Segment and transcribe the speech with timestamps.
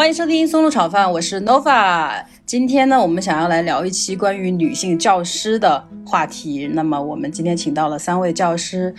[0.00, 2.24] 欢迎收听松露炒饭，我是 Nova。
[2.46, 6.66] 今天呢，我们想要来聊一期关于女性教师的话题。
[6.72, 8.94] 那么，我们今天请到了三位教师。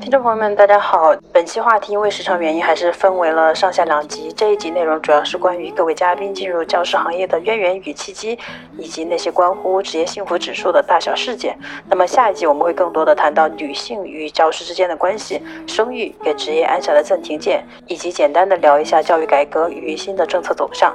[0.00, 1.12] 听众朋友们，大家好。
[1.32, 4.32] 本期话题因为时长原因，还是分为了上下两集。
[4.32, 8.38] 这一集内容主要是关于各位嘉宾进入教师行业的渊源与契机，
[8.78, 11.58] 以及那些关乎职业幸福指数的大小事件。
[11.88, 20.94] 那么下一集我们会更多的谈到女性与教师之间的关系、生育给职业安下的暂停键，以及简单的聊一下教育改革与新的政策走向。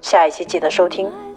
[0.00, 1.27] 下一期记得收听。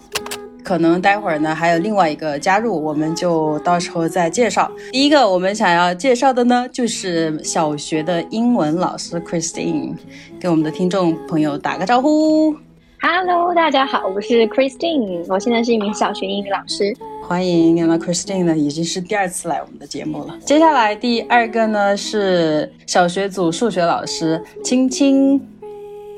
[0.72, 4.72] 可能待会儿呢，还有另外一个加入，我们就到时候再介绍。
[4.94, 9.98] 第一个我们想要介绍的呢，就是小学的英文老师 Christine，
[10.40, 12.56] 给我们的听众朋友打个招呼。
[13.02, 16.96] Hello，大家好，我是 Christine，我现在是一名小学英语老师。
[17.28, 20.38] 欢迎，那 Christine 呢，已经是第二次来我们的节目了。
[20.46, 25.46] 接下来第二个呢，是小学组数学老师青青。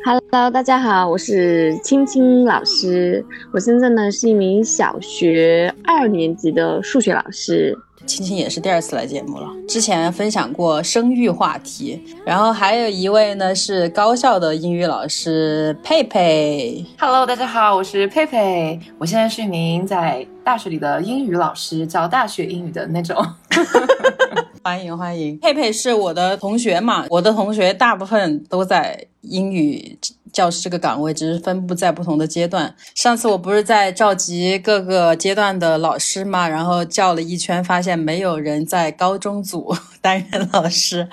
[0.06, 3.26] Hello，大家好，我是青青老师。
[3.54, 7.78] 我现在呢是一名小学二年级的数学老师。
[8.06, 12.04] 青青也是第二次来节目了，之前分享过生育话题。
[12.26, 16.86] 然后还有一位呢是高校的英语老师佩佩。
[17.00, 18.78] Hello，大家好，我是佩佩。
[18.98, 23.26] 我现在是一名在大学里的英语老师，教大学英语的那种。
[24.64, 27.06] 欢迎欢迎，佩佩是我的同学嘛？
[27.10, 29.08] 我的同学大部分都在。
[29.24, 29.98] 英语
[30.34, 32.76] 教师这个岗位只是分布在不同的阶段。
[32.94, 41.08] 上次我不是在召集各个阶段的老师嘛，然后叫了一圈，发现没有人在高中组 担任老师。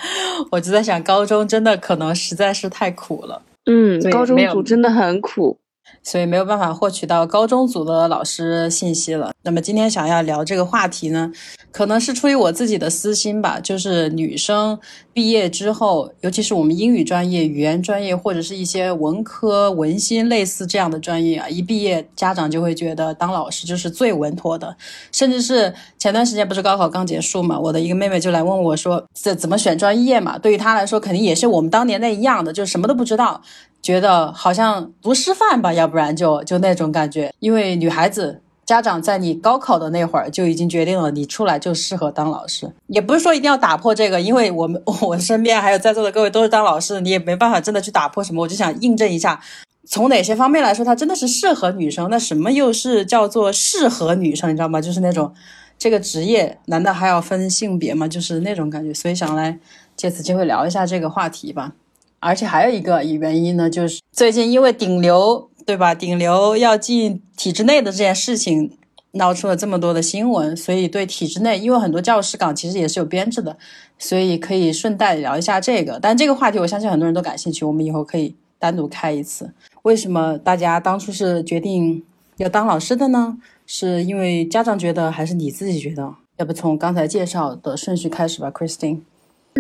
[0.51, 3.41] 我就在想，高中真的可能实在是太苦了。
[3.67, 5.57] 嗯，高中组真的很苦。
[6.03, 9.33] 所以没有办法获取到高中组的老师信息了。
[9.43, 11.33] 那么今天想要聊这个话题呢，
[11.73, 13.59] 可能是出于我自己的私心吧。
[13.61, 14.79] 就是女生
[15.13, 24.77] 毕业之后，尤其是我们英语专业、语言专业或者是一些文科、文心类似这样的专业啊，一毕业家长就会觉得当老师就是最稳妥的。
[25.13, 30.39] 甚至是前段时间不是高考刚结束嘛，我的一个妹妹就来问我说，这怎么选专业嘛？
[30.39, 33.41] 对于她来说，肯定也是我们当年那一样的，就什么都不知道。
[33.83, 37.33] 觉得好像读师范吧，要不然就就那种感觉。
[37.39, 42.71] 因为女孩子家长在你高考的那会儿就已经决定了，你出来就适合当老师。
[42.87, 48.43] 也不是说一定要打破这个，因为我们 我身边还有在座的各位都是当老师，你也没办法真的去打破什么。
[48.43, 49.41] 我就想印证一下，
[49.89, 52.09] 从哪些方面来说，它真的是适合女生。
[52.11, 54.51] 那什么又是叫做适合女生？
[54.51, 54.81] 你知道吗？
[54.81, 55.33] 就是那种
[55.79, 58.07] 这个职业难道还要分性别吗？
[58.07, 58.95] 就是那种感觉。
[58.95, 59.59] 所以想来
[59.97, 61.73] 借此机会聊一下这个话题吧。
[62.21, 65.95] 而且还有一个原因呢，就是最近因为顶流，对吧？
[65.95, 68.77] 顶流要进体制内的这件事情
[69.13, 73.57] 闹出了这么多的新闻，所以对体制内，因为很多教师岗其实也是有编制的，
[73.99, 75.99] 所以可以顺带聊一下这个。
[76.01, 79.51] 但这个话题我相信很多人都感兴趣，我们以后可以单独开一次。
[79.83, 82.05] 为什么大家当初是决定
[82.37, 83.39] 要当老师的呢？
[83.67, 86.15] 是因为家长觉得，还是你自己觉得？
[86.37, 89.01] 要不从刚才介绍的顺序开始吧，Christine。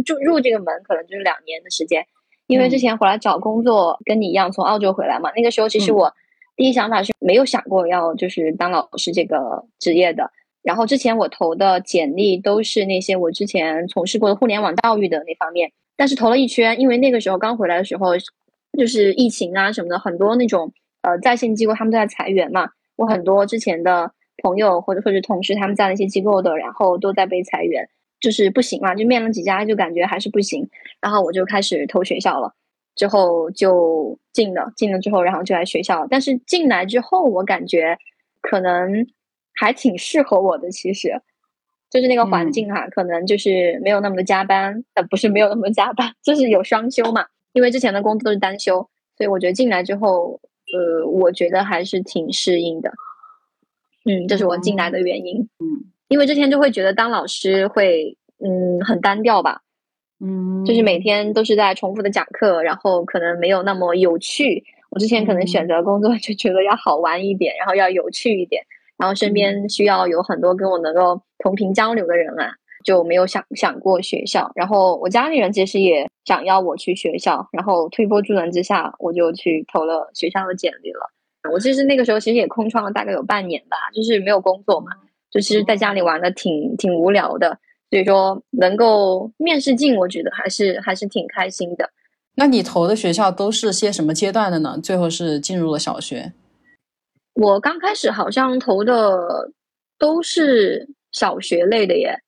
[0.05, 2.05] 就入这个门可能就是两年的时间。
[2.51, 6.13] 因为之前回来找工作，跟你一样从澳洲回来嘛，那个时候其实我
[6.57, 10.31] 第一想法是没有想过要就是当老师这个职业的。
[10.63, 18.09] 然后之前我投的简历都是那些我之前从事过的互联网教育的那方面，但是投了一圈，因为那个时候刚回来的时候
[18.77, 20.73] 就是疫情啊什么的，很多那种
[21.03, 24.11] 呃在线机构他们都在裁员嘛，我很多之前的
[24.43, 27.89] 朋友或者或者同事他们在那些机构的，然后都在被裁员。
[28.21, 30.69] 就是不行嘛，就面了几家，就感觉还是不行，
[31.01, 32.55] 然后我就开始投学校了，
[32.95, 36.07] 之后就进了，进了之后，然后就来学校。
[36.11, 37.97] 但是进来之后，我感觉
[38.41, 39.07] 可能
[39.55, 41.21] 还挺适合我的，其实
[41.91, 47.27] 就是那个环境哈，可能就是没有那么多加班，呃，不是没有那么多加班，就是有双休嘛。
[47.53, 50.41] 因为之前的工作都是单休，所以我觉得进来之后，
[50.73, 52.93] 呃，我觉得还是挺适应的。
[54.05, 55.49] 嗯，这是我进来的原因。
[55.59, 55.90] 嗯。
[56.11, 59.63] 因为之前就会觉得当老师会，嗯，很单调吧，
[60.19, 64.65] 嗯，就是每天都是在重复的讲课，然后可能没有那么有趣。
[64.91, 68.61] 我之前可能选择工作 就觉得要好玩一点，然后要有趣一点，
[68.99, 72.53] 然后身边需要有很多跟我能够同频交流的人啊，
[72.85, 74.51] 就没有想想过学校。
[74.57, 81.09] 然后我家里人其实也想要我去学校，然后推波助澜之下，我就去投了学校的简历了。
[81.53, 84.91] 我其实那个时候其实也空窗了大概有半年吧，就是没有工作嘛。
[85.31, 87.59] 就其实在家里玩的挺挺无聊的，
[87.91, 91.91] 所以说能够面试进，我觉得还是还是挺开心的。
[92.35, 94.79] 那你投的学校都是些什么阶段的呢？
[94.83, 96.33] 最后是进入了小学。
[97.35, 99.51] 我刚开始好像投的
[99.99, 102.19] 都是小学类的耶。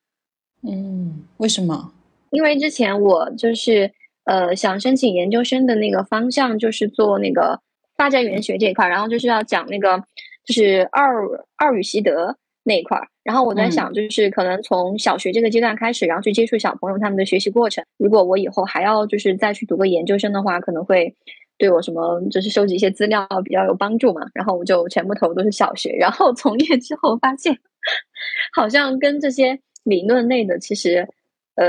[0.62, 1.92] 嗯，为什么？
[2.30, 3.90] 因为之前我就是
[4.24, 7.60] 呃想申请研究生的那个方向就是做那个。
[7.94, 10.02] 发展语言学这一块，然后就是要讲那个
[10.44, 11.12] 就是二
[11.56, 13.06] 二语习得那一块儿。
[13.22, 17.84] 然后我在想，就是可能从小学这个阶段开始，然后去接触小朋友他们的学习过程。
[17.98, 21.14] 如果我以后还要就是再去读个研究生的话，可能会
[21.58, 24.22] 对我什么就是收集一些资料比较有帮助嘛。
[24.34, 27.56] 然后我就全部投都是小学，然后从业之后发现，
[28.54, 31.08] 好像跟这些理论类的其实
[31.56, 31.66] 呃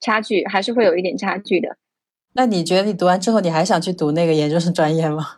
[0.00, 1.76] 差距还是会有一点差距的。
[2.32, 5.36] 那你觉得你读完之后，你还想去读那个研究生专业吗？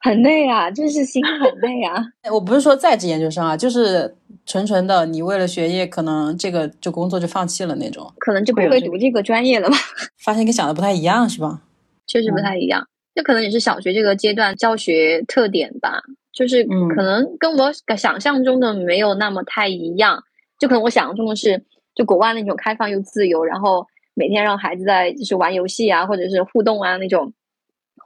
[0.00, 2.02] 很累啊，就是心很累啊。
[2.32, 4.14] 我不是说在职研究生啊，就是
[4.46, 9.76] 纯纯的，你为了学业，可能这个就工作就放弃了那种，可能就不会读这个专业了吧？
[10.24, 11.60] 发现跟想的不太一样，是吧？
[12.08, 16.00] 确实不太一样，这可能也是小学这个阶段教学特点吧，
[16.32, 16.64] 就是
[16.96, 20.22] 可能跟我想象中的没有那么太一样。
[20.58, 21.62] 就可能我想象中的是，
[21.94, 27.32] 就国外那种开放又自由，然后每天让孩子在就是玩游戏啊，或者是互动啊那种。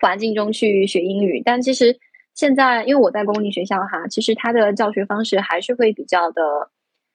[0.05, 1.99] 环境中去学英语，但其实
[2.35, 6.43] 现在因为我在公立学校哈，其实它的教学方式还是会比较的，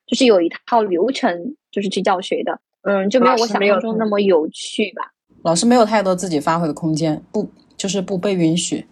[0.07, 5.13] 就是有一套流程，就是去教学的，嗯，就没有我想象中那么有趣吧。
[5.43, 7.47] 老师没有太多自己发挥的空间，不
[7.77, 8.83] 就是不被允许。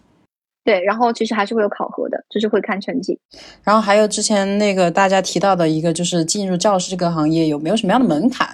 [0.62, 3.18] 对，然后其实还是会有考核的，就是会看成绩。
[3.64, 8.46] 然后还有之前那个大家提到的一个，就是进入教师这个行业有没有什么样的门槛？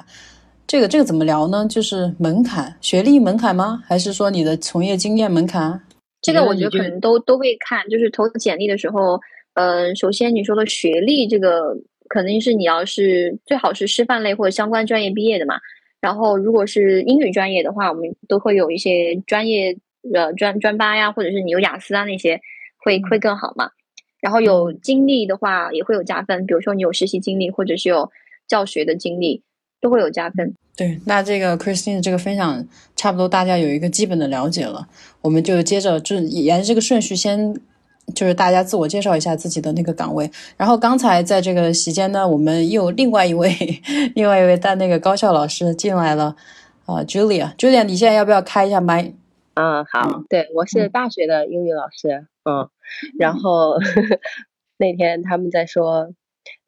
[0.66, 1.66] 这个这个怎么聊呢？
[1.68, 3.82] 就是门槛，学历门槛吗？
[3.86, 5.80] 还是说你的从业经验门槛？
[6.22, 7.86] 这个我觉得可能都都会看。
[7.88, 9.20] 就是投简历的时候，
[9.54, 11.76] 嗯，首先你说的学历，这个
[12.08, 15.56] 肯定是你要是最好是师范类或者相关专业毕业的嘛。
[16.00, 19.76] 然后如果是英语专业的话，我们都会有一些专业
[20.14, 22.40] 呃专专八呀，或者是你有雅思啊那些，
[22.78, 23.70] 会会更好嘛。
[24.20, 28.10] 然后有经历的话也会有加分，比如说你有实习经历，或者是有
[28.48, 29.42] 教学的经历。
[29.84, 30.54] 都会有加分。
[30.74, 32.66] 对，那这个 Christine 这个分享
[32.96, 34.88] 差不多，大家有一个基本的了解了。
[35.20, 37.54] 我们就接着就沿着这个顺序，先
[38.14, 40.30] 就是大家自我介绍一下自己的那个岗位。
[40.56, 43.54] 然后刚才在这个席间呢，我们又另外一位
[44.16, 46.34] 另外一位带那个高校老师进来了
[46.86, 49.12] 啊，Julia，Julia，你现在要不要开一下麦？
[49.52, 52.70] 嗯，好，对我是大学的英语老师，嗯，
[53.18, 53.76] 然后
[54.78, 56.14] 那天他们在说。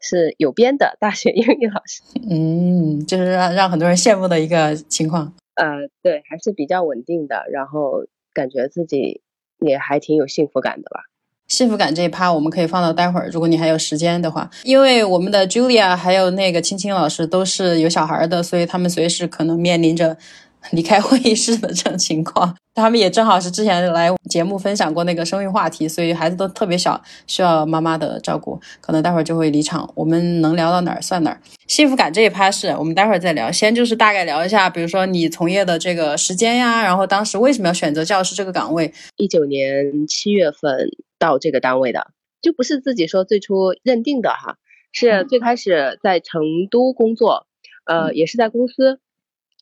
[0.01, 5.33] 是有编的大学英语老师， 嗯，就是让让很多人羡慕的一个情况。
[5.55, 8.05] 呃，对，还是比较稳定的，然后
[8.35, 9.23] 感觉自己
[9.59, 11.01] 也还挺有幸福感的吧。
[11.49, 20.17] 幸福感这一趴我们可以放到待会儿，如果你还有时间的话，因为我们的 Julia 还有那个青青老师都是有小孩的，所以他们随时可能面临着。
[20.73, 29.89] 离开会议室的这种情况， 他们也正好是之前来节目分享过那个生育话题，所以孩子都特别小，需要妈妈的照顾，可能待会儿就会离场。
[29.95, 31.41] 我们能聊到哪儿算哪儿。
[31.69, 38.93] 幸福感这一趴是我们待会儿再聊，先就是大概聊一下，比如说你从业的这个时间呀，然后当时为什么要选择教师这个岗位？
[39.17, 40.89] 一九年七月份
[41.19, 42.09] 到这个单位的，
[42.43, 44.57] 就不是自己说最初认定的哈，
[44.93, 47.47] 是最开始在成都工作，
[47.85, 48.99] 呃，也是在公司。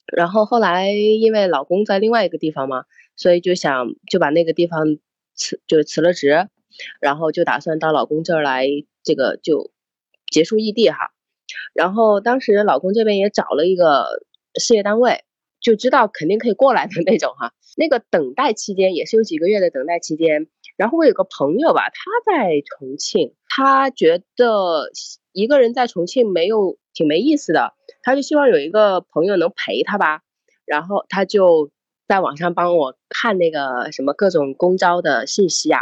[0.06, 2.84] 然后后来因为老公在另外一个地方嘛，
[3.16, 4.98] 所以就想就把那个地方
[5.34, 6.48] 辞就辞了职，
[7.00, 8.66] 然后就打算到老公这儿来，
[9.02, 9.70] 这个就
[10.30, 11.10] 结束异地哈。
[11.72, 14.22] 然后当时老公这边也找了一个
[14.60, 15.24] 事业单位，
[15.60, 17.52] 就知道肯定可以过来的那种哈。
[17.76, 20.48] 那个等待期间也是有几个月的等待期间。
[20.76, 24.90] 然后我有个朋友吧，他在重庆，他觉得
[25.32, 27.73] 一个人在重庆没有挺没意思的。
[28.02, 30.22] 他就希望有一个朋友能陪他吧，
[30.64, 31.70] 然后他就
[32.06, 35.80] 在网上帮我看那个什么各种公招的信息啊。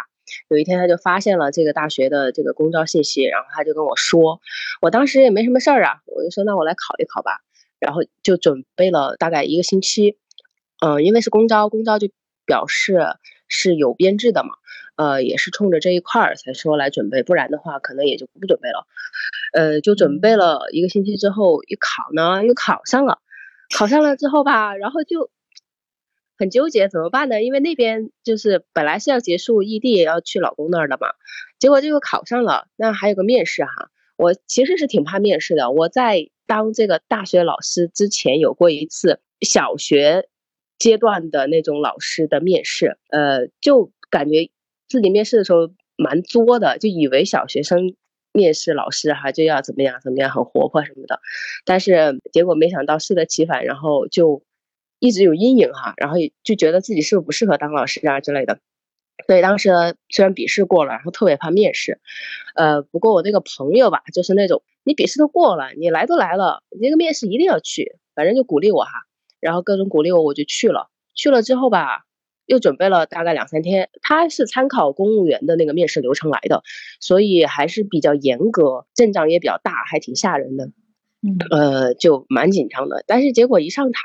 [0.48, 4.40] 有一天他就发现了这个大学的这个公招信息，然后他就跟我说，
[4.80, 7.40] 我当时也没什么事儿啊，我就说那我来考一考吧，
[7.78, 10.16] 然后就准备了大概一个星期。
[10.80, 12.08] 嗯，因为是公招，公招就
[12.46, 12.98] 表示
[13.46, 14.50] 是有编制的嘛，
[15.02, 18.86] 呃，也是冲着这一块儿才说来准备，不然的话可能也就不准备了。
[19.52, 23.18] 呃，就准备了一个星期之后，一考呢又考上了，
[23.76, 25.28] 考上了之后吧，然后就
[26.38, 27.42] 很纠结怎么办呢？
[27.42, 31.08] 因为那边就是本来是要结束异地，要去老公那儿的嘛，
[31.58, 33.90] 结果这个考上了，那还有个面试哈。
[34.16, 40.28] 我其实是挺怕面试的，我在当这个大学老师之前有过一次小学
[40.78, 44.50] 阶段的那种老师的面试，呃，就感觉
[44.92, 47.96] 自己面试的时候蛮作的，就以为小学生。
[48.34, 51.20] 面试老师哈就要怎么样怎么样很活泼什么的，
[51.66, 54.42] 但是结果没想到适得其反，然后就
[55.00, 58.58] 一直有阴影哈，然后就觉得自己是不是不适合当老师啊之类的。
[59.26, 59.68] 所以当时
[60.08, 62.00] 虽然笔试过了，然后特别怕面试，
[62.54, 68.92] 呃，不过我那个朋友吧，就是那种你笔试都过了，你来都来了，你那个面试一定要去，反正就鼓励我哈，
[69.40, 70.88] 然后各种鼓励我，我就去了。
[71.14, 72.06] 去了之后吧，
[72.52, 73.88] 又准备了大概两三天。
[74.02, 76.62] 他是参考公务员的那个面试流程来的，
[77.00, 80.66] 所以还是比较严格，阵仗也比较大，还挺吓人的。
[81.24, 83.04] 嗯呃，就蛮紧张的。
[83.06, 84.00] 但是结果一上台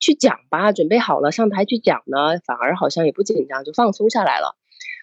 [0.00, 4.56] 去讲吧，准备好了上台去讲呢，反而好像也不紧张，就放松下来了。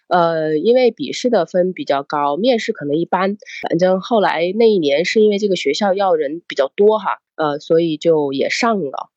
[0.09, 3.37] 呃，因为笔试的分比较高，面试可能一般。
[3.69, 9.11] 反正后来那一年是因为这个学校要人比较多哈，呃，所以就也上了。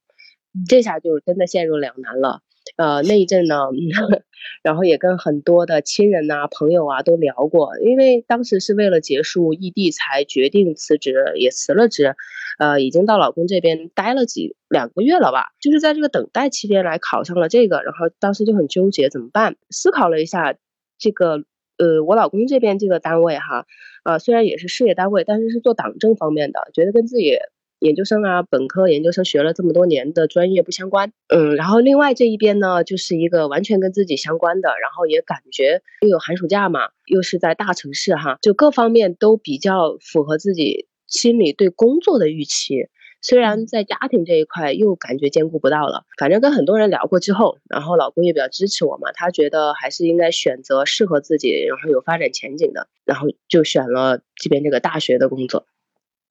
[0.69, 2.43] 这下就真的陷入两难了。
[2.77, 3.57] 呃，那一阵呢，
[4.63, 12.15] 然后也跟很多的亲人呐、朋友啊都聊过，因为当时是为了结束异地才决定辞职，也辞了职。
[12.59, 19.57] 呃，已经到老公这边待了几两个月了吧，就是在这个等待期间来考上了这个，然后当时就很纠结怎么办。
[19.71, 20.55] 思考了一下，
[20.99, 21.45] 这个
[21.79, 23.67] 呃，我老公这边这个单位哈，
[24.05, 27.37] 呃，虽然也是事业单位，但是是做党政方面的，觉得跟自己。
[27.83, 42.89] 研究生啊，本科、研究生学了这么多年的专业不相关，嗯，然后另外这一边呢，就是一个完全跟自己相关的，然后也感觉又有寒暑假嘛，又是在大城市哈，就各方面都比较符合自己心里对工作的预期。
[43.21, 55.67] 虽然在家庭这一块又感觉兼顾不到了，反正跟很多人聊过之后，然后老公也比较支持我嘛，他觉得还是应该选择适合自己，然后有发展前景的，然后就选了这边这个大学的工作。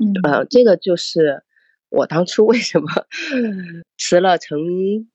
[0.02, 1.44] 嗯呃，这个就是
[1.90, 2.88] 我当初为什么
[3.98, 4.58] 辞了成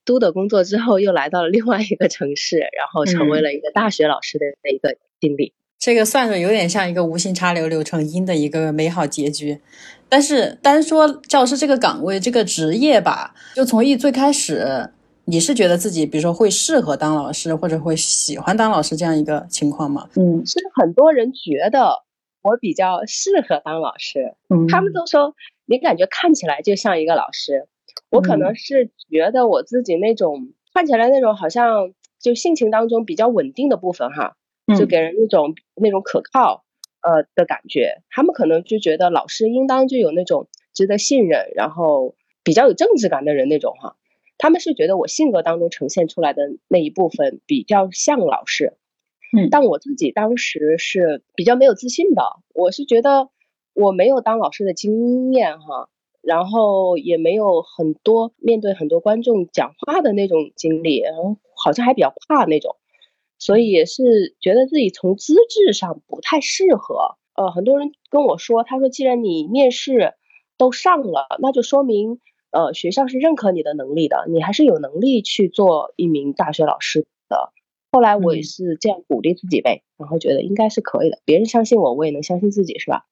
[0.05, 5.53] 都的工作之后，又来到了另外一个城市，然后成为了一个大学老师的一个经历。
[5.79, 9.61] 这个算是有点像一个无心插柳柳成荫的一个美好结局，
[10.09, 14.91] 但是单说教师这个岗位这个职业吧，就从一最开始，
[15.27, 20.09] 你是觉得自己比如说会适合当老师，或者会喜欢当老师这样一个情况吗？
[20.17, 21.91] 嗯，其实很多人觉得
[22.47, 25.35] 我比较适合当老师，嗯他们都说
[25.67, 27.67] 你感觉看起来就像一个老师。
[28.11, 34.37] 我可能是觉得我自己那种看起来那种好像就性情当中比较稳定的部分哈，
[34.79, 36.65] 就嗯给人一种那种可靠
[37.03, 38.03] 呃的感觉。
[38.11, 43.97] 他们可能就觉得老师应当就有那种值得信任，然后比较有政治感的人那种哈。
[44.39, 48.75] 他们是觉得我性格当中呈现出来的那一部分比较像老师，
[49.33, 52.23] 嗯但我自己当时是比较没有自信的，
[52.55, 53.31] 我是觉得
[53.75, 55.89] 我没有当老师的经验哈，
[56.23, 62.77] 然后也没有很多面对很多观众讲话的那种经历，然后好像还比较怕那种，
[63.39, 67.17] 所以也是觉得自己从资质上不太适合。
[67.35, 70.15] 呃，很多人跟我说，他说既然你面试
[70.57, 77.53] 都上了，那就说明呃学校是认可你的能力的，你还是有能力去做一名大学老师的。
[77.91, 83.05] 后来我也嗯是这样鼓励自己呗，然后觉得应该是可以的，别人相信我，我也能相信自己，是吧？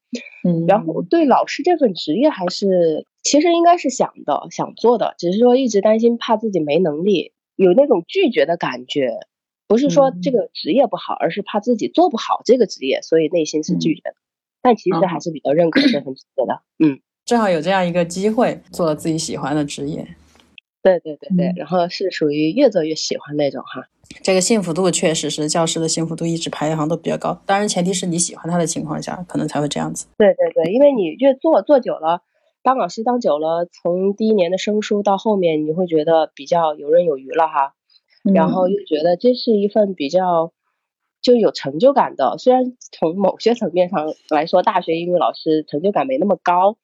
[0.46, 9.18] 嗯，然后对老师这份职业还是其实应该是想的、想做的，只是说一直担心怕自己没能力，有那种拒绝的感觉。
[9.66, 14.14] 不是说这个职业不好，而是怕自己做不好这个职业，所以内心是拒绝的。
[14.60, 16.62] 但其实还是比较认可这份职业的。
[16.78, 20.06] 嗯，正好有这样一个机会做了自己喜欢的职业，
[20.84, 23.88] 对对对对，嗯然后是属于越做越喜欢那种哈。
[24.22, 27.40] 这个幸福度确实是教师的幸福度一直排行都比较高。
[27.46, 30.06] 当然，前提是你喜欢他的情况下，可能才会这样子。
[30.18, 32.20] 对对对，因为你越做做久了，
[32.62, 37.74] 当老师当久了，从第一年的生疏到后面，你会觉得比较游刃有余了哈。
[38.22, 40.52] 然后又觉得这是一份比较
[41.22, 46.76] 就有成就感的，虽然从某些层面上来说，大学英语老师成就感没那么高，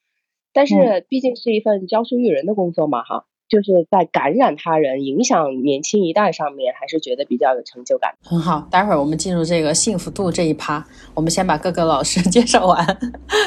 [0.53, 8.15] 但是毕竟是一份教书育人的工作嘛哈，就是在感染他人、影响年轻一代上面，还是觉得比较有成就感。
[8.23, 12.87] 很好，待会儿我们进入这个幸福度这一趴，我们先把各个老师 介绍完，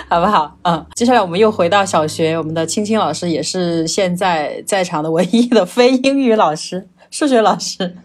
[0.09, 0.55] 好不好？
[0.63, 7.95] 嗯，接下来我们又回到小学，我们的青青老师也是现在在场的唯一的非英语老师，数学老师。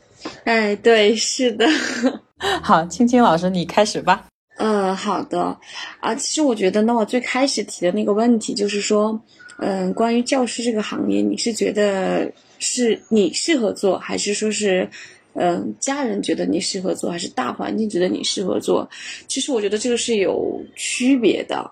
[0.44, 1.66] 哎，对，是的，
[2.62, 4.26] 好，青青老师，你开始吧。
[4.56, 5.56] 嗯，好的，
[6.00, 9.20] 啊，其实我觉得呢，我最开始提的那个问题就是说，
[9.58, 14.88] 嗯，关于教师这个行业，你是觉得是你适合做，还是说是，
[15.34, 18.88] 嗯，家人觉得你适合做，还是大环境觉得你适合做？
[19.26, 21.70] 其实我觉得这个是有区别的。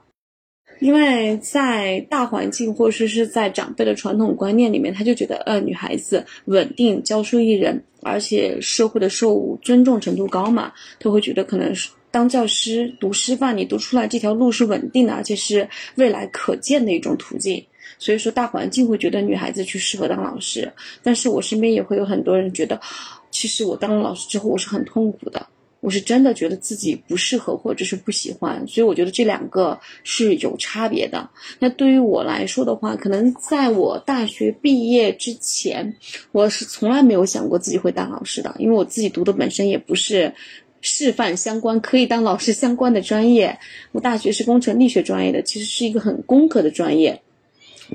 [0.79, 17.65] 因为在大环境或者说是在长辈的传统观念里面，他就觉得，呃，女孩子稳定、教书育人，而且社会的受尊重程度高嘛，他会觉得可能是当教师、读师范，你读出来这条路是稳定的，而且是未来可见的一种途径。
[17.99, 20.73] 所以说，大环境会觉得女孩子去适合当老师，
[21.03, 22.81] 但是我身边也会有很多人觉得，
[23.31, 25.47] 其实我当了老师之后，我是很痛苦的。
[25.81, 31.29] 我是真的觉得自己不适合或者是不喜欢，所以我觉得这两个是有差别的。
[31.61, 35.95] 那对于我来说的话，可能在我大学毕业之前，
[36.33, 40.35] 我是从来没有想过自己会当老师的，因为我自己读的本身也不是
[40.81, 43.57] 师范相关可以当老师相关的专业。
[43.93, 47.23] 我大学是工程力学专业的，其实是一个很工科的专业，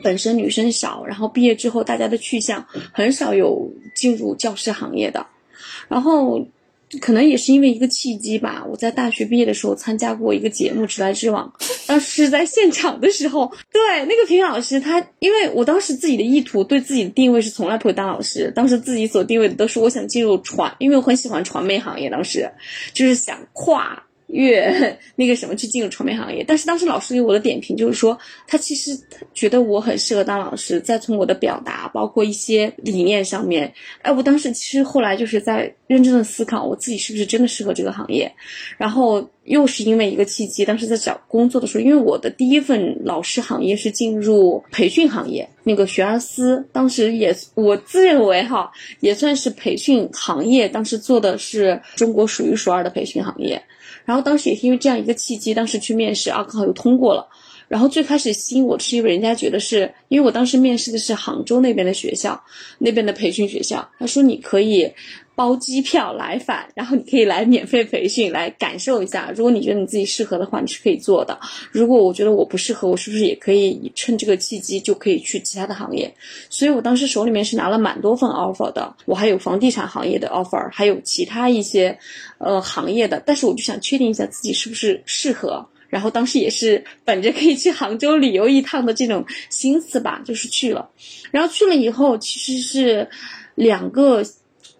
[0.03, 5.25] 本身女生少，然后毕业之后大家的去向很少有进入教师行业的，
[5.87, 6.47] 然后。
[6.99, 11.53] 可能也是因为一个契机吧，我在大学毕业的时候参加过一个节目《直来直往》，
[11.87, 22.51] 当时在现场的时候，对那个评委老师，他因为我当时自己的意图，对自己的定位是从来不会当老师，当时自己所定位的都是我想进入传，因为我很喜欢传媒行业，当时
[22.91, 24.03] 就是想跨。
[24.31, 28.97] 越那个什么去进入传媒行业，但是当时老师给我的点评就是说，他其实
[29.33, 38.31] 觉得我很适合当老师，再从我的表达，包括一些理念上面，哎，我当时其实后来就是在认真的思考，我自己是不是真的适合这个行业，
[38.77, 48.71] 然后又是因为一个契机，当时在找工作的时候，因为我的第一份老师行业是进入培训行业，那个学而思，当时也我自认为哈，
[49.01, 53.61] 也算是培训行业，当时做的是中国数一数二的培训行业。
[54.11, 57.25] 然后当时也是因为这样一个契机，当时去面试啊，刚好又通过了。
[57.69, 62.43] 然后最开始吸引我是因为人家觉得是因为我当时面试的是杭州那边的学校，
[62.77, 64.91] 那边的培训学校，他说你可以。
[65.41, 69.33] 包机票来返，然后你可以来免费培训，来感受一下。
[69.35, 71.39] 如果你觉得你自己适合的话，你是可以做的。
[71.71, 76.13] 如果我觉得我不适合，我是不是也可以趁这个契机就可以去其他的行业？
[76.51, 81.97] 所以我当时手里面是拿了蛮多份 offer 的，我还有房地产行业的 offer，还有其他一些
[82.37, 83.19] 呃行业的。
[83.25, 85.65] 但是我就想确定一下自己是不是适合。
[85.89, 90.91] 然后当时也是本着可以去杭州旅游一趟的这种心思吧，就是去了。
[91.31, 93.09] 然后去了以后，其实是
[93.55, 94.23] 两个。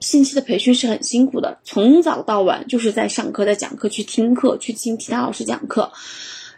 [0.02, 5.92] 星期的培训是很辛苦的，从早到晚就是在上课、在讲课、去听课、去听其他老师讲课。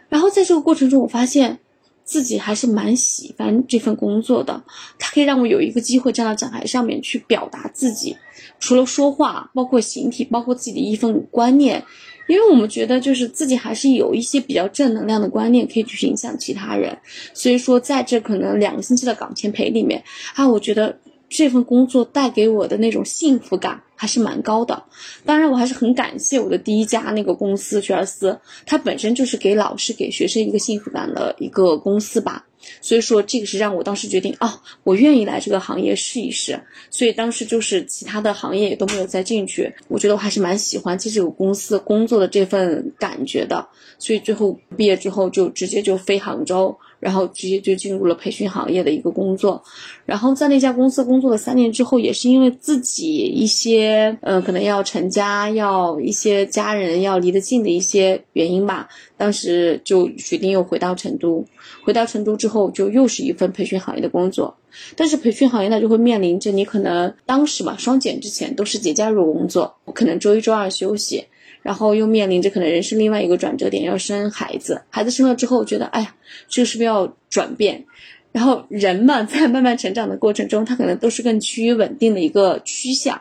[0.08, 1.58] 然后在这个过程中，我发现
[2.04, 4.64] 自己还是蛮喜欢这份工作的。
[4.98, 8.16] 它可以让我有一个机会站到讲台上面去表达自己，
[8.58, 11.84] 除了说话，包括形体，包括自己的一份观念。
[12.26, 16.96] 因为我们觉得，就是自己还是有一些比较正能量的观念，可以去影响其他人。
[17.34, 20.02] 所以说，在这可能两个星期的岗前培里面，
[20.34, 20.98] 啊，我觉得。
[21.34, 24.84] 这份工作带给我的那种幸福感还是蛮高的，
[25.24, 32.46] 当然我还是很感谢我的第一家那个公司学而思，它本身就是给老师给学生一个幸福感的一个公司吧。
[32.80, 36.58] 所以说，这个是让我当时决定啊，我愿意来这个行业试一试。
[36.88, 39.74] 所以当时就是其他的行业也都没有再进去。
[39.88, 43.68] 我觉得我还是蛮喜欢在这个公司工作的这份感觉的。
[43.98, 49.62] 所以最后毕业之后就直接就飞杭州，然后直接就进入了培训行业的一个工作。
[50.06, 58.88] 然后在那家公司工作了三年之后，也是因为自己一些嗯，可能要成家，要一些家人要离得近的一些原因吧。
[59.18, 61.44] 当时就决定又回到成都。
[61.84, 64.56] 回到成都之后，就又是一份培训行业的工作，
[64.96, 71.26] 但是培训行业呢，就会面临着你可能当时嘛，双减之前都是节假日工作，可能周一、周二休息，
[71.64, 76.14] 然后又面临着可能人生另外一个转折点，要生孩子，孩子生了之后，觉得哎呀，
[76.46, 77.86] 这个是不是要转变？
[78.32, 83.18] 然后人嘛，在慢慢成长的过程中，他可能都是更趋于稳定的一个趋向，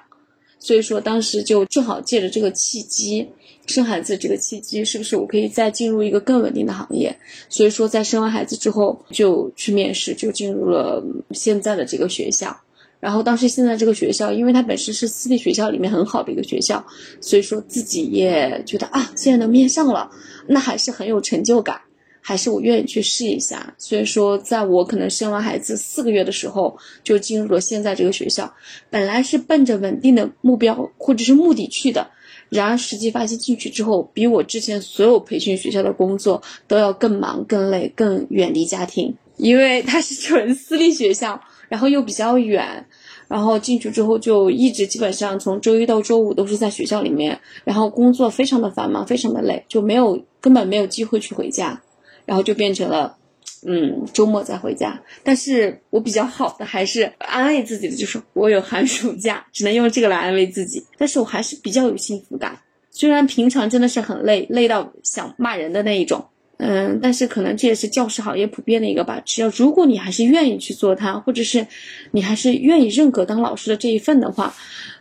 [0.59, 3.29] 所以说当时就正好借着这个契机。
[3.65, 7.17] 生孩子这个契机，是不是我可以再进入一个更稳定的行业？
[7.47, 11.01] 所以说，在生完孩子之后，就去面试，就进入了
[11.31, 12.59] 现在的这个学校。
[13.03, 16.81] 然后当时现在这个学校，因为它本身是私立学校里面很好的一个学校，
[17.19, 20.09] 所以说自己也觉得啊，现在能面上了，
[20.47, 21.81] 那还是很有成就感，
[22.21, 23.75] 还是我愿意去试一下。
[23.77, 28.53] 所以说，在我可能生完孩子四个月的时候，就进入了现在这个学校。
[28.89, 32.09] 本来是奔着稳定的目标或者是目的去的。
[32.47, 42.85] 然而，实际发现进去之后，比我之前所有培训学校的工作都要更忙、更累、更远离家庭，因为它是纯私立学校，然后又比较远，
[43.27, 51.81] 然后进去之后就一直基本上从周一到周五都是在学校里面，然后工作非常的繁忙，非常的累，就没有根本没有机会去回家，
[52.25, 53.17] 然后就变成了。
[53.65, 55.01] 嗯，周末再回家。
[55.23, 60.85] 但是我比较好的还是安慰自己的，就是我有寒暑假，只能用这个来安慰自己。
[60.97, 62.59] 但是我还是比较有幸福感，
[62.91, 66.25] 虽然平常真的是很累，累到想骂人的那一种。
[66.57, 69.21] 嗯，但是可能这也是教师行业普遍的一个吧。
[69.25, 71.65] 只要如果你还是愿意去做它，或者是
[72.11, 74.53] 你还是愿意认可当老师的这一份的话，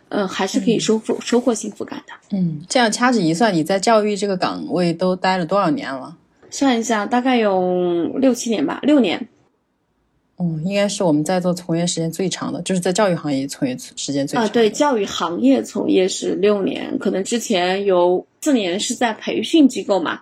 [0.09, 2.13] 嗯，还是可以收获收获幸福感的。
[2.37, 6.17] 嗯，这样掐指一算，你在教育这个岗位都待了多少年了？
[6.49, 9.27] 算一下，大概有六七年吧，六年。
[10.39, 14.43] 嗯，应该是我们在做从业时间最长的，就是在教育行业从业时间最长。
[14.43, 20.21] 啊，对，教育行业从业是六年，可能之前有四年是在培训机构嘛，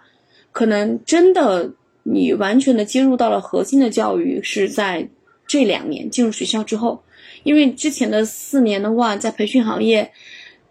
[0.51, 1.71] 可能真的
[2.03, 5.07] 你完全的接入到了核心的教育是在
[5.47, 7.01] 这两年进入学校之后，
[7.43, 10.11] 因为之前的四年的话，在培训行业，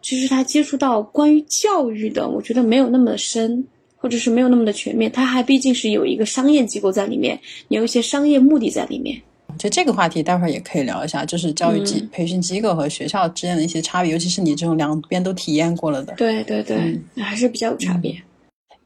[0.00, 3.66] 其实他接触到关于教育的，我觉得没有那么的深。
[4.02, 7.38] 或者是没有那么的全面，它还毕竟是有一个商业机构在里面，
[7.68, 9.20] 有一些商业目的在里面。
[9.58, 16.14] 就这个话题，待会儿也可以聊一下，就是教育机培训机构和学校之间的一些差别，尤其是你这种两边都体验过了的。
[16.14, 18.16] 对对对，还是比较有差别。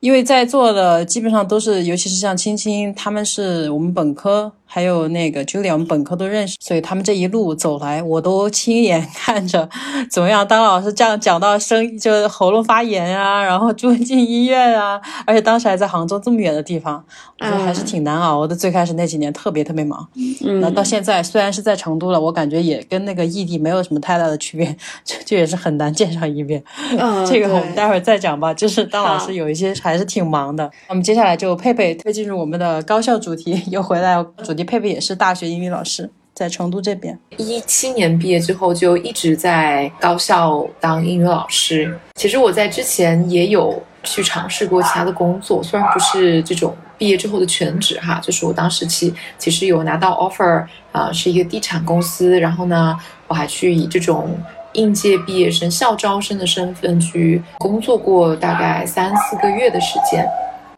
[0.04, 4.52] 因为在座的基本上都是，尤其是像青青，他们是我们本科。
[4.74, 9.68] 还有那个 Julia，我们本科都认识，所以他们这一路走来，我都亲眼看着
[10.10, 17.04] 怎么样当老师，这样讲到声就喉咙发炎啊，然后住进医院啊，而且当时还在杭州这么远的地方，
[17.38, 18.56] 我觉得还是挺难熬的。
[18.56, 20.08] 最开始那几年特别特别忙，
[20.60, 24.66] 那到现在虽然是在成都了，我感觉也跟那个异地没有什么太大的区别，
[25.06, 26.60] 就这也是很难见上一面。
[27.30, 28.52] 这个我们待会儿再讲吧。
[28.52, 30.68] 就是当老师有一些还是挺忙的。
[30.88, 34.63] 我们接下来就佩佩推进入我们的高校主题，又回来主题。
[34.64, 37.18] 佩佩也是大学英语老师，在成都这边。
[37.36, 41.96] 一七年毕业之后，就一直在高校当英语老师。
[42.14, 52.96] 其实我在之前也有去尝试过其他的工作，虽然不是这种毕业之后的全职哈，就是我当时其其实有拿到 offer 啊，是一个地产公司，然后呢，
[53.28, 54.36] 我还去以这种
[54.72, 60.26] 应届毕业生校招生的身份去工作过大概三四个月的时间。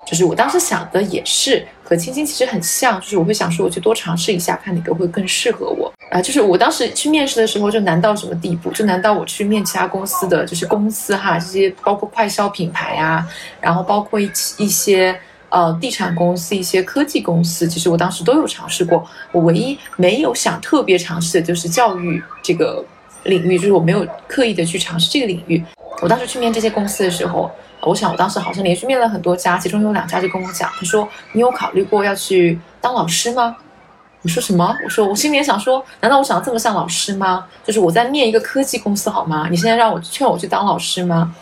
[0.07, 6.23] 就是我当时想的也是和青青其实很像，就是我会想说我去多尝试一下，看哪个会更适合我啊。
[6.23, 8.71] 就是我当时去面试的时候就难到什么地步？
[8.71, 13.27] 就难到我去面其他公司的就是公司哈，这些包括快销品牌啊，
[13.61, 19.05] 然后包括一一些呃地产公司、一些科技公司，其实我当时都有尝试过。
[19.33, 22.85] 我唯一没有想特别尝试的就是教育这个
[23.25, 25.65] 领域，就是我没有刻意的去尝试这个领域。
[26.01, 27.51] 我当时去面这些公司的时候。
[27.89, 33.57] 我想，我当时好像连续面了很多家，其中有两家就跟我讲，他说：“你有考虑过要去当老师吗？”
[34.23, 37.47] 我说：“什么？”我说：“我心里想说，难道我想要这么像老师吗？
[37.65, 39.47] 就是我在面一个科技公司好吗？
[39.51, 41.33] 你现在让我劝我去当老师吗？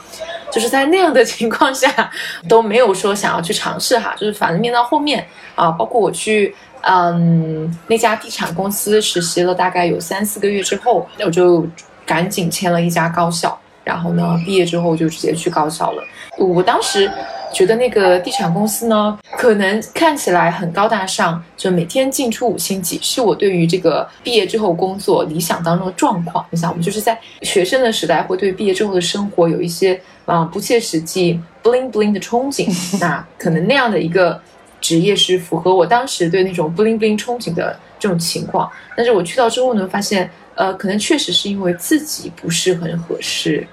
[0.52, 2.11] 就是在那样的情况下
[2.48, 11.66] 都没有说想要去尝试哈，就是反正面到后面啊，包括我去嗯那家地产公司实习了大概有三四个月之后，那我就
[12.04, 16.04] 赶紧签了一家高校，然后呢毕业之后就直接去高校了。”
[16.38, 17.11] 我当时
[17.53, 26.44] 觉得那个地产公司呢，可能看起来很高大上，就每天进出五星级，是我对于这个毕业之后工作理想当中的状况。
[26.51, 32.68] 你想，我们就是在学生的时代，会对毕业之后的生活有一些啊不切实际、bling bling 的憧憬。
[33.01, 34.40] 那可能那样的一个
[34.81, 38.68] 职业是符合我当时对那种 bling bling 憧憬的这种情况。
[38.97, 43.64] 但是我去到之后呢，发现呃，可能确实是因为自己不是很合适。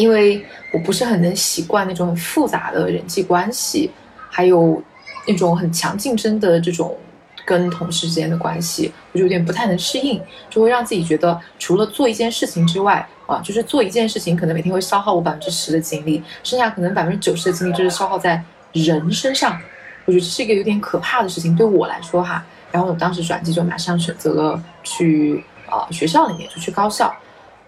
[0.00, 3.90] 因为我不是很能习惯那种很复杂的人际关系，
[4.30, 4.82] 还有
[5.26, 6.96] 那种很强竞争的这种
[7.44, 19.60] 跟同事之间的关系，我就有点不太能适应，就会让自己觉得除了做一件事情之外，啊，就是做一件事情可能每天会消耗我百分之十的精力，剩下可能百分之九十的精力就是消耗在人身上，
[20.06, 22.42] 我觉得这是一个有点可怕的事情，对我来说哈。
[22.72, 27.12] 然后我当时转机就马上选择了去啊学校里面，就去高校。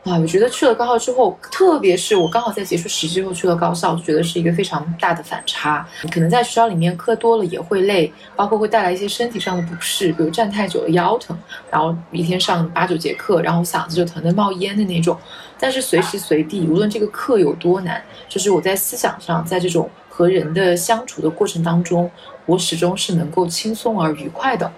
[0.04, 5.86] 啊，我觉得去了高校之后，特别是我刚好在结束实习之后去了高校，就觉得是一个非常大的反差。
[6.10, 11.38] 可能在学校里面课多了也会累，包括会带来一些身体上的不适，比如站太久了腰疼，
[11.70, 15.16] 然后一天上八九节课，然后嗓子就疼得冒烟的那种。
[15.56, 22.10] 但是随时随地，无论这个课有多难，就是我在思想上，在这种和人的相处的过程当中，
[22.44, 24.72] 我始终是能够轻松而愉快的。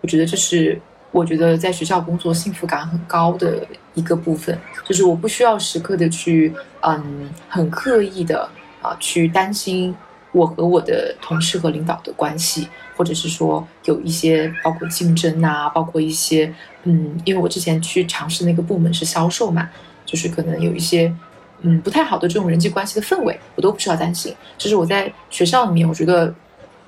[0.00, 0.80] 我觉得这是。
[1.12, 4.56] 我觉得在学校工作幸福感很高的一个部分，
[4.90, 8.50] 就是我不需要时刻的去，嗯，很刻意的
[8.82, 9.94] 啊，去担心
[10.32, 19.70] 我和我的同事和领导的关系，或者是说有一些包括竞争啊，包括一些，嗯，因为我之前去尝试那个部门是销售嘛，
[20.04, 21.14] 就是可能有一些，
[21.60, 24.34] 嗯，不太好的这种人际关系的氛围，我都不需要担心。
[24.58, 26.34] 就是我在学校里面，我觉得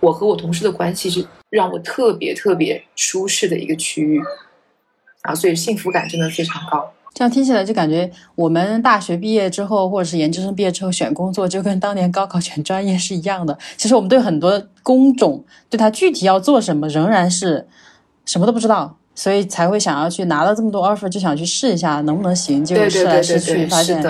[0.01, 1.25] 我和我同事的关系是。
[1.53, 4.19] 让我特别特别舒适的一个区域，
[5.21, 6.91] 啊，所以幸福感真的非常高。
[7.15, 13.57] 这样听起来就感觉我们大学毕业之后，或者是研究生毕业之后选工作，就跟当年高考选专业是一样的。
[13.77, 17.69] 其实我们对很多工种，对它具体要做什么，仍然是
[18.25, 22.65] 什么都不知道，所以才会想要去拿了这么多 offer，就想去试一下能不能行。
[22.65, 24.03] 结果试来试去，发现，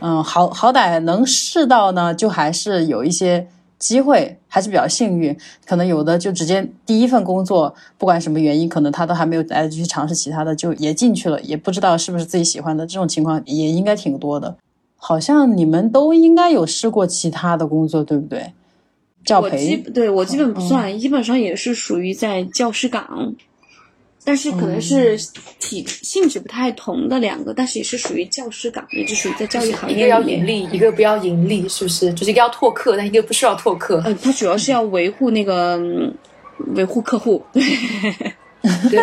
[0.00, 3.48] 嗯，好好歹能试到呢，就还是有一些。
[3.82, 14.56] 机会还是比较幸运，可能有的就直接第一份工作，不管什么原因，可能他都还没有来得及去尝试其他的，就也进去了，也不知道是不是自己喜欢的，这种情况也应该挺多的。
[14.96, 18.52] 好像你们都应该有试过其他的工作，对不对？
[19.24, 23.34] 教我基培，对我基本不算，基本上也是属于在教师岗，
[24.24, 25.18] 但是可能是
[25.58, 30.20] 体性质不太同的两个，但是也是属于教师岗，也就属于在教育行业一个要。
[30.22, 32.12] 盈利，一个不要盈利，是不是？
[32.14, 34.00] 就是一个要拓客，但一个不需要拓客。
[34.06, 36.14] 嗯，它主要是要维护那个嗯
[36.76, 38.98] 维护客户， 对，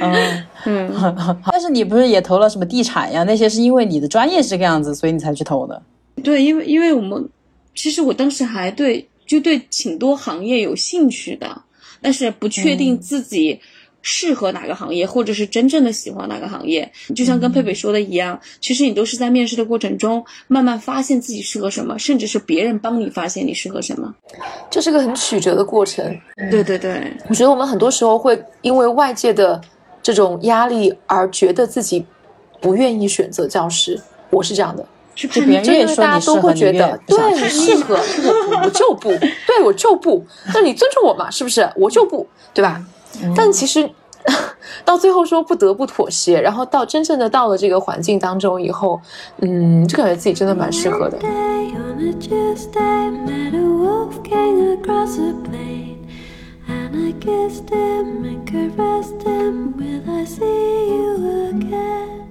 [0.00, 3.22] 嗯，嗯，但是你不是也投了什么地产呀？
[3.22, 5.80] 那些是因为你的专业是这个样子，所以你才去投的。
[6.24, 7.28] 对，因为因为我们
[7.76, 11.62] 其实我当时还对就对挺多行业有兴趣的，
[12.00, 13.60] 但是不确定自己
[14.06, 16.88] 适合哪个行业，或者是真正的喜欢哪个行业。
[17.16, 24.14] 就像跟佩佩说的一样，其实你都是在面试的过程中慢慢发现自己适合什么，甚至是别人帮你发现你适合什么。
[24.70, 26.04] 这是个很曲折的过程。
[26.50, 29.58] 对对对，我觉得我们很多时候会因为外界的
[30.02, 32.04] 这种压力而觉得自己
[32.60, 33.98] 不愿意选择教师。
[34.28, 39.08] 我是这样的，是就别人越就因为说你适合，大家都会觉得对去你适合，我我就不，
[39.46, 40.22] 对我就不。
[40.52, 41.30] 那你尊重我嘛？
[41.30, 41.66] 是不是？
[41.76, 42.84] 我就不，对吧？
[43.36, 43.90] 但其实
[44.84, 49.00] 到最后说不得不妥协，然后到真正的到了这个环境当中以后，
[49.40, 51.18] 嗯，就感觉自己真的蛮适合的。
[56.66, 59.74] And I kissed him and caressed him.
[59.76, 62.23] Will I see you again?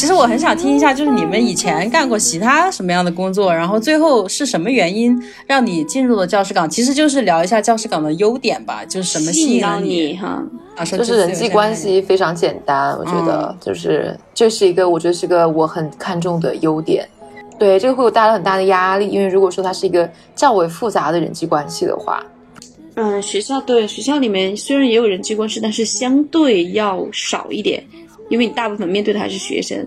[0.00, 5.14] 其实我很想听一下，就是你们以前干过其他什么样的工作，然后最后是什么原因
[5.46, 6.68] 让你进入了教师岗？
[6.70, 10.42] 其实就是聊一下教师岗的优点吧，就是什么吸引到了你哈。
[10.74, 17.06] 啊，就是人际关系非常简单，我觉得就是这是一个我觉得是个我很看重的优点。
[17.58, 22.24] 对，这个会有带来很大的压力，因为如果说它是一个较为复杂的人际关系的话，
[22.94, 27.84] 嗯，学校对学校里面虽然也有人际关系，但是相对要少一点，
[28.30, 29.86] 因为你大部分面对的还是学生。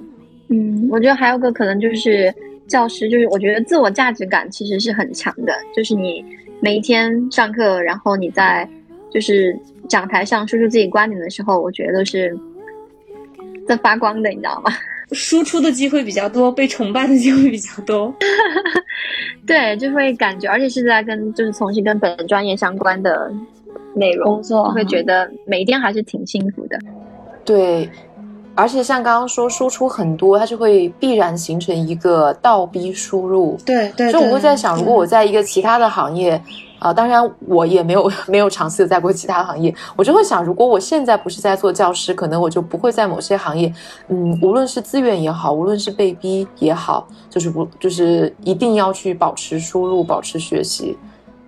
[0.49, 2.31] 嗯，我觉得还有个可能就是
[2.67, 6.23] 教师，就是我觉得自我价值感其实是很强的，就是你
[6.59, 8.69] 每一天上课，然后你在
[9.09, 9.57] 就是
[9.89, 12.37] 讲台上说出自己观点的时候，我觉得都是
[13.67, 14.71] 在发光的，你知道吗？
[15.11, 18.13] 输出的机会比较多，被崇拜的机会比较多。
[19.45, 23.31] 对，就会感觉，而且是在跟就是从事跟本专业相关的
[23.93, 26.79] 内容工作会觉得每一天还是挺幸福的。
[27.45, 27.87] 对，
[28.55, 33.57] 而且像刚刚说输出很多，它就会必然形成一个倒逼输入。
[33.65, 36.39] 对对所以我会在想，如果我在一个其他的行业，
[36.79, 43.73] 啊、当然我也没有没有长期的在过其他行业，我就会想，如果我现在不是在做教师，可能我就不会在某些行业，
[44.09, 50.97] 嗯，无论是自愿也好，无论是被逼也好，就是不就是一定要去保持输入，保持学习，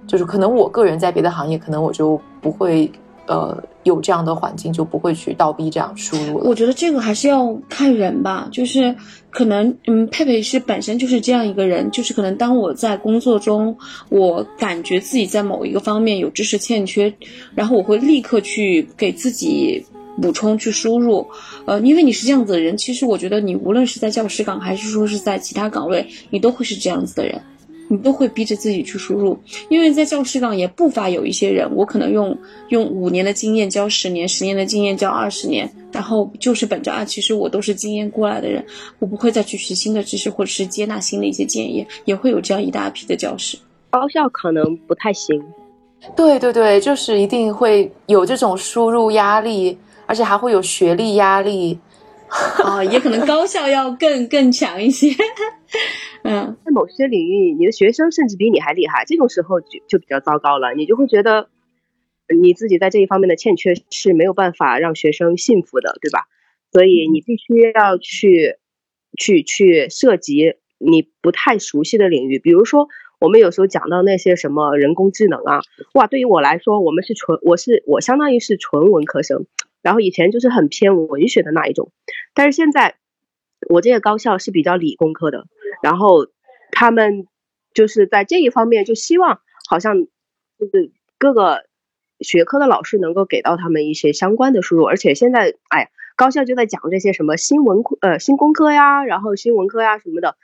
[0.07, 2.89] 就是可能我个人在别的行业，可能我就不会
[3.27, 6.39] 呃有这样的环境，就不会去倒逼这样输入。
[6.43, 8.95] 我觉得这个还是要看人吧，就是
[9.29, 13.77] 可能，嗯，佩佩是本身就是这样一个人，就是可能当我在工作中，
[14.09, 17.13] 我感觉自己在某一个方面有知识欠缺，
[17.53, 19.85] 然后我会立刻去给自己
[20.21, 21.27] 补充去输入，
[21.65, 27.41] 呃，因为你是这样子的人，其实我觉得你无论是在教师岗还是说是在其他岗位，你都会是这样子的人。
[27.87, 29.37] 你都会逼着自己去输入，
[29.69, 32.37] 因为在教师岗也不乏有一些人，我可能用
[32.69, 38.65] 用五年的经验教十年，十年的经验教二十年，然后就是本着啊，其实我都是经验过来的人，
[38.99, 43.57] 我不会再去学新的知识，或者是接纳新的一些建议，也会有这样一大批的教师。
[43.91, 45.41] 高校可能不太行。
[46.15, 51.77] 对对对，就是一定会有这种输入压力，而且还会有学历压力。
[52.63, 55.07] 啊，也可能高校要更更强一些。
[56.27, 60.73] 嗯，在某些领域，你的学生甚至比你还厉害，这种时候就就比较糟糕了。
[60.73, 61.49] 你就会觉得
[62.41, 66.25] 你自己在这一方面的欠缺是没有办法让学生信服的，对吧？
[66.71, 68.57] 所以你必须要去
[69.15, 72.87] 去去涉及你不太熟悉的领域，比如说
[73.19, 75.61] 我们有时候讲到那些什么人工智能啊，
[75.93, 79.45] 哇，对于我来说，我们是纯我是我相当于是纯文科生，
[79.83, 81.91] 然后以前就是很偏文学的那一种，
[82.33, 82.95] 但是现在
[83.69, 85.45] 我这个高校是比较理工科的。
[85.81, 86.27] 然后
[86.71, 87.27] 他们
[87.73, 89.95] 就是在这一方面就希望好像
[90.57, 91.65] 就是各个
[92.19, 100.37] 学科的老师能够给到他们一些相关的输入，而且现在哎，高校就在讲这些什么新文科呃新工科呀，然后新文科呀什么的，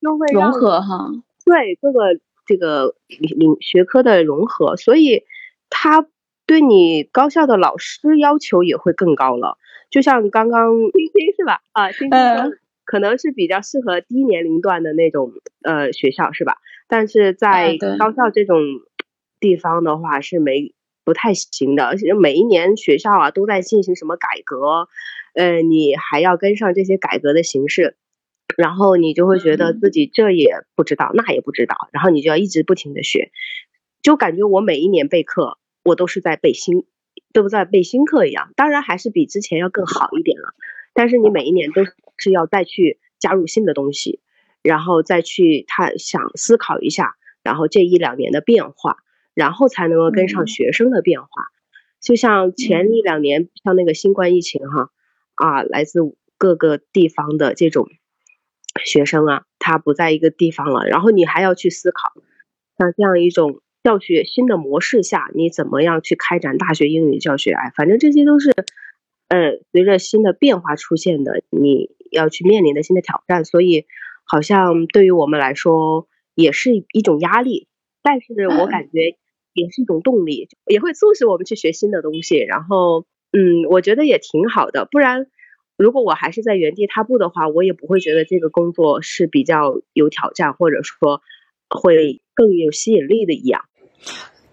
[0.00, 1.10] 就会融合哈。
[1.44, 5.24] 对各个这个领领学科的融合，所以
[5.68, 6.06] 他
[6.46, 9.58] 对你高校的老师要求也会更高了。
[9.90, 11.60] 就像刚刚星星是吧？
[11.72, 12.10] 啊，星星
[12.90, 15.30] 可能是比较适合低年龄段的那种
[15.62, 16.56] 呃学校是吧？
[16.88, 18.58] 但是在高校这种
[19.38, 20.74] 地方的话是没
[21.04, 24.88] 不太行的，而且每一年学校啊都在进行什么改革，
[25.34, 27.94] 呃，你还要跟上这些改革的形式，
[28.56, 33.30] 然后你就会觉得自己这也不知道，那也不知道，然后你就要一直不停的学，
[34.02, 36.86] 就感觉我每一年备课，我都是在背新，
[37.32, 38.50] 都在备新课一样。
[38.56, 40.54] 当然还是比之前要更好一点了，
[40.92, 41.82] 但是你每一年都
[42.20, 44.20] 是要再去加入新的东西，
[44.62, 48.98] 然后再去他想思考一下，然后这一两年的变化，
[49.34, 51.28] 然后才能够跟上嗯学生的变化。
[52.00, 54.90] 就像前一两年，像那个新冠疫情哈，
[55.34, 56.00] 啊，来自
[56.38, 57.88] 各个地方的这种
[58.84, 62.12] 学生啊，他不在一个地方了，然后你还要去思考，
[62.78, 67.52] 像这样一种教学新的模式下，你怎么样去开展大学英语教学？
[67.52, 68.54] 哎，反正这些都是，
[69.28, 73.86] 呃，随着新的变化出现的，你要去面临的新的挑战，所以
[74.24, 77.68] 好像对于我们来说也是一种压力，
[78.02, 79.16] 但是我感觉
[79.52, 82.38] 也是一种动力，也会促使我们去学新的东西。
[82.38, 84.88] 然后，嗯，我觉得也挺好的。
[84.90, 85.26] 不然，
[85.76, 91.22] 如果我还是在原地踏步的话，我也不会觉得这个工作是比较有挑战，或者说
[91.68, 93.64] 会更有吸引力的一样。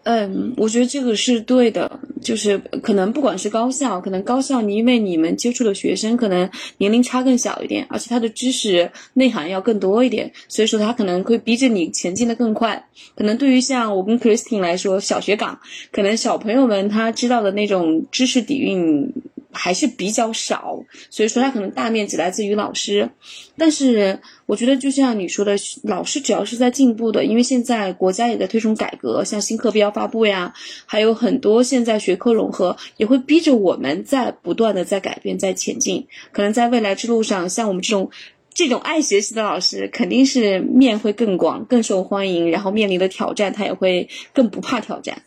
[0.10, 12.88] 嗯，我觉得这个是对的，就是可能不管是高校，可能高校你因为你们接触的学生可能年龄差更小一点，而且他的知识内涵要更多一点，所以说他可能会逼着你前进的更快。
[13.18, 15.60] 可能对于像我跟 Christine 来说，小学岗，
[15.92, 19.12] 可能小朋友们他知道的那种知识底蕴
[19.58, 23.10] 还是比较少，所以说他可能大面积来自于老师。
[23.58, 30.54] 但是我觉得，就像你说的，老师只要是在进步的，因为现在国家也在推崇改革，像新课标发布呀，
[30.86, 36.08] 还有很多现在学科融合，也会逼着我们在不断的在改变，在前进。
[36.32, 38.12] 可能在未来之路上，像我们这种。
[38.54, 45.22] 这种爱学习的老师肯定是面会更广、更受欢迎，然后面临的挑战他也会更不怕挑战。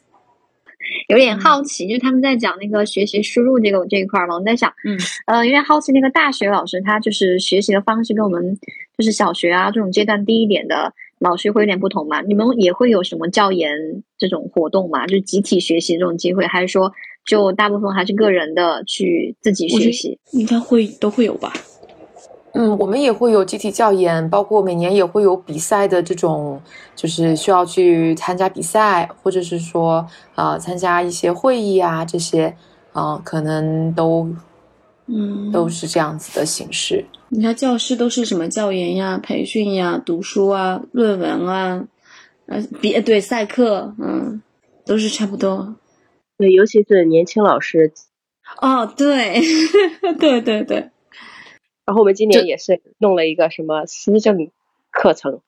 [1.09, 8.59] 有点好奇，就是他们在讲那个学习输入这个这一块嘛，我在想，嗯，呃，有点好奇那个大学老师他就是学习的方式跟我们
[8.97, 12.21] 就是小学啊这种阶段低一点的老师会有点不同嘛？
[12.23, 13.71] 你们也会有什么教研
[14.19, 15.07] 这种活动嘛？
[15.07, 16.93] 就是集体学习这种机会，还是说
[17.27, 20.19] 就大部分还是个人的去自己学习？
[20.33, 21.53] 应该会都会有吧。
[22.53, 26.61] 嗯，我们也会有集体教研，包括每年也会有比赛的这种，
[26.97, 32.55] 就是需要去参加比赛，或者是说啊、呃参加一些会议啊这些，
[32.93, 34.29] 啊、可能都
[35.07, 37.05] 嗯，都是这样子的形式。
[37.29, 41.87] 你看教师都是什么教研呀、培训呀、读书啊、论文啊，
[42.47, 44.43] 呃，比呃对赛课，嗯，
[44.85, 45.77] 都是差不多。
[46.37, 47.93] 对，尤其是年轻老师。
[48.61, 49.41] 哦，对，
[50.19, 50.91] 对 对对，
[51.91, 54.49] 然后我们今年也是弄了一个什么思政
[54.93, 55.41] 课程，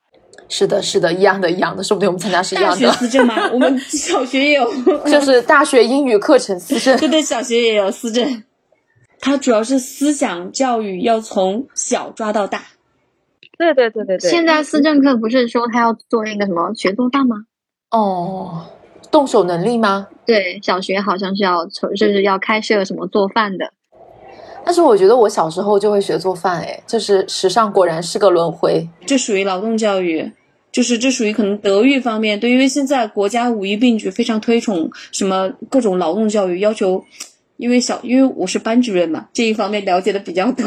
[0.48, 4.68] 是的，是的，一样的，一样的，说不定我们参加是一大学样的，思政吗，我们小学也有，
[5.06, 6.98] 就是大学英语课程思政。
[6.98, 8.42] 对对，小学也有思政。
[9.20, 12.64] 它主要是思想教育，要从小抓到大。
[13.56, 14.28] 对对对对对。
[14.28, 17.36] 现在思政课不是说他要做那个什么学做饭吗？
[17.92, 18.66] 哦，
[19.12, 20.08] 动手能力吗？
[20.26, 23.72] 对，小学好像是要从就是要开设什么做饭的。
[24.64, 28.88] 但是我觉得我小时候就会学做饭，哎，就是时尚果然是个轮回。
[29.04, 30.30] 这属于劳动教育，
[30.70, 32.38] 就是这属于可能德育方面。
[32.38, 37.04] 对，因为现在国家五一并举非常推崇什么各种劳动教育，要求，
[37.56, 40.66] 因为小因为我是班主任嘛，这一方面了解的比较多，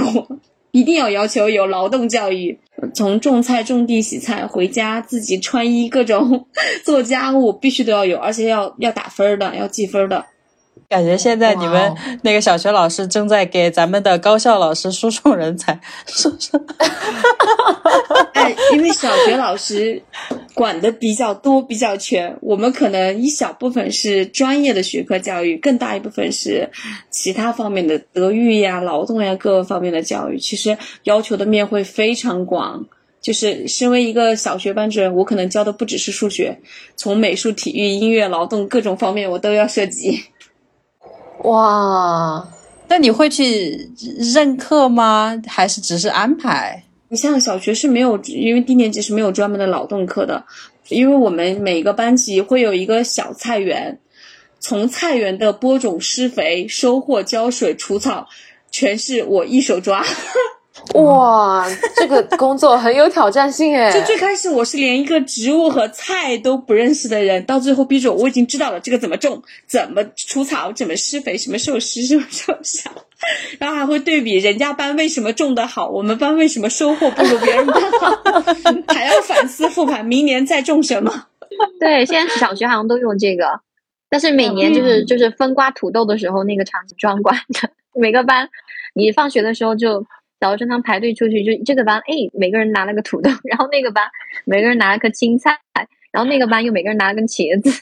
[0.71, 2.59] 一定要要求有劳动教育，
[2.93, 6.45] 从种菜、种地、洗菜，回家自己穿衣，各种
[6.83, 10.25] 做家务必须都要有，而且要要打分的，要记分的。
[10.87, 16.51] 感觉现在你们那个小学老师正在给咱们的高校老师输送人才，是不是？
[18.33, 20.01] 哎，因为小学老师
[20.53, 26.69] 管的比较多、比较全，我们可能一小部分是专业的学科教育，更大一部分是
[27.09, 30.37] 其他方面的德育呀、劳动呀各个方面的教育。
[30.37, 32.85] 其实要求的面会非常广。
[33.21, 36.59] 就是身为一个小学班主任，我可能教的不只是数学，
[36.95, 40.23] 从美术、体育、音乐、劳动各种方面我都要涉及。
[41.43, 42.47] 哇，
[42.87, 43.89] 那你会去
[44.33, 45.39] 任课吗？
[45.47, 46.83] 还是只是安排？
[47.09, 50.43] 你像小学是没有，因为低年级是没有专门的劳动课的，
[50.89, 53.99] 因为我们每个班级会有一个小菜园，
[54.59, 58.27] 从菜园的播种、施肥、收获、浇水、除草，
[58.71, 60.03] 全是我一手抓。
[61.03, 63.91] 哇，这个工作很有挑战性哎。
[63.91, 72.91] 就 最开始我是连一个植物和菜都不认识的人，到最后逼着我，我已经知道了这个怎么种，怎么除草，怎么施肥，什么时候施，什么时候下，
[73.59, 78.43] 然后还会对比人家班为什么种的好，我们班为什么收获不如别人班好，
[78.93, 81.27] 还要反思复盘，明年再种什么。
[81.79, 83.61] 对，现在小学好像都用这个，
[84.09, 87.69] 但是每年就是就是分瓜土豆的时候，那个场景壮观的。
[87.97, 88.49] 每个班，
[88.93, 90.05] 你放学的时候就
[90.39, 94.05] 早上正常排队出去，就这个班，哎，每个人拿了个土豆，然后那个班
[94.45, 95.59] 每个人拿了颗青菜，
[96.11, 97.81] 然后那个班又每个人拿了根茄子。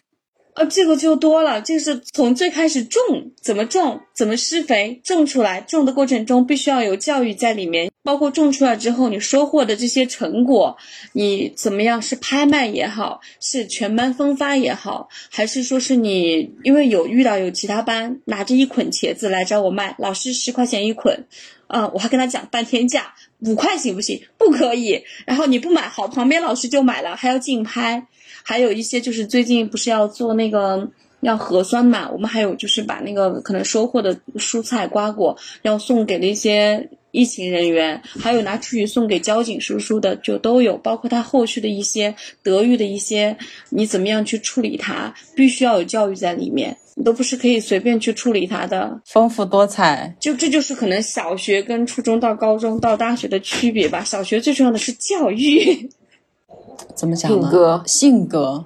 [0.56, 3.02] 呃， 这个就多了，就是从最开始种，
[3.42, 10.78] 怎么种，怎么施肥，种出来，种的过程中必须要有教育在里面，包括种出来之后你收获的这些成果，
[11.14, 21.26] 你怎么样是拍卖也好，是全班分发也好，还是说是你因为有遇到有其他班拿着一捆茄子来找我卖，老师十块钱一捆，
[21.74, 24.22] 嗯，我还跟他讲半天价，五块行不行？
[24.38, 28.06] 不可以，然后你不买好，旁边老师就买了，还要竞拍。
[28.44, 30.88] 还有一些就是最近不是要做那个
[31.22, 43.38] 要核酸嘛，我们还有就是把那个可能收获的蔬菜瓜果要送给那些疫情人员，还有拿出去送给交警叔叔的就都有，包括他后续的一些德育的一些，
[43.70, 50.16] 你怎么样去处理它，必须要有教育在里面，你都不是可以随便去处理它的，丰富多彩。
[50.20, 54.04] 就这就是可能小学跟初中到高中到大学的区别吧。
[54.04, 55.88] 小学最重要的是教育。
[56.96, 57.38] 怎么讲呢？
[57.38, 58.66] 性格性格，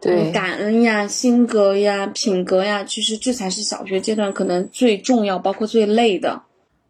[0.00, 6.42] 对，感恩呀、性格呀、品格呀，其实这才是小学阶段可能最重要，包括最累的。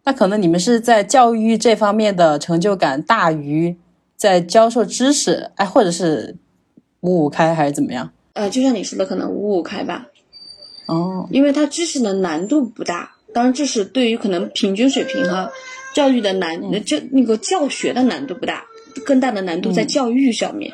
[0.05, 3.77] 那可能你们是在教育这方面的成就感大于
[4.17, 6.37] 在教授知识，哎，或者是
[7.01, 8.13] 五五开还是怎么样？
[8.35, 10.09] 呃，就像你说的，可能五五开吧，
[10.87, 13.17] 哦，因为它知识的难度不大。
[13.35, 15.51] 当然，这是对于可能平均水平哈，
[15.95, 18.65] 教育的难，就那个教学的难度不大，
[19.07, 20.73] 更大的难度在教育上面。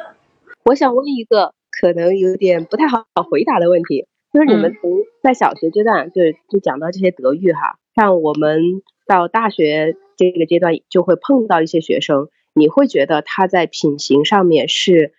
[0.65, 4.91] 我想问一个可能有点不太好回答的问题，就是你们从
[5.23, 8.61] 在小学阶段就就讲到这些德育哈，像我们
[9.09, 15.15] 到大学这个阶段就会碰到一些学生，你会觉得他在品行上面是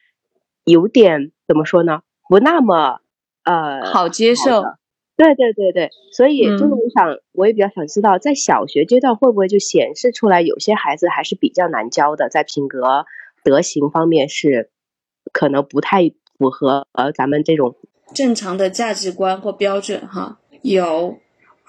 [0.63, 2.03] 有点怎么说呢？
[2.29, 2.99] 不那么
[3.43, 4.77] 呃好接受的
[5.17, 6.71] 对对对对，所以就是嗯。
[6.71, 13.05] 我想，我也比较想知道，在小学阶段会不会就显示出来，有些孩子还是比较难教的，在品格、
[13.43, 14.69] 德行方面是
[15.33, 17.75] 可能不太符合呃咱们这种
[18.13, 21.17] 正常的价值观或标准哈，有，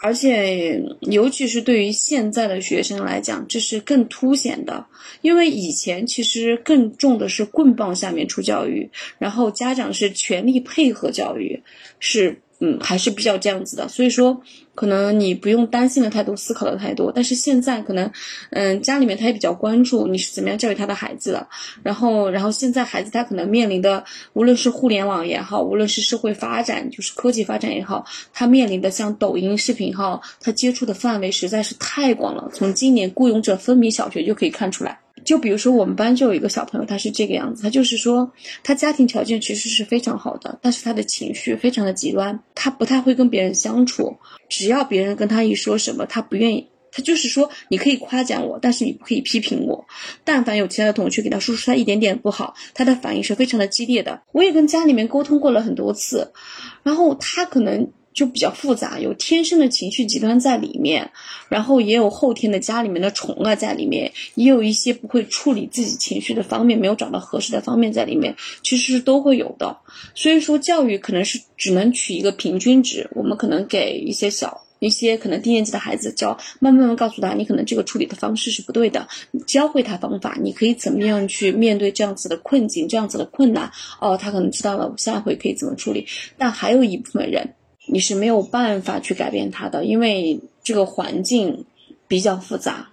[0.03, 4.87] 而且尤其是对于现在的学生来讲，这是更凸显的，
[5.21, 11.63] 因为以前其实更重的是棍棒下面出教育，然后家长是全力配合教育，
[11.99, 14.41] 是嗯还是比较这样子的，所以说
[14.75, 18.11] 可能你不用担心的太多，思考的太多，但是现在可能
[18.51, 21.49] 嗯家里面他也比较关注你是怎么样教育他的孩子的，
[21.83, 24.05] 然后，然后现在孩子他可能面临的，
[24.35, 32.51] 无论是互联网也好，无论是社会发展，就是科技发展也好，他面临的像抖音视频号，他接触的范围实在是太广了。
[32.53, 34.99] 从今年雇佣者分明小学就可以看出来。
[35.25, 38.31] 就比如说我们班就有一个小朋友，他是这个样子，他就是说
[38.63, 44.17] 他家庭条件其实是非常好的，但是他的情绪非常的极端，他不太会跟别人相处，
[44.49, 46.69] 只要别人跟他一说什么，他不愿意。
[46.93, 49.87] 他就是说，你可以夸奖我，但是你不可以批评我。
[50.25, 54.21] 但凡有其他的同学给他说出他一点点不好，他的反应是非常的激烈的。
[54.33, 56.33] 我也跟家里面沟通过了很多次，
[56.83, 61.11] 然后他可能就比较复杂，有天生的情绪极端在里面，
[61.49, 69.77] 然后也有后天的家里面的宠爱在里面，也有一些不会处理自己情绪的方面，没有找到合适的方面在里面，其实是都会有的。
[70.15, 74.63] 所以说，教育可能是只能取一个平均值，我们可能给一些小。
[74.81, 79.07] 一些可能低年级的孩子教，慢慢慢告诉他，你可能这个处理的方式是不对的，
[79.47, 83.71] 教会他方法，你可以怎么样去面对这样子的困境，这样子的困难。
[84.01, 86.07] 哦，他可能知道了，我下回可以怎么处理。
[86.39, 87.47] 但还有一部分人，
[87.93, 91.65] 你是没有办法去改变他的，因为这个环境
[92.07, 92.89] 比较复杂。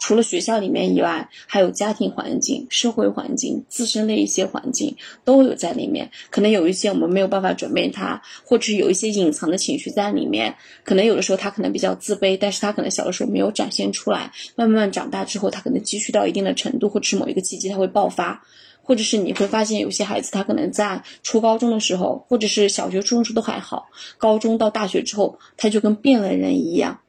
[0.00, 4.94] 除了学校里面以外，还有家庭环境、社会环境、自身的一些环境
[5.24, 6.10] 都有在里面。
[6.28, 10.54] 可能有一些我们没有办法准备他，或者有一些隐藏的情绪在里面。
[10.84, 14.30] 可能有的时候他可能比较自卑，但是他可能小的时候没有展现出来。
[14.56, 18.44] 慢慢长大之后，他可能积蓄到一定的程度，或者是某一个契机他会爆发。
[18.84, 23.86] 或者是你会发现有些孩子他可能在初高中的时候，或者是小学、初中时都还好，
[24.18, 27.00] 高中到大学之后，他就跟变了人一样。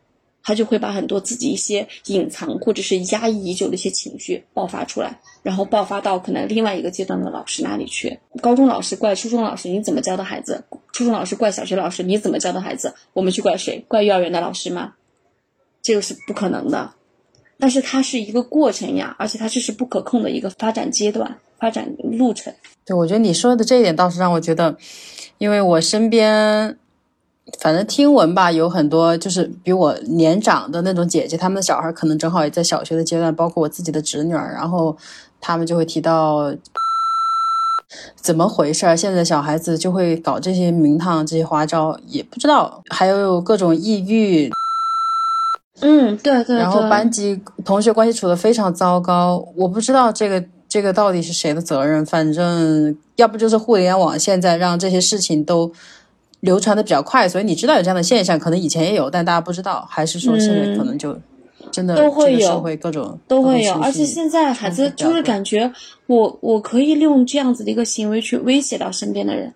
[0.47, 8.19] 他就会把很多自己一些隐藏或者是压抑已久的一些情绪爆发出来，然后爆发到可能另外一个阶段的老师那里去。
[8.43, 10.63] 高中老师怪初中老师，你怎么教的孩子？
[10.93, 12.93] 初中老师怪小学老师，你怎么教的孩子？
[13.13, 13.83] 我们去怪谁？
[13.87, 14.93] 怪幼儿园的老师吗？
[15.81, 16.93] 这个是不可能的。
[17.59, 21.87] 但是它是一个过程呀，而且它这是不可控的一个发展阶段、发展
[22.17, 22.53] 路程。
[22.85, 24.77] 对，我觉得你说的这一点倒是让我觉得，
[25.37, 26.77] 因为我身边，
[27.59, 34.95] 反正听闻吧，有很多就是比我年长的那种姐姐，她们的小孩可能正好也在小学的阶段，包括我自己的侄女儿，然后
[35.39, 36.53] 他们就会提到。
[38.19, 38.97] 怎么回事儿？
[38.97, 42.81] 现在小孩子就会搞这些名堂、这些花招，也不知道。
[42.89, 44.49] 还有各种抑郁，
[45.81, 46.57] 嗯，对对。
[46.57, 52.05] 然后班级同学关系处的非常糟糕，我不知道这个这个到底是谁的责任。
[52.05, 55.71] 反正要不就是互联网现在让这些事情都
[56.39, 61.17] 流传的比较快，所以你知道有这样的现象，可能以前也有，但大家不知道，还是说现在可能就。
[61.71, 65.69] 真的都会有，会各种都会有，而且现在孩子就是感觉
[66.05, 69.51] 我我可以利用这样子的一个行为去威胁到身边的人，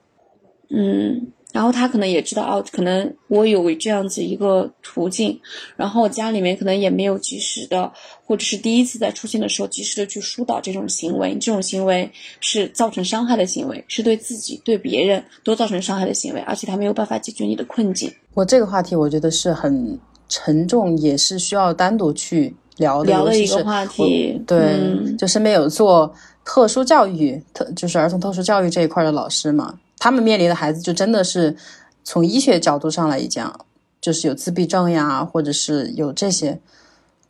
[0.69, 5.39] 嗯，然后他可能也知道哦，可能我有这样子一个途径，
[5.75, 7.91] 然后家里面可能也没有及时的，
[8.25, 18.11] 或者是第一次在出现的时候及时的去疏导这种行为，这种行为是造成伤害的行为，是对自己对别人都造成伤害的行为，而且他没有办法解决你的困境。
[18.33, 19.99] 我这个话题我觉得是很。
[20.31, 24.39] 沉重也是需要单独去聊的，聊的一个话题。
[24.45, 24.79] 对，
[25.17, 26.13] 就身边有做
[26.45, 31.55] 特殊教育、特就是儿童特殊教育这一块的老师嘛，他们面临的孩子就真的是
[32.03, 33.65] 从医学角度上来讲，
[34.01, 36.59] 就是有自闭症呀，或者是有这些，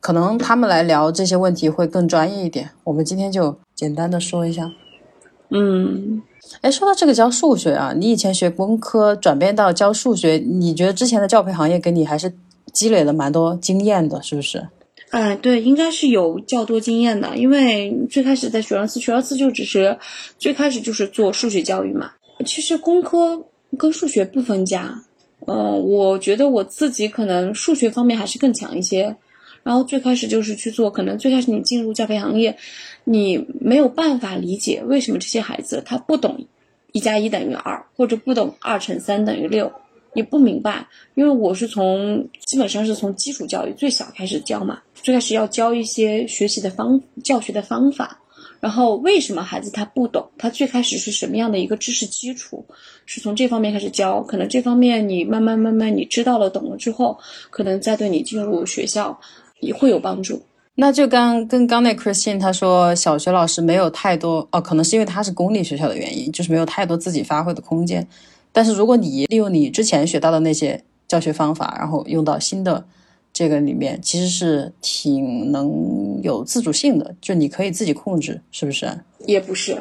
[0.00, 2.70] 可能他们来聊这些问题会更专业一点。
[2.84, 4.70] 我们今天就简单的说一下。
[5.50, 6.22] 嗯，
[6.62, 12.32] 哎，说到这个教数学啊，你以前学工科转变到教数学，你觉得之前的教培行业给你还是？
[12.72, 14.68] 积累了蛮多经验的，是不是？
[15.10, 17.36] 哎，对，应该是有较多经验的。
[17.36, 19.98] 因为最开始在学而思，学而思就只是
[20.38, 22.12] 最开始就是做数学教育嘛。
[22.44, 23.46] 其实工科
[23.78, 25.04] 跟数学不分家。
[25.46, 29.16] 呃，我觉得我自己可能数学方面还是更强一些。
[29.62, 32.56] 然后最开始就是去做，可能最开始你进入教培行业，
[33.04, 36.46] 你没有办法理解为什么这些孩子他不懂
[36.92, 39.70] 一加一等于二，或者不懂二乘三等于六。
[40.12, 48.18] 也不明白，因为我是从基本上是从基础教育最小开始教嘛，最开始要教一些学习的方教学的方法，
[48.60, 52.64] 然后为什么孩子他不懂，他最开始是什么样的一个知识基础，
[53.06, 59.18] 是从这方面开始教，可能这方面你慢慢慢慢你知道了懂了之后，可能再对你进入学校
[59.60, 60.42] 也会有帮助。
[60.76, 68.06] 那就刚跟刚那 Christine 他说，小学老师没有太多哦，可能是因为他是公立学校的原因，就是没有太多自己发挥的空间。
[68.52, 72.82] 但是如果你利用你之前学到的那些教学方法，然后用到新的
[73.40, 78.86] 这个里面，其实是挺能有自主性的，就你可以自己控制，是不是？
[79.24, 79.74] 也不是，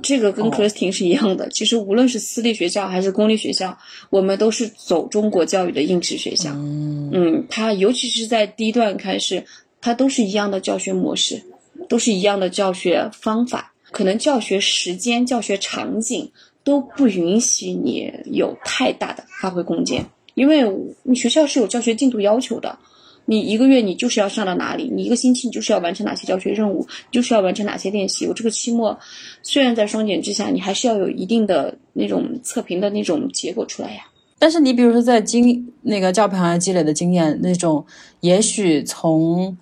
[0.00, 1.48] 这个跟 Christine 是一样的。
[1.48, 3.76] 其实无论是私立学校还是公立学校，
[4.08, 6.52] 我们都是走中国教育的应试学校。
[6.54, 9.44] 嗯，嗯，它尤其是在第一段开始，
[9.80, 11.42] 它都是一样的教学模式，
[11.88, 16.30] 都是一样的教学方法，可能教学时间、教学场景。
[16.64, 20.64] 都不允许你有太大的发挥空间，因为
[21.02, 22.78] 你学校是有教学进度要求的，
[23.24, 28.26] 你一个月你就是要上到哪里，你一个星期你就是要完成哪些教学任务，就是要完成哪些练习。
[28.26, 28.98] 我这个期末
[29.42, 34.02] 虽然在双减之下，你还是要有一定的那种测评的那种结果出来呀。
[34.38, 37.84] 但是你比如说在经那个教培行业积累的经验，那种
[38.20, 39.56] 也许从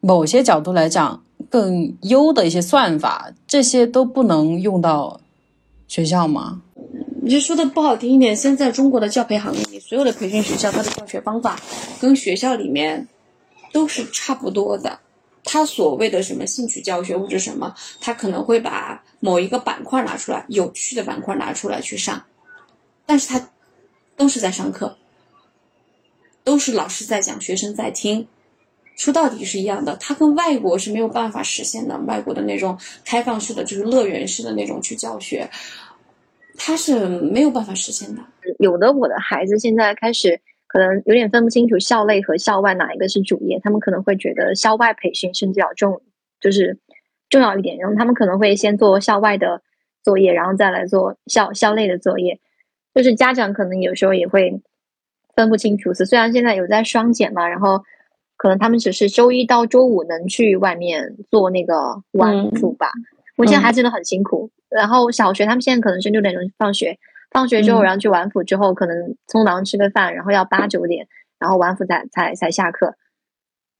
[0.00, 5.18] 某些角度来讲更优的一些算法，这些都不能用到。
[5.88, 6.62] 学校吗？
[7.22, 11.60] 你就说的不好听一点，现在中国的教培行业里，所有的培训学校，它的教学方法
[12.00, 13.06] 跟学校里面
[13.74, 14.98] 都是差不多的。
[15.44, 22.24] 他所谓的什么兴趣教学或者什么，他可能会把某一个板块拿出来，有趣的板块拿出来去上，
[23.04, 23.50] 但是他
[24.16, 24.96] 都是在上课，
[26.42, 28.26] 都是老师在讲，学生在听。
[28.96, 31.98] 说到底是一样的，它跟外国是没有办法实现的。
[32.06, 35.50] 外国的那种开放式的，就是乐园式的那种去教学，
[36.56, 38.22] 它是没有办法实现的。
[38.58, 46.02] 有的我的孩子现在开始可能有点分不清楚校内和校外哪一个是主业，他们可能会觉得校外培训甚至要重，
[46.40, 46.78] 就是
[47.28, 47.78] 重要一点。
[47.78, 49.62] 然后他们可能会先做校外的
[50.02, 52.40] 作业，然后再来做校校内的作业。
[52.94, 54.60] 就是家长可能有时候也会
[55.34, 55.92] 分不清楚。
[55.94, 57.82] 虽然现在有在双减嘛，然后。
[58.34, 62.90] 可能他们只是周一到周五能去外面做那个晚辅吧。
[63.42, 64.50] 我现在还真的很辛苦。
[64.68, 66.98] 然后小学他们现在可能是六点钟放学，
[67.30, 71.06] 放学之后然后去晚辅之后，可能匆忙吃个饭，然后要八九点，
[71.38, 72.94] 然后晚辅才才才下课。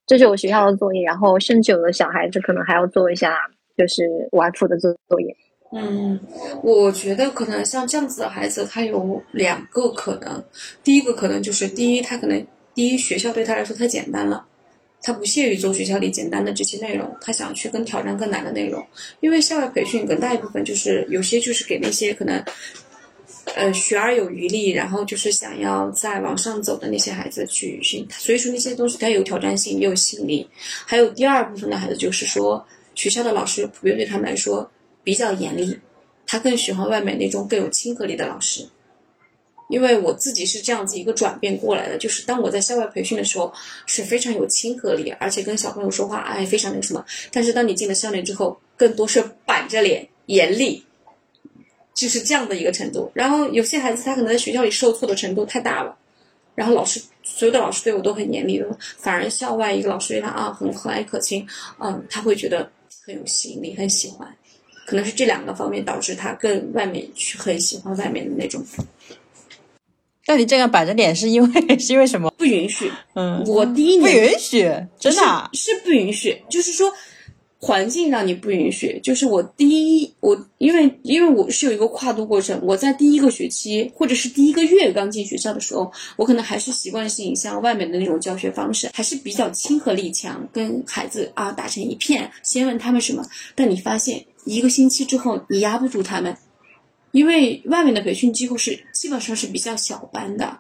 [0.04, 3.36] 这是我学校的作业，然后甚至有的小孩子可能还要做一下
[3.76, 5.34] 就是晚辅的作作业。
[5.74, 6.20] 嗯，
[6.62, 10.44] 我觉得可能像这样子的孩子，他有两个可能。
[10.82, 14.44] 第一个可能就是第一，他可能第一学校对他来说太简单了。
[15.03, 18.86] 他不屑于做学校里简单的这些内容，他想去更挑战更难的内容。
[19.20, 22.42] 因为校外培训更大一部分就是有些就是给那些可能，
[23.57, 28.07] 呃，学而有余力，然后就是想要再往上走的那些孩子去训。
[28.11, 30.48] 所以说那些东西它有挑战性，也有吸引力。
[30.86, 34.70] 还有第二部分的孩子就是说，学校的老师普遍对他们来说
[35.03, 35.76] 比较严厉，
[36.26, 38.64] 他更喜欢外面那种更有亲和力的老师。
[39.72, 43.50] 因为我自己是这样子一个转变过来的，就是当我在校外培训的时候
[43.86, 47.02] 是非常有亲和力，而且跟小朋友说话哎非常那个什么，
[47.32, 50.84] 但是当你进了校内之后，更多是板着脸严厉，
[51.94, 53.10] 就是这样的一个程度。
[53.14, 55.96] 然后有些孩子他可能在学校里受挫的程度太大了，
[56.54, 61.46] 然后老师所有的老师对我都很严厉的，反而校外一个老师对他啊很和蔼可亲，
[61.78, 62.70] 嗯，他会觉得
[63.06, 64.28] 很有吸引力，很喜欢，
[64.86, 68.62] 可能是这两个方面导致他更外面去很喜欢外面的那种。
[70.26, 72.32] 那你这样板着脸是因为 是因为什么？
[72.38, 72.90] 不允许。
[73.14, 74.62] 嗯，我第一年不允许，
[74.98, 76.92] 真的啊、是是不允许，就是说
[77.58, 79.00] 环境让你不允许。
[79.02, 93.24] 就是我第一，我因为因为我是有一个跨度过程，我在第一个学期或者是第一个月刚进学校的时候，我可能还是习惯性像外面的那种教学方式，还是比较亲和力强，跟孩子啊打成一片，先问他们什么。
[93.56, 96.36] 但你发现一个星期之后，你压不住他们。
[97.12, 100.58] 因为外面的培训几乎是基本上是比较小班的，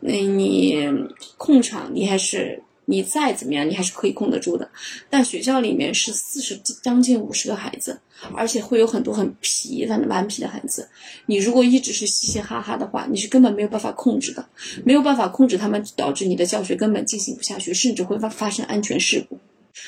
[0.00, 0.88] 那你
[1.36, 4.68] 控场你还是你再怎么样你还是可以控得住的，
[5.10, 7.98] 但学校里面是四十将近五十个孩子，
[8.34, 10.88] 而且会有很多很皮的顽皮的孩子，
[11.26, 14.46] 你如果一直是嘻嘻哈哈的话，你是根本没有办法控制的，
[14.84, 19.38] 没有办法控制他们，导致你的教学根本进行不下去，甚至会发发生安全事故。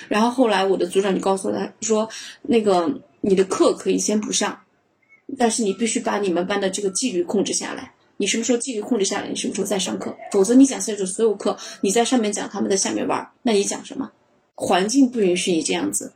[0.09, 2.09] 然后后来我的组长就告诉他说，
[2.43, 4.59] 那个你的课可以先不上。
[5.39, 7.93] 但是你必须把你们班的这个纪律控制下来。
[8.19, 10.17] 你什么时候纪律控制下来，你什么时候再上课。
[10.33, 14.11] 否则你讲下去所有课，你在上面讲，他们在下面玩，那你讲什么？
[14.55, 16.11] 环境不允许你这样子，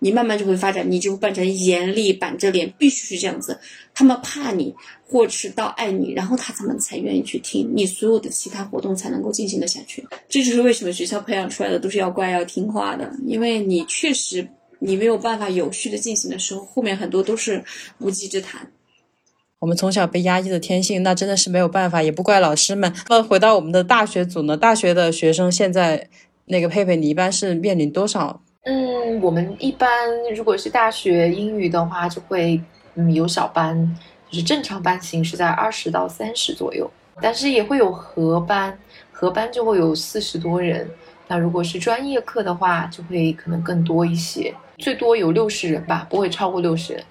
[0.00, 3.60] 你慢慢就会发展，你就变成严厉板着脸，必须是这样子。
[3.94, 4.74] 他们怕你，
[5.06, 10.04] 或者是到爱你，然后他们才愿意去听你所有的其他活动才能够进行的下去。
[10.28, 14.48] 这就是为什么学校培养出来的都是要乖要听话的，因为你确实。
[14.80, 17.62] 你没有办法有序的进行的时候，后面很多都是
[17.98, 18.68] 无稽之谈。
[19.60, 22.92] 我们从小被压抑的天性，那真的是没有办法，也不怪老师们。
[23.08, 24.56] 那回到我们的大学组呢？
[24.56, 26.08] 大学的学生现在，
[26.46, 28.42] 那个佩佩，你一般是面临多少？
[28.64, 29.88] 嗯，我们一般
[30.34, 32.60] 如果是大学英语的话，就会
[32.94, 33.96] 嗯有小班，
[34.30, 38.78] 就是正常班型是在二十到三十左右，但是也会有合班，
[39.12, 40.88] 合班就会有四十多人。
[41.28, 47.04] 那如果是专业课的话，就会可能更多一些，最多有六十人吧，不会超过六十人。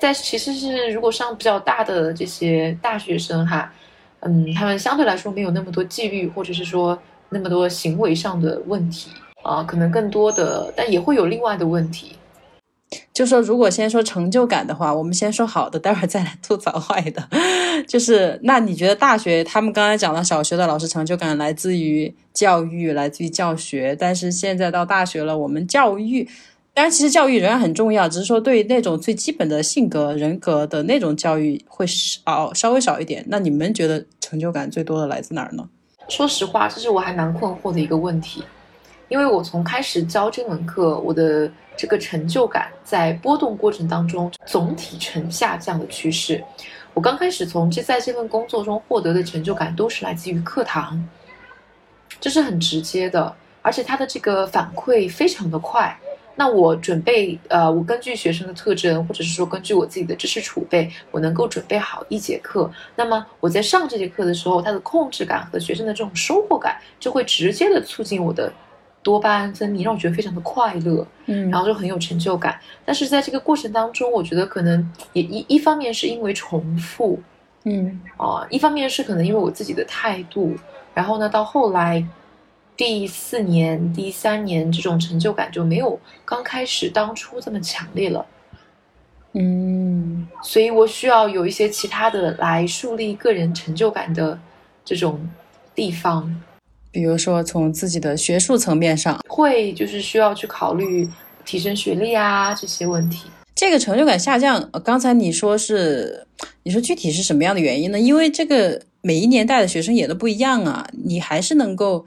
[0.00, 3.72] 但其实是如果上比较大的这些大学生哈，
[4.20, 6.98] 嗯，他们相对来说没有那么多纪律，或者是说
[7.30, 9.10] 那么多行为上的问题
[9.42, 12.12] 啊，可能更多的，但也会有另外的问题。
[13.12, 17.28] 就说如果先说成就感的话，我们先说好的，待会儿再来吐槽坏的。
[17.88, 26.28] 就是那你觉得大学他们刚才讲了，小学的老师成就感来自于教育，来自于教学，但是现在到大学了，我们教育，
[26.76, 33.24] 当然其实教育仍然很重要，只是说对那种最基本的性格、人格的那种教育会少稍微少一点。
[33.28, 35.66] 那你们觉得成就感最多的来自哪儿呢？
[36.06, 38.44] 说实话，这是我还蛮困惑的一个问题，
[39.08, 46.44] 因为我从开始教这门课，我的这个成就感在波动过程当中总体呈下降的趋势。
[46.92, 51.02] 我刚开始从这在这份工作中获得的成就感都是来自于课堂，
[52.20, 55.98] 这是很直接的，而且他的这个反馈非常的快。
[56.38, 62.70] 那我准备，呃，我根据学生的特征，或者是说根据我自己的知识储备，我能够准备好一节课。
[62.94, 68.52] 那么我在上这节课的时候，它的控制感和学生的这种收获感，就会直接的促进我的
[69.02, 72.60] 多巴胺分泌，让我觉得非常的快乐，嗯然后就很有成就感。
[72.84, 77.18] 但是在这个过程当中，我觉得可能也一一方面是因为重复，
[77.64, 80.54] 嗯啊、一方面是可能因为我自己的态度，
[80.92, 82.04] 然后呢，到后来
[82.76, 88.26] 第四年、第三年，这种成就感就没有刚开始当初这么强烈了，
[89.32, 94.38] 嗯所以我需要有一些其他的来树立个人成就感的
[94.84, 95.26] 这种
[95.74, 96.42] 地方，
[96.90, 101.08] 比如说从自己的学术层面上，会就是需要去考虑
[101.44, 103.26] 提升学历啊这些问题。
[103.54, 106.26] 这个成就感下降，呃刚才你说是，
[106.62, 107.98] 你说具体是什么样的原因呢？
[107.98, 112.04] 因为这个每一年代的学生也都不一样啊，你还是能够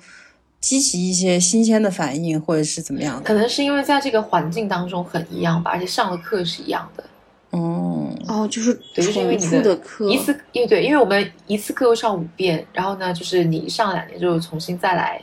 [0.62, 3.24] 激起一些新鲜的反应，或者是怎么样的？
[3.24, 7.04] 可能是因为在这个环境当中很一样吧，而且上的课是一样的。
[7.52, 15.20] 哦，哦，就是对，就是因为重你复的课，一次，因为对，因为我们一次课又上五遍，然后呢，就是你上两年就重新再来，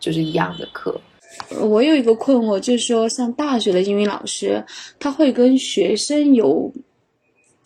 [0.00, 0.98] 就是一样的课。
[1.60, 4.64] 我有一个困惑，就是说，像大学的英语老师，
[4.98, 6.72] 他会跟学生有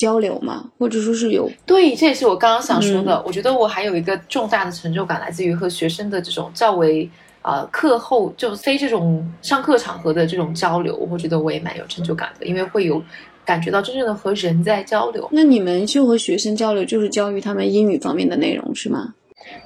[0.00, 0.64] 交流嘛？
[0.78, 1.46] 或者说是有？
[1.66, 3.22] 对，这也是我刚刚想说的。
[3.26, 7.06] 我觉得我还有一个重大的成就感，来自于和学生的这种较为
[7.42, 13.02] 呃课后就非这种上课场合的这种交流，我觉得我也蛮有成就感的，因为会有
[13.44, 15.28] 感觉到真正的和人在交流。
[15.30, 19.12] 那你们就和学生交流，就是教育他们英语方面的内容是吗？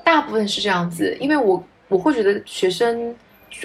[0.02, 3.14] 大部分是这样子，因为我我会觉得学生，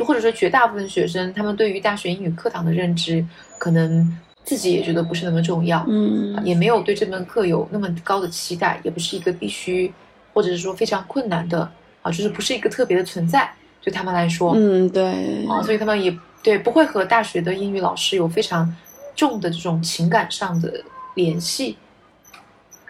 [0.06, 3.26] 或者说绝大部分学生，他们对于大学英语课堂的认知，
[3.58, 4.16] 可能
[4.50, 9.94] 自己也觉得不是那么重要，嗯也没有对这门课有那么高的期待，也不是一个必须，
[10.34, 11.72] 或者是说非常困难的
[12.02, 13.48] 啊，就是不是一个特别的存在，
[13.84, 18.76] 对他们来说，嗯，对，啊，所以他们也对不会和大学的英语老师有非常
[19.16, 20.84] 重的这种情感上的
[21.14, 21.78] 联系。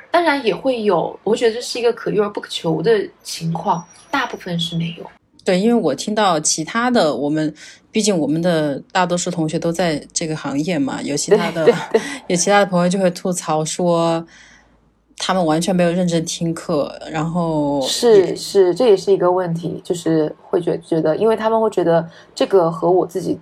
[0.09, 5.05] 当然也会有，我觉得这是一个可遇而不可求的情况，大部分是没有。
[5.43, 7.53] 对，因为我听到其他的，我们
[7.91, 11.67] 毕竟我们的大多数同学都在这个行业嘛，有其他的
[12.27, 14.23] 有其他的朋友就会吐槽说，
[15.17, 23.39] 他们完全没有认真听课，然后是是，这也是一个问题，就是会觉觉得，因为他们会觉得这个和我自己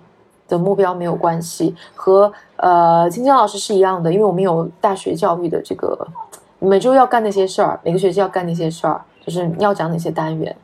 [0.48, 6.08] 的目标没有关系，和呃金江老师是一样的，因为我们有大学教育的这个
[6.58, 10.56] 每周要干那些事儿，每个学期要干那些事儿，就是要讲哪些单元。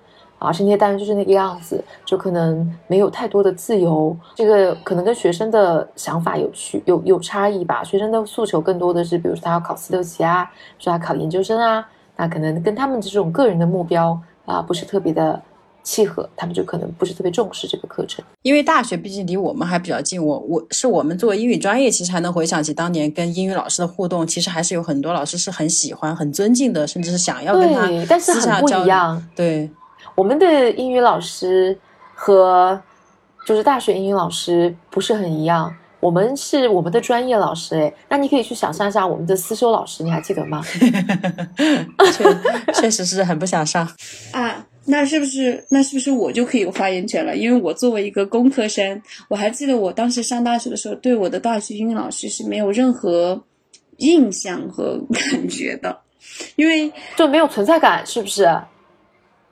[0.45, 4.17] 而且那些单元就是那个样子，就可能没有太多的自由。
[4.35, 7.83] 这个可能跟学生的想法有区有有差异吧。
[7.83, 11.87] 学生的诉求更多的是，比如说他要考四六级啊，说他考研究生啊，
[12.17, 15.41] 那可能跟他们这种个人的目标啊不是特别的
[15.83, 18.25] 契合，他们就可能不是特别重视这个课程。
[18.43, 28.85] 因为大学毕竟离我们还比较近，我我是我们作为英语专业，其实还能回想起当年跟英语老师的互动，其实还是有很多老师是很喜欢、很尊敬的，甚至是想要跟他对，但是私很不下交流。
[28.85, 29.29] 一样。
[29.35, 29.71] 对，
[30.15, 31.77] 我们的英语老师
[32.15, 32.81] 和
[33.47, 35.75] 就是大学英语老师不是很一样。
[36.01, 40.63] 我们是我们的专业老师，哎，那你可以去想象一下我们的思修老师，你还记得吗？
[42.13, 43.91] 确确实是很不想上。
[44.33, 47.35] 啊，那是不是那是不是我就可以有发言权了？
[47.35, 53.43] 因为我作为一个工科生，我还记得我当时上大学的时候，对我的大学英语老师是没有任何
[53.97, 55.01] 印象和
[55.33, 55.99] 感觉的，
[56.57, 58.47] 因为就没有存在感，是不是？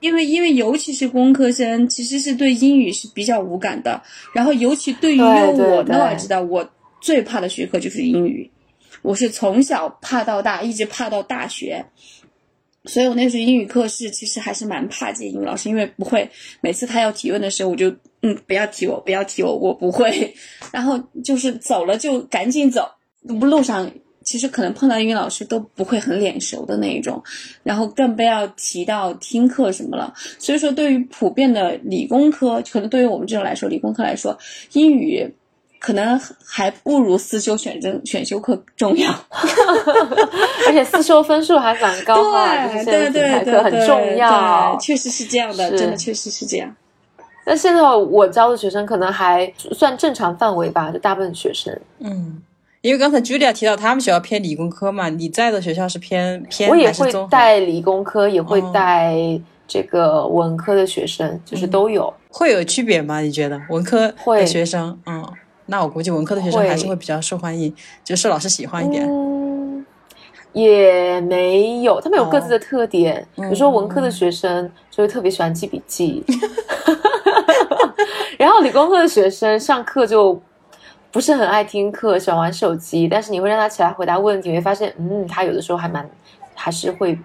[0.03, 4.03] 因为因为尤其是工科生，其实是对英语是比较无感的。
[4.33, 8.51] 然后尤其对于我，对那我知道我最怕的学科就是英语，
[9.01, 11.85] 我是从小怕到大，一直怕到大学。
[12.83, 16.29] 所以我那时候英语课是其实还是蛮怕接英语老师，因为不会
[16.59, 17.89] 每次他要提问的时候，我就
[18.23, 20.35] 嗯不要提我，不要提我，我不会。
[20.73, 22.85] 然后就是走了就赶紧走，
[23.21, 23.89] 路上
[24.23, 27.21] 其实可能碰到英语老师都不会很脸熟的那一种，
[27.63, 30.13] 然后更不要提到听课什么了。
[30.39, 34.37] 所以说，对于普遍的理工科，可能对于我们这种来说，理工科来说，
[34.73, 35.35] 英语
[35.79, 39.11] 可能还不如思修选征选修课重要。
[40.67, 44.79] 而且思修分数还蛮高哈，就是对对现在品牌对很重要对，。
[44.79, 46.73] 确实是这样的，真的确实是这样。
[47.45, 51.77] 那现在我教的学生可能还算正常范围吧，就大部分学生。
[51.99, 52.41] 嗯，
[52.83, 57.09] 因为刚才 Julia 提到他们学校偏理工科嘛，你在的学校是偏偏我也会？
[57.29, 59.15] 带理工科，也会哦带
[59.65, 62.13] 这个文科的学生，就是都有。
[62.27, 63.21] 会有区别吗？
[63.21, 65.25] 你觉得文科会的学生，嗯，
[65.67, 67.73] 那我估计文科的学生还是会比较受欢迎，
[68.03, 69.07] 就受老师喜欢一点。
[69.09, 69.85] 嗯，
[70.51, 73.25] 也没有，他们有各自的特点。
[73.37, 76.21] 比如说文科的学生就会特别喜欢记笔记，
[78.37, 80.37] 然后理工科的学生上课就
[81.13, 83.07] 不是很爱听课，喜欢玩手机。
[83.07, 86.09] 但是你会让他起来回答问题，你会发现，嗯，他有的时候还蛮
[86.55, 87.15] 还是会，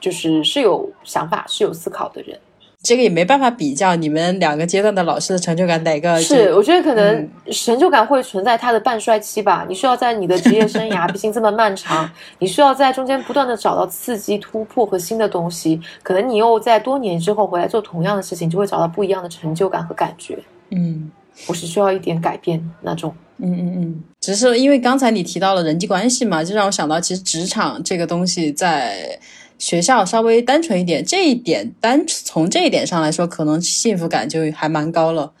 [0.00, 2.38] 就是是有想法、是有思考的人。
[2.82, 9.66] 这个也没办法比较你们两个阶段的老师的成就感哪个是，我觉得可能成就感会存在他的半衰期吧。
[9.68, 15.78] 你需要在你的职业生涯毕竟这么漫长，你需要在中间不断的找到刺激、突破和新的东西。
[16.02, 20.38] 可能你又在多年之后回来做同样的事情，就会找到不一样的成就感和感觉。
[20.70, 21.10] 嗯
[21.48, 23.14] 我是需要一点改变那种。
[23.38, 29.18] 嗯嗯嗯，只是因为刚才你提到了人际关系嘛，就让我想到其实职场这个东西在
[29.58, 35.32] 学校稍微单纯一点，这一点单从这一点上来说，可能幸福感就还蛮高了。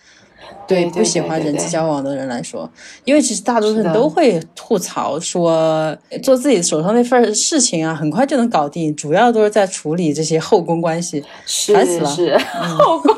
[0.66, 2.70] 对对不喜欢人际交往的人来说，
[3.04, 12.10] 因为其实大多数人都会吐槽说，做自己手上那份事情啊，很快就能搞定，主要都是在处理这些后宫关系，是烦死了。
[12.10, 12.38] 是，
[12.78, 13.14] 后宫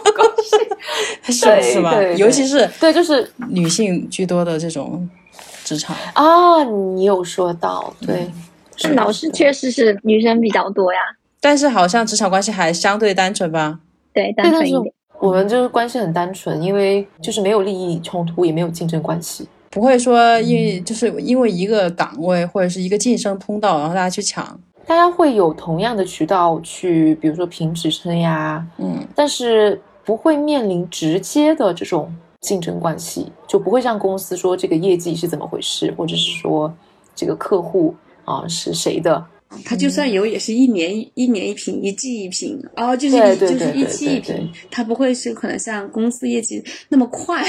[1.32, 1.94] 是不是嘛？
[1.94, 5.08] 对对尤其是对，就是女性居多的这种
[5.64, 5.96] 职场。
[6.14, 8.30] 啊，你有说到，对，
[8.76, 11.00] 是老师确实是女生比较多呀，
[11.40, 13.80] 但是好像职场关系还相对单纯吧？
[14.12, 14.92] 对，单纯一点。
[15.18, 19.48] 我们就是关系很单纯，因为就是没有利益冲突，也没有竞争关系。
[19.70, 24.58] 不会说因就是因为一个岗位或者是一个晋升通道，然后大家去抢。
[24.86, 36.72] 大家会有同样的渠道去，比如说评职称呀，嗯，但是不会面临直接的这种竞争关系，就不会像公司说这个业绩是怎么回事，或者是说
[37.14, 37.94] 这个客户
[38.24, 39.22] 啊是谁的。
[39.64, 47.44] 他就算有，也是一年一一年一瓶，一季一瓶，哦，就是就是一期一瓶对，他不会是可能像公司业绩那么快，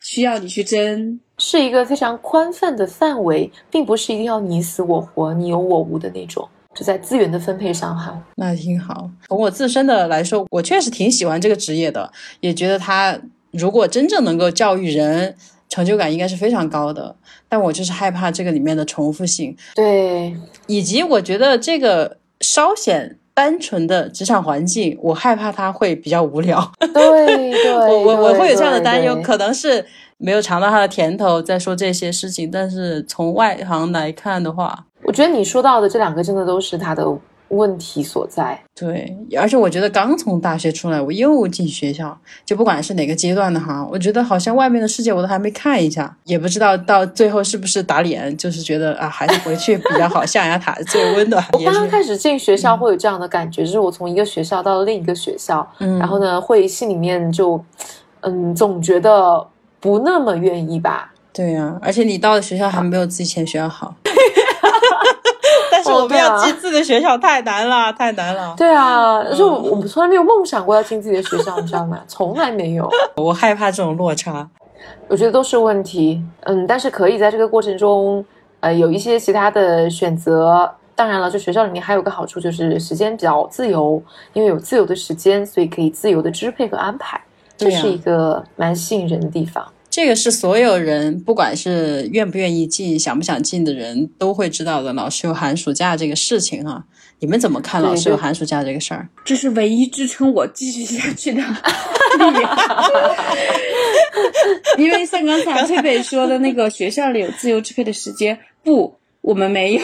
[0.00, 1.20] 需要你去争。
[1.38, 6.46] 是一个非常宽泛的范围，并不是一定要你死我活、你有我无的那种。
[6.74, 9.10] 就在资源的分配上哈，那挺好。
[9.26, 12.10] 从我自身的来说，我确实挺喜欢这个职业的，
[12.40, 13.18] 也觉得他
[13.50, 15.34] 如果真正能够教育人，
[15.68, 17.16] 成就感应该是非常高的。
[17.48, 26.70] 但我就是害怕这个里面的重复性，对，以及我觉得这个稍显单纯的职场环境，我害怕它会比较无聊。
[26.78, 26.92] 对
[27.50, 29.84] 对，我我我会有这样的担忧，可能是
[30.18, 32.50] 没有尝到它的甜头，在说这些事情。
[32.50, 37.06] 但是从外行来看的话，我觉得你说到的这两个真的都是他的
[37.48, 38.60] 问题所在。
[38.74, 51.42] 对，而且我觉得刚从大学出来，我又进学校，就不管是哪个阶段的哈，我觉得好像外面的世界我都还没看一下，也不知道到最后是不是打脸，就是觉得啊，还是回去比较好，象牙塔最温暖。
[51.54, 57.64] 我，刚刚开始进学校会有这样的感觉，就是我从一个学校到了另一个学校，嗯然后呢，会心里面就，
[58.20, 59.46] 嗯，总觉得
[59.80, 61.14] 不那么愿意吧。
[61.32, 63.94] 对呀、而且你到的学校还没有自己前学校好。
[65.92, 68.54] 我们要进自己的学校太难了，太难了。
[68.56, 72.00] 对啊，就我们从来没有梦想过要进自己的学校，你知道吗？
[72.06, 72.88] 从来没有。
[73.16, 74.48] 我害怕这种落差。
[75.08, 78.24] 我觉得都是问题，嗯，但是可以在这个过程中，
[78.60, 80.70] 呃，有一些其他的选择。
[80.94, 87.20] 当然了，就学校里面还有个好处就是时间比较自由，因为有自由的时间，所以可以自由的支配和安排，
[87.56, 89.64] 这是一个蛮吸引人的地方。
[89.90, 94.92] 这个是所有人，不管是愿不愿意进、想不想进的人，都会知道的。
[94.92, 96.84] 老师有寒暑假这个事情啊，
[97.18, 99.08] 你们怎么看老师有寒暑假这个事儿？
[99.24, 101.42] 这是唯一支撑我继续下去的力
[102.38, 102.56] 量。
[104.78, 109.82] 因为像刚才佩佩说的那个学校里有自由支配的时间，不，我们没有。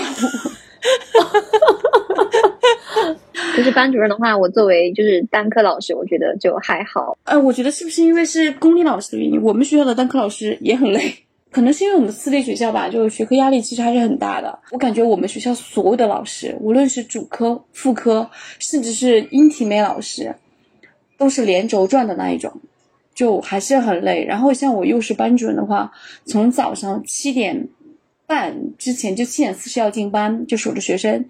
[3.57, 7.16] 就是班主任的话，我作为就是单科老师，我觉得就还好。
[7.24, 11.14] 呃，我觉得是不是因为是公立老师的原因，我们学校的单科老师也很累。
[11.50, 14.59] 可能是因为我们私立学校吧，就是学科压力其实还是很大的。
[14.72, 18.28] 我感觉我们学校所有的老师，无论是主科、副科，
[18.59, 20.34] 甚至是英体美老师，
[21.16, 22.61] 都是连轴转的那一种，
[23.14, 24.24] 就还是很累。
[24.24, 25.92] 然后像我又是班主任的话，
[26.24, 27.68] 从早上七点
[28.26, 31.24] 半之前就七点四十要进班，就守着学生。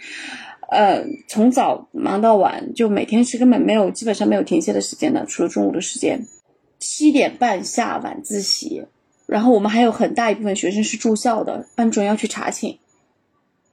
[0.74, 6.26] 呃，从早忙到晚，就每天是根本没有，基本上没有停歇的时间的，除了中午的时间。
[6.80, 8.84] 七点半下晚自习，
[9.26, 12.78] 然后我们还有很大一部分学生是住校的，班主任要去查寝，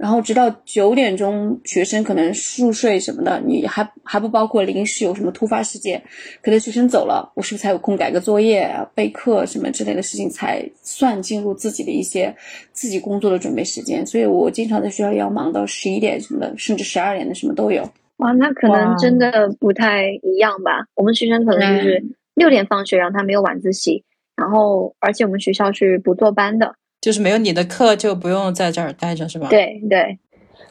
[0.02, 6.02] 然后直到九点钟，学生可能入睡什么的，你还还不包括临时有什么突发事件，
[6.42, 12.36] 可能学生走了，我是不是才有空改个作业啊、备课什么之类的事情，才算进入自己的一些
[12.72, 14.04] 自己工作的准备时间。
[14.04, 17.88] 所以我经常在学校要忙到十一点什么的，甚至十二点的什么都有。
[18.18, 20.86] 哇，那可能真的不太一样吧。
[20.96, 24.04] 我们学生可能就是六点放学，然后他没有晚自习，
[24.36, 26.74] 然后而且我们学校是不坐班的。
[27.02, 30.20] 就是没有你的课就不用在这儿待着，是吧？，对对，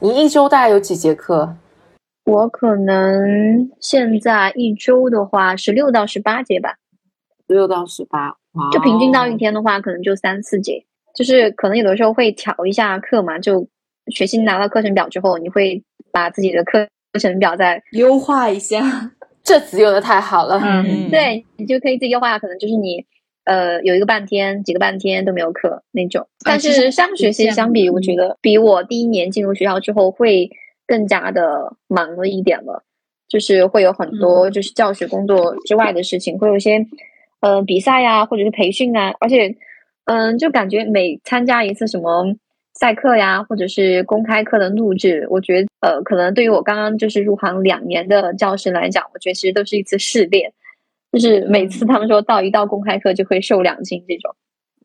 [0.00, 1.56] 你一周大概有几节课？
[2.24, 6.76] 我可能现在一周的话十六到十八节吧，
[7.48, 10.84] 六到十八，哇就平均到一哦天的话，可能就三四节。
[11.12, 13.66] 就是可能有的时候会调一下课嘛，就
[14.14, 16.86] 学期拿到课程表之后，你会把自己的课
[17.18, 19.10] 程表再优化一下，
[19.42, 20.60] 这词用的太好了。
[20.62, 23.04] 嗯，对你就可以自己优化，可能就是你
[23.44, 26.26] 呃有一个半天、几个半天都没有课那种。
[26.44, 30.50] 但是上学期相比，嗯我觉得比我第一年进入学校之后会
[30.86, 32.82] 更加的忙了一点了，
[33.28, 36.84] 就是会有很多就是教学工作之外的事情，会有一些
[37.40, 39.54] 呃比赛呀，或者是培训啊，而且
[40.04, 42.34] 嗯、就感觉每参加一次什么。
[42.72, 50.50] 赛课呀，或者是公开课的录制，我觉得呃，可能对于我刚刚就是入行两年的教师来讲，我觉得其实都是一次试炼。
[51.12, 54.34] 就是每次他们说到一到公开课就会瘦两斤这种，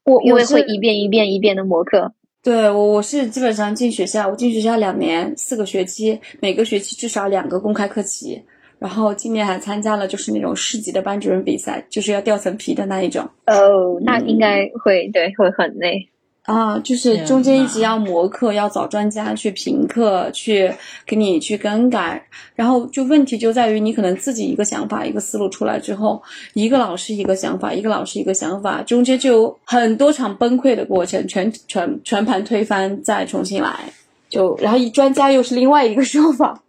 [0.03, 2.13] 我我是因为会一遍一遍一遍的磨课。
[2.41, 8.41] 对我我是基本上进学校，我进学校两年四个学期，每个学期至少两个公开课期。
[8.77, 13.23] 然后今年还参加了就是那种市级的班主任比赛，就是要掉层皮的那一种。
[13.47, 16.07] 哦，那应该会对会很累。
[16.45, 20.71] 啊，就是中间一直要磨课，要找专家去评课，去
[21.05, 22.23] 给你去更改，
[22.53, 26.21] 然后就问题就在于你可能自己一个想法、一个思路出来之后，
[26.53, 33.91] 一个老师一个想法，一个老师一个想法，中间就有很多场崩溃的过程，全全全盘推翻，再重新来，
[34.29, 36.61] 就然后一专家又是另外一个说法。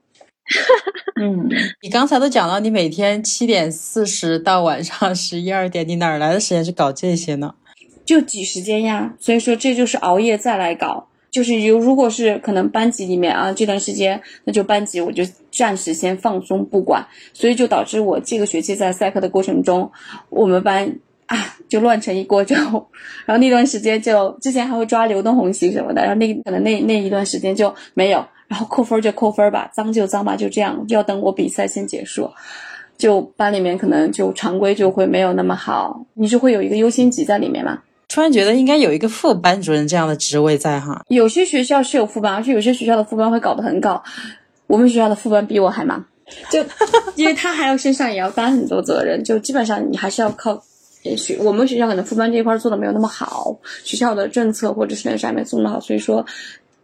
[1.21, 1.51] 嗯，
[1.83, 7.55] 你刚才都讲到你每天七点四十到晚上十一二点，你哪儿来的时间去搞这些呢？
[8.07, 11.09] 就挤时间呀，所以说这就是熬夜再来搞。
[11.29, 19.91] 就是有如果是可能班级里面啊这段时间，那就班级我就暂时先放松不管，所以就导致我这个学期在赛课的过程中，
[20.31, 20.97] 我们班
[21.27, 21.37] 啊
[21.69, 22.55] 就乱成一锅粥。
[23.27, 32.31] 然后那段时间就之前还会抓流动红旗什么的，然后那可能那那一段时间就没有，然后扣分就扣分吧，脏就脏吧，就这样，要等我比赛先结束。
[32.97, 37.83] 就班里面可能就常规就会没有那么好，你是会有一个优先级在里面嘛？
[38.09, 41.05] 突然觉得应该有一个副班主任这样的职位在哈。
[41.09, 44.03] 有些学校是有副班，而且有些学校的副班会搞得很搞。
[44.67, 46.05] 我们学校的副班比我还忙，
[46.51, 46.65] 就
[47.15, 50.63] 因为他还要身上也要担很多责任，就基本上你还是要靠。
[51.03, 56.27] 也许我们学校可能副班这一块做的没有那么好，学校的政策或者是那啥没做那么好，所以说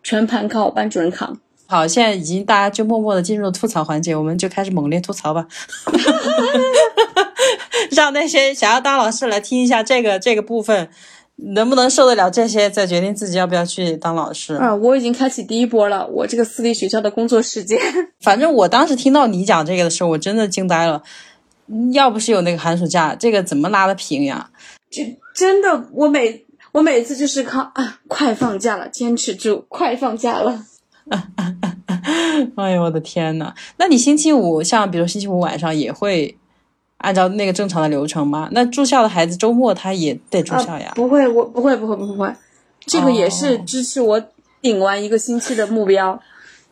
[0.05, 1.37] 全盘靠班主任扛。
[1.67, 5.47] 好，现在已经大家就默默的进入了吐槽环节，我们就开始猛烈吐槽吧。
[7.95, 10.89] 让那些想要当老师来听一下这个这个部分，
[11.37, 14.55] 能不能受得了这些，再决定自己要不要去当老师。
[14.55, 17.79] 啊，我已经开启第一波了，我这个私立学校的工作时间。
[18.21, 21.03] 反正我当时听到你讲这个的时候，我真的惊呆了。
[21.93, 24.51] 要不是有那个寒暑假，这个怎么拉得平呀？
[24.91, 30.65] 这真的，我每我每次就是靠啊，快放假了，坚持住，快放假了。
[32.57, 36.37] 哎呦我的天呐，那你星期五像比如星期五晚上也会
[37.03, 38.49] 按照那个正常的流程吗？
[38.53, 40.93] 那住校的孩子周末他也得住校呀？
[40.93, 42.33] 啊、不会，我不会，不会，不会，
[42.87, 44.23] 这个也是支持我
[44.61, 46.21] 顶完一个星期的目标。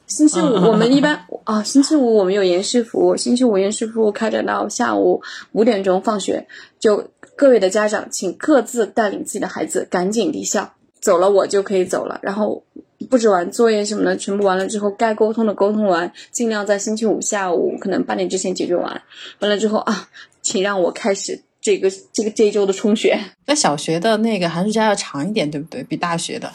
[0.07, 5.23] 星期五我们一般啊，星期五我们有延时服务，星期五延时服务开展到下午
[5.53, 6.47] 五点钟放学，
[6.79, 12.63] 就各位的家长请各自带领自己的孩子赶紧离校，走了我就可以走了，然后。
[13.09, 19.03] 布置完作业什么的，全部完了之后，该沟通的沟通完，尽量在星期五下午可能八点之前解决完。
[19.39, 20.09] 完了之后啊，
[20.43, 23.19] 请让我开始这个 这个这一周的冲学。
[23.47, 25.83] 那小学的那个寒暑假要长一点，对不对？
[25.85, 26.53] 比大学的，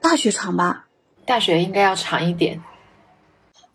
[0.00, 0.86] 大学长吧？
[1.24, 2.60] 大学应该要长一点。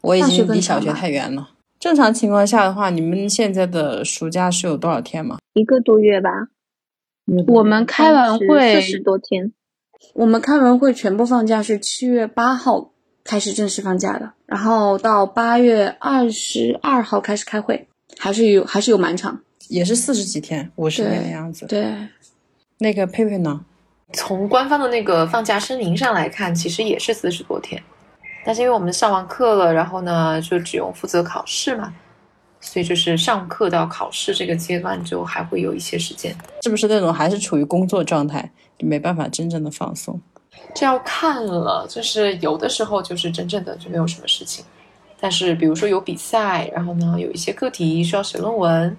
[0.02, 1.52] 我已经离小学太远了。
[1.80, 5.38] 正常情况下的话，你们现在的暑假是有多少天吗？
[5.54, 6.30] 一个多月吧。
[7.48, 9.54] 我们开完会四十多天。
[10.14, 12.92] 我们开完会全部放假是七月八号
[13.24, 17.88] 开始正式放假的，然后到八月二十二号开始开会，
[18.18, 19.40] 还是有还是有满场，
[19.70, 21.66] 也是四十几天，五十天的样子。
[21.68, 21.94] 对，
[22.80, 23.64] 那个佩佩呢？
[24.14, 27.82] 从官方的那个放假声明上来看，其实也是四十多天，
[28.44, 31.94] 但是因为我们上完课了，然后呢就只用负责考试嘛，
[32.60, 36.36] 所以就是上课到考试这个阶段就还会有一些时间。
[36.64, 38.52] 是不是那种还是处于工作状态？
[38.82, 40.20] 没办法真正的放松，
[40.76, 41.86] 这要看了。
[41.90, 44.64] 就是有的时候就是真正的就没有什么事情，
[45.20, 48.96] 但是比如说有比赛，然后呢有一些课题需要写论文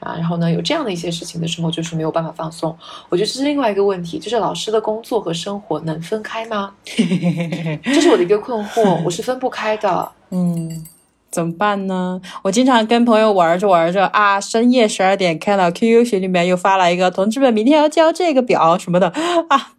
[0.00, 2.76] 啊，然后呢有这样的一些事情的时候，就是没有办法放松。
[3.08, 6.74] 我觉得这是另外一个问题，就是老师的工作和生活能分开吗？
[6.86, 10.12] 这是我的一个困惑，我是分不开的。
[10.30, 10.86] 嗯。
[11.32, 12.20] 怎么办呢？
[12.42, 19.08] 我经常跟朋友玩着玩着啊，深夜十二点看到 QQ 群里面又发来一个“同志们，明天要交这个表什么的
[19.48, 19.72] 啊”，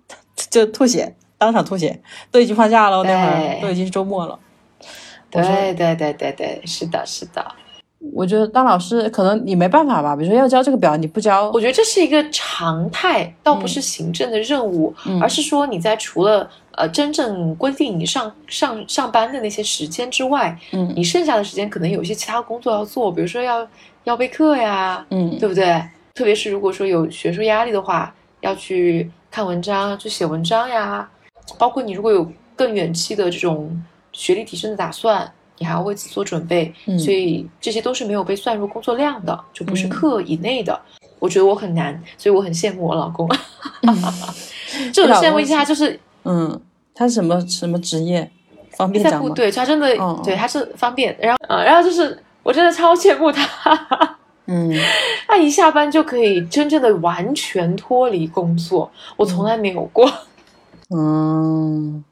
[0.49, 2.01] 就吐血，当场吐血。
[2.31, 4.39] 都已经放假了，那会儿都已经是周末了。
[5.29, 7.45] 对对对对对，是的，是的。
[8.13, 16.49] 我觉得当老师可能你没办法吧，比如说要交这个表，你不交，我觉得这是一个常态，倒不是行政的任务，嗯、而是说你在除了。
[16.75, 23.67] 呃，真正规定你上上上班的那些时间之外，嗯，你剩下的时间可能有一些其他工作要做，比如说要
[24.05, 25.83] 要备课呀，嗯，对不对？
[26.15, 31.09] 特别是如果说有学术压力的话，要去看文章，去写文章呀。
[31.59, 40.79] 包括你如果有更远期的这种学历提升的打算，你还要为此做准备，嗯、所以这些都是没有被算入工作量的，就不是课以内的。
[41.19, 43.29] 我觉得我很难，所以我很羡慕我老公。
[44.91, 45.99] 这种羡慕一下就是。
[46.25, 46.61] 嗯，
[46.93, 48.29] 他是什么什么职业？
[48.71, 51.15] 方便讲部队，他真的，哦、对，他是方便。
[51.19, 54.17] 然后，嗯，然后就是我真的超羡慕他。
[54.47, 54.73] 嗯，
[55.27, 60.11] 他一下班就可以真正的完全脱离工作，我从来没有过。
[60.89, 62.03] 嗯，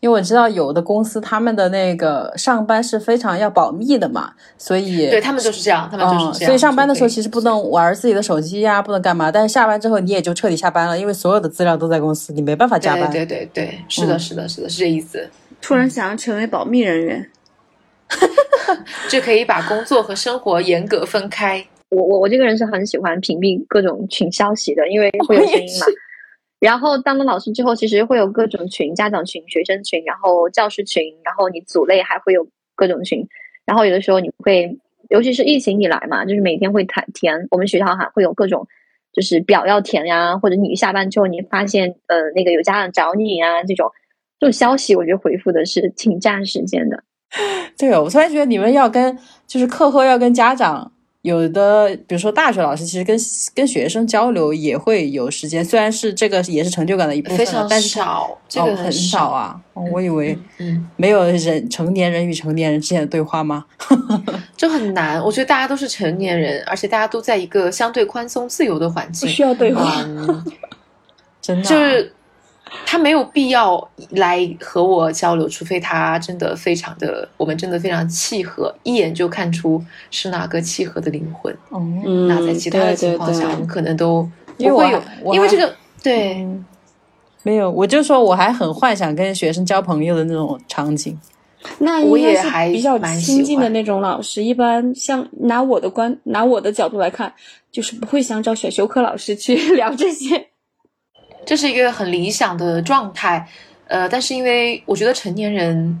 [0.00, 6.46] 因为我知道有的公司他们的那个上班是非常要保密的嘛，所以对他们就是这样，他们就是嗯，这样。
[6.46, 9.32] 所以上班的时候其实不能玩自己的手机呀、不能干嘛。
[9.32, 13.10] 但是下班之后你也就彻底下班了，因为所有的资料都在公司，你没办法加班。
[13.10, 15.28] 对对对对，是的，嗯是的，是的，是这意思。
[15.60, 17.30] 突然想要成为保密人员，
[19.10, 21.66] 就可以把工作和生活严格分开。
[21.88, 25.86] 我我我这个人是很喜欢屏蔽各种群消息的，因为会有声音嘛。
[26.60, 33.26] 然后当了老师之后，其实会有各种群，家长群、学生群，然后教师群，然后你组内还会有各种群。
[33.64, 34.78] 然后有的时候你会，
[35.08, 38.66] 尤其是疫情以来嘛，就是每天会填填，我们学校还会有各种
[39.12, 43.90] 就是表要填呀，或者你下班之后你发现呃那个有家长找你啊这种
[44.40, 47.04] 这种消息，我觉得回复的是挺占时间的。
[47.78, 50.90] 对，我突然觉得你们要跟就是课后要跟家长，
[51.22, 53.18] 有的比如说大学老师，其实跟
[53.54, 59.60] 跟学生交流也会有时间，虽然是这个也是成就感的一部分，非常但是少，这个哦很少啊。
[59.74, 63.64] 哦我以为嗯，没有人成年人与成年人之间的对话吗？
[64.56, 65.22] 就很难。
[65.22, 70.02] 我觉得大家都是成年人，而且大家都在一个相对宽松自由的环境不境，需要对话。
[70.04, 70.44] 嗯，
[71.42, 72.12] 真的啊、就是
[72.86, 81.56] 他没有必要来和我交流，除非他真的非常的，我们真的非常契合，一眼就看出是哪个契合的灵魂。
[81.72, 86.34] 嗯，嗯，那在其他的情况下，对我们可能都不会有，因为这个对。
[86.34, 86.64] 嗯
[87.44, 91.18] 没有，我就说我还很幻想跟学生交朋友的那种场景。
[91.78, 97.32] 那我应该是也还比较蛮亲近的那种老师，一般像拿我的观拿我的角度来看，
[97.70, 100.48] 就是不会想找选修课老师去 聊这些。
[101.48, 103.48] 这是一个很理想的状态，
[103.86, 105.98] 呃，但是因为我觉得成年人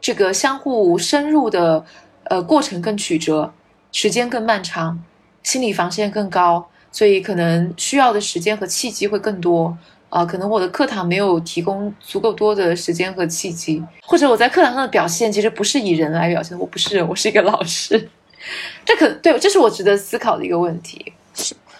[0.00, 1.84] 这个相互深入的
[2.26, 3.52] 呃过程更曲折，
[3.90, 5.02] 时间更漫长，
[5.42, 9.76] 心理防线更高，所以可能需要的时间和契机会更多。
[10.10, 18.08] 呃，可能我的课堂没有提供足够多的时间和契机，或者我在课堂上的表现其实不是以人来表现，我不是人，我是一个老师，
[18.86, 21.12] 这可对，这是我值得思考的一个问题。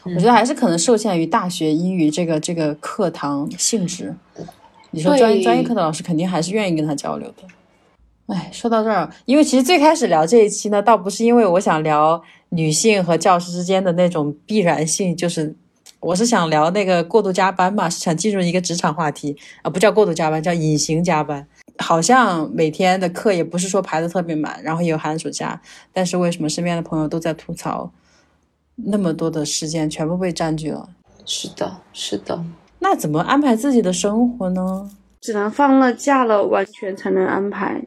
[0.04, 4.14] 我觉得还是可能受限于大学英语这个这个课堂性质。
[4.90, 8.34] 你说专对专业课的老师肯定还是愿意跟他交流的。
[8.34, 15.54] 哎，说到这儿，因为其实最开始聊这一期呢，倒不是因为我想聊女性和教师之间的那种必然性，就是
[15.98, 21.46] 我是想聊那个过度加班嘛，是想进入一个职场话题啊，不叫过度加班，叫隐形加班。
[21.78, 25.60] 好像每天的课也不是说排的特别满，然后也有寒暑假，
[25.92, 27.90] 但是为什么身边的朋友都在吐槽，
[28.84, 30.88] 那么多的时间全部被占据了？
[31.26, 32.42] 是的，是的，
[32.78, 34.90] 那怎么安排自己的生活呢？
[35.20, 37.84] 只能放了假了，完全才能安排。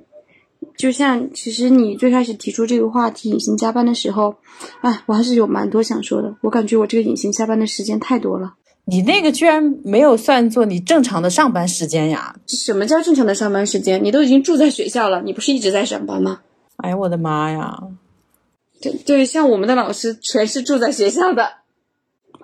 [0.77, 4.35] 就像其实你最开始提出这个话题隐形加班的时候，
[4.81, 6.35] 哎，我还是有蛮多想说的。
[6.41, 8.53] 我感觉我这个隐形加班的时间太多了。
[8.85, 12.35] 你那个居然没有算作你正常的上班时间呀？
[12.47, 14.03] 什么叫正常的上班时间？
[14.03, 16.39] 你都已经住在学校了，你不是一直在上班吗？
[16.77, 17.77] 哎呀，我的妈呀！
[19.05, 21.53] 对，像我们的老师全是住在学校的，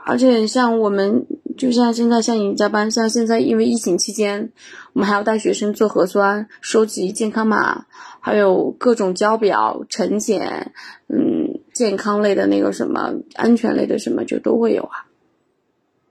[0.06, 1.26] 而且像我们，
[1.58, 4.52] 就像现在像你加班，像现在因为疫情期间，
[4.94, 7.86] 我们还要带学生做核酸、收集健康码，
[8.20, 10.72] 还有各种交表、晨检，
[11.08, 15.06] 嗯，健康类的那个什么、安全类的什么就都会有啊。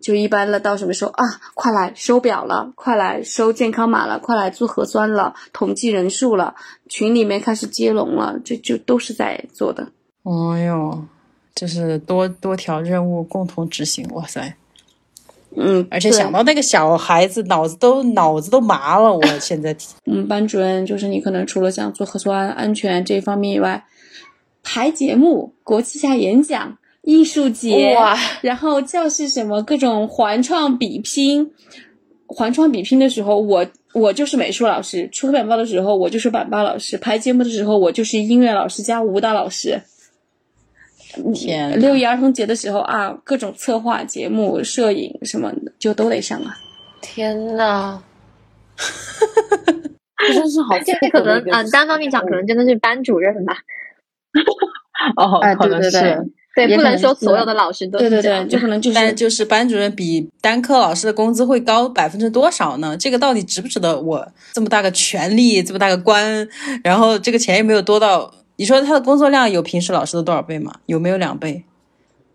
[0.00, 1.24] 就一般了，到什么时候啊？
[1.54, 6.54] 快来收表了，快来收健康码了，快来做核酸了，统计人数了，
[6.88, 9.88] 群里面开始接龙了，这就都是在做的。
[10.24, 11.04] 哎呦，
[11.54, 14.54] 就是多多条任务共同执行，哇塞！
[15.56, 19.12] 嗯，而且想到那个小孩子，脑子都脑子都麻了。
[19.12, 23.82] 我现在 嗯班主任就是你可能除了像做核酸安全这一方面以外，
[24.62, 31.50] 排节目、国旗下演讲、艺术节，哇，然后教室什么各种环创比拼，
[32.26, 39.80] 环创比拼的时候，我我就是美术老师；出版报的时候，我就是板报老师；排节目的时候，我就是音乐老师加舞蹈老师。
[41.32, 46.56] 天六一儿童节的时候啊，各种策划节目、摄影什么的就都得上啊。
[47.00, 48.02] 天呐！
[50.18, 53.56] 这真是好这 可能嗯、单方面讲，可能真的是班主任吧。
[55.16, 55.90] 哦哎对对
[56.56, 62.96] 对不能说所有的老师都对对对，就可能就是但就是班主任比单科老师的工资会高百分之多少呢？
[62.98, 66.48] 这个到底值不值得我这么大个权力，这么大个官，
[66.82, 68.34] 然后这个钱又没有多到？
[68.58, 70.80] 你说他的工作量有平时老师的多少倍吗？
[70.86, 71.62] 有没有两倍？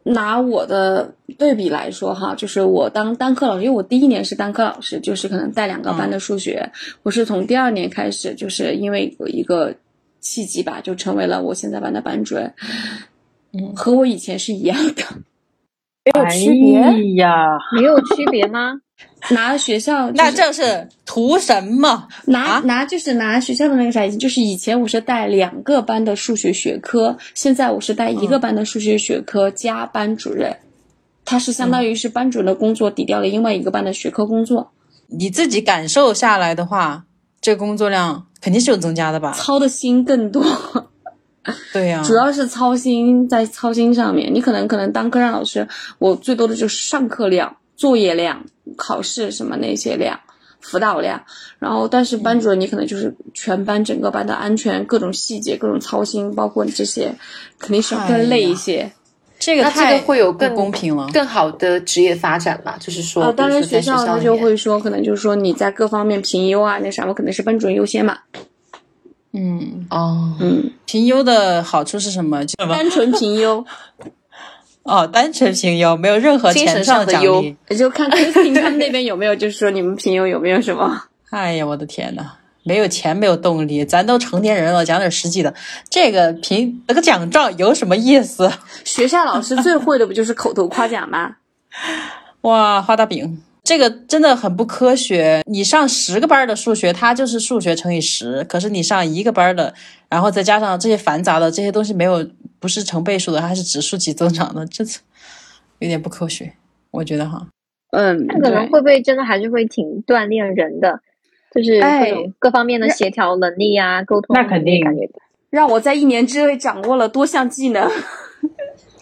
[0.04, 6.72] 拿我的对比来说哈，就是我当单科老师，因为我第一年是单科老师，就是可能带两个班的数学。
[7.04, 9.76] 我是从第二年开始，就是因为有一个
[10.22, 12.54] 契机吧，就成为了我现在班的班主任。
[13.52, 15.04] 嗯和我以前是一样的。
[16.06, 16.80] 没有区别。
[16.80, 18.74] 哎呀，没有区别吗？
[19.32, 22.08] 拿学校、 就是、那这是图什么？
[22.26, 30.58] 拿、啊拿就是拿学校的那个啥，就是以前我是带两个班的数学学科，现在我是带一个班的数学学科加班主任，
[31.26, 34.72] 他是相当于是班主任的工作抵掉了另外一个班的学科工作，
[35.08, 37.06] 你自己感受下来的话，
[37.42, 39.32] 这工作量肯定是有增加的吧？
[39.32, 40.44] 操的心更多。
[41.74, 45.68] 对呀、主要是操心在操心上面，你可能可能当科任老师，
[45.99, 48.45] 我最多的就是上课量、作业量、
[48.78, 50.20] 考试什么那些量、
[50.61, 51.22] 辅导量，
[51.60, 57.14] 然后但是班主任你可能就是全班整个班的安全各种细节各种操心，包括你这些，
[57.60, 58.84] 肯定是要更累一些。
[58.84, 58.90] 那
[59.40, 61.10] 这这个太个会有不更公平了。
[61.11, 62.78] 更好的职业发展嘛？
[62.80, 68.20] 就是说，啊，当然学校他就会说，可能就是说你在各方面评优啊，那啥，我可能是班主任优先嘛。
[69.34, 72.45] 嗯，哦，嗯，评优的好处是什么？
[72.45, 73.65] 就单纯评优，
[74.84, 77.55] 哦，单纯评优，没有任何精神钱上的优奖励。
[77.69, 81.03] 也就看 Christine 他们那边有没有，就是说你们评优有没有什么？
[81.31, 82.23] 哎呀，我的天呐，
[82.64, 85.51] 没有钱，没有动力，咱都成年人了，讲点实际的。
[85.89, 88.51] 这个评得个奖状有什么意思？
[88.85, 91.38] 学校老师最会的不就是口头夸奖吗？
[92.41, 95.41] 哇，画大饼，这个真的很不科学。
[95.45, 99.73] 你上十个班的数学，它就是数学乘以十，可是你上一个班的，
[100.10, 102.27] 然后再加上这些繁杂的这些东西，没有
[102.60, 104.84] 不是成倍数的，它是指数级增长的， 这
[105.80, 106.53] 有点不科学，
[106.91, 107.48] 我觉得哈。
[107.91, 110.99] 嗯，那可能会不会真的还是会挺锻炼人的，
[111.53, 115.10] 就是各哎种各方面的协调能力啊、沟通能力，那肯定感觉
[115.49, 117.90] 让我在一年之内掌握了多项技能。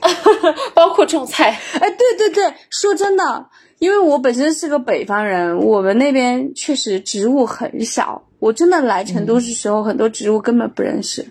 [0.73, 3.45] 包括种菜，哎，对对对，说真的，
[3.81, 8.21] 因为我本身是个北方人，我们那边确实植物很少。
[8.37, 11.25] 我真的来成都的时候，很多植物根本不认识。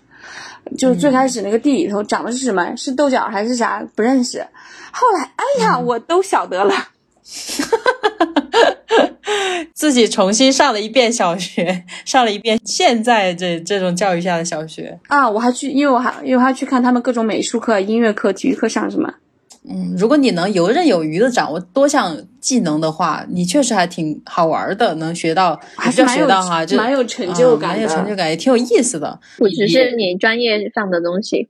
[0.76, 2.74] 就最开始那个地里头长的是什么？
[2.76, 3.86] 是豆角还是啥？
[3.94, 4.44] 不认识。
[4.90, 6.74] 后来，哎呀，我都晓得了。
[9.72, 14.98] 自己重新上了一遍小学，上了一遍现在这这种教育下的小学。
[15.06, 19.14] 啊，我还去，因为我还因为我还去看他们各种美术课、音乐课、体育课上什么。
[19.68, 29.20] 嗯，如果你能游刃有余的掌握多项技能的话，你确实还挺好玩的，能学到，还是蛮有学到哈，就蛮有成就啊蛮有成就感，也挺有意思的。
[29.36, 31.48] 不只是你专业上的东西，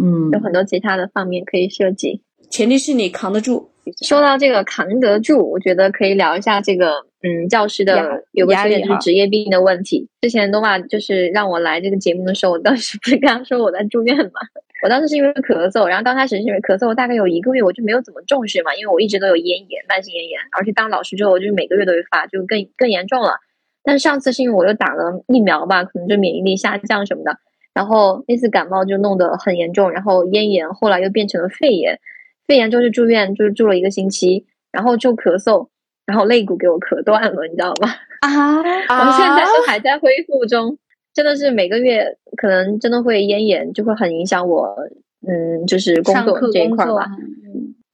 [0.00, 2.20] 嗯有很多其他的方面可以涉及。
[2.50, 3.70] 前提是你扛得住。
[4.02, 6.90] 说到这个扛得住，我觉得可以聊一下这个，
[7.22, 10.08] 嗯，教师的有个缺点就是压力职业病的问题。
[10.20, 14.40] 之前诺瓦就是让我来这个节目的时候，我当时不是跟他说我在住院嘛，
[14.82, 23.36] 我当时是因为咳嗽，然后刚开始是因为咳嗽，大概有一个月我就没有怎么重视嘛，因为我一直都有咽炎，慢性咽炎，而且当老师之后，我就是每个月都会发，就更更严重了。
[23.82, 27.38] 但是上次是因为我又打了疫苗吧，可能就免疫力下降什么的，
[27.72, 31.98] 然后那次感冒就弄得很严重，然后咽炎后来又变成了肺炎，
[32.46, 35.68] 肺炎就是住院，就是住了一个星期，然后就咳嗽，
[36.04, 37.88] 然后肋骨给我咳断了，你知道吗？
[38.20, 38.58] 啊，
[39.06, 40.76] 我现在都还在恢复中，
[41.16, 42.04] 真的是每个月
[42.36, 44.76] 可能真的会咽炎，就会很影响我，
[45.26, 47.06] 嗯，就是工作工作这一块儿吧，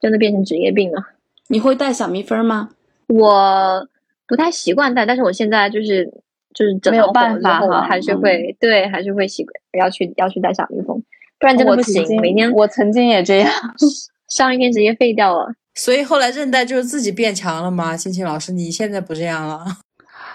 [0.01, 1.01] 真的变成职业病了。
[1.47, 2.71] 你会带小蜜蜂吗？
[3.07, 3.87] 我
[4.27, 6.05] 不太习惯带，但是我现在就是
[6.53, 11.01] 就是整没有办法哈还是嗯会、对，还是会习惯要去要去带小蜜蜂，
[11.39, 12.19] 不然真的不行。
[12.19, 13.49] 每天我曾经也这样。
[14.27, 15.53] 上一天直接废掉了。
[15.75, 17.95] 所以后来韧带就是自己变强了吗？
[17.95, 19.63] 欣欣老师，你现在不这样了？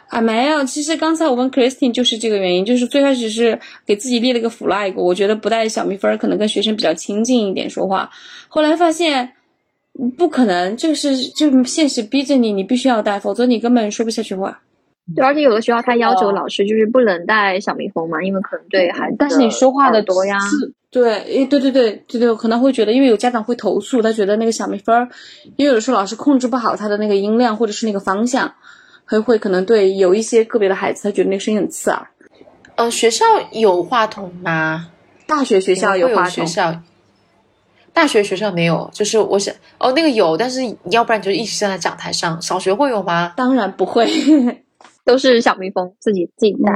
[0.08, 8.10] 啊，没有，其实刚才我问 Christine 就是这个原因，就是最开始是给自己立了个 flag，我觉得不带小蜜蜂儿可能跟学生比较亲近一点说话，
[8.48, 9.32] 后来发现
[10.00, 14.60] 嗯不可能，这个是就现实逼着你，你必须要带，否则你根本说不下去话。
[15.14, 20.38] 对，而且有的学校他要求哦老师就是不能带小蜜蜂嘛，因为可能对孩子但是你说话的多呀，
[20.90, 25.08] 对，诶，对对对对对，可能会觉得，因为有家长会投诉，他觉得那个小蜜蜂儿，
[25.56, 28.54] 因为有的时候老师控制不好他的那个音量或者是那个方向，
[29.08, 32.06] 会会可能对有一些个别的孩子，他觉得那个声音很刺耳。
[32.76, 34.90] 呃，学校有话筒吗？
[35.26, 36.82] 大学学校有话筒，学校，
[37.92, 38.88] 大学学校没有。
[38.92, 40.60] 就是我想，哦，那个有，但是
[40.90, 42.40] 要不然就一直站在讲台上。
[42.40, 43.32] 小学会有吗？
[43.36, 44.08] 当然不会
[45.04, 46.72] 都是小蜜蜂自己自己带。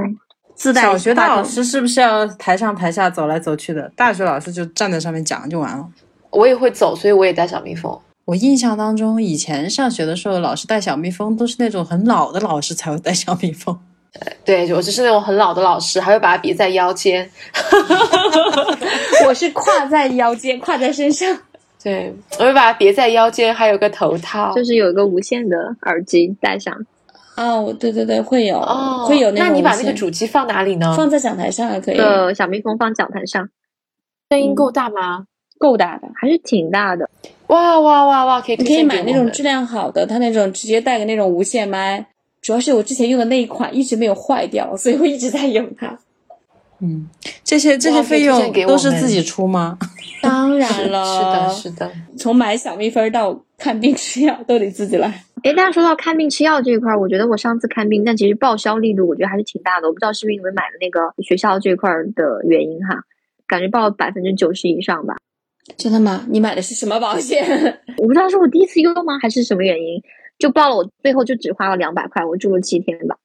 [0.54, 3.90] 自带小学的老师是不是要台上台下走来走去的？
[3.96, 5.88] 大学老师就站在上面讲就完了。
[6.30, 7.98] 我也会走，所以我也带小蜜蜂。
[8.24, 13.76] 我印象当中，以前上学的时候，老师带小蜜蜂都是那种很老的老师才会带小蜜蜂。
[14.44, 17.28] 对，我就是那种很老的老师，还会把它别在腰间。
[19.26, 21.36] 我是挎在腰间，挎在身上。
[21.82, 24.54] 对，我会把它别在腰间，还有个头套。
[24.54, 26.72] 就是有一个无线的耳机戴上，
[27.36, 30.94] 哦，对对对，会有，哦，会有那种那你把那个主机放哪里呢？
[30.94, 33.48] 放在讲台上还可以，呃小蜜蜂放讲台上，
[34.30, 35.24] 声音够大吗？
[35.58, 36.08] 够大的。
[36.14, 37.08] 还是挺大的。
[37.52, 38.40] 哇哇哇哇！
[38.40, 42.06] 可以你可以买那种质量好的，它那种直接带个那种无线麦，
[42.40, 45.98] 主要是我之前用的那一款一直没有坏掉，所以我一直在用它。
[46.80, 47.08] 嗯，
[47.44, 49.78] 这些这些费用都是自己出吗？
[50.22, 51.92] 当然了， 是的，是的。
[52.16, 55.22] 从买小蜜蜂到看病吃药都得自己来。
[55.44, 59.88] 哎，大家说到看病吃药这一块儿，我觉得我上次看病，但其实报销力度我觉得还是挺大的。
[59.88, 63.02] 我不知道是不是因为买了那个学校这一块儿的原因哈，
[63.46, 65.16] 感觉报了百分之九十以上吧。
[65.76, 66.26] 真的吗？
[66.28, 67.44] 你买的是什么保险？
[67.98, 70.02] 我不知道是我第一次用吗，还是什么原因，
[70.38, 73.16] 就报了，我最后就只花了两百块，我住了七天吧。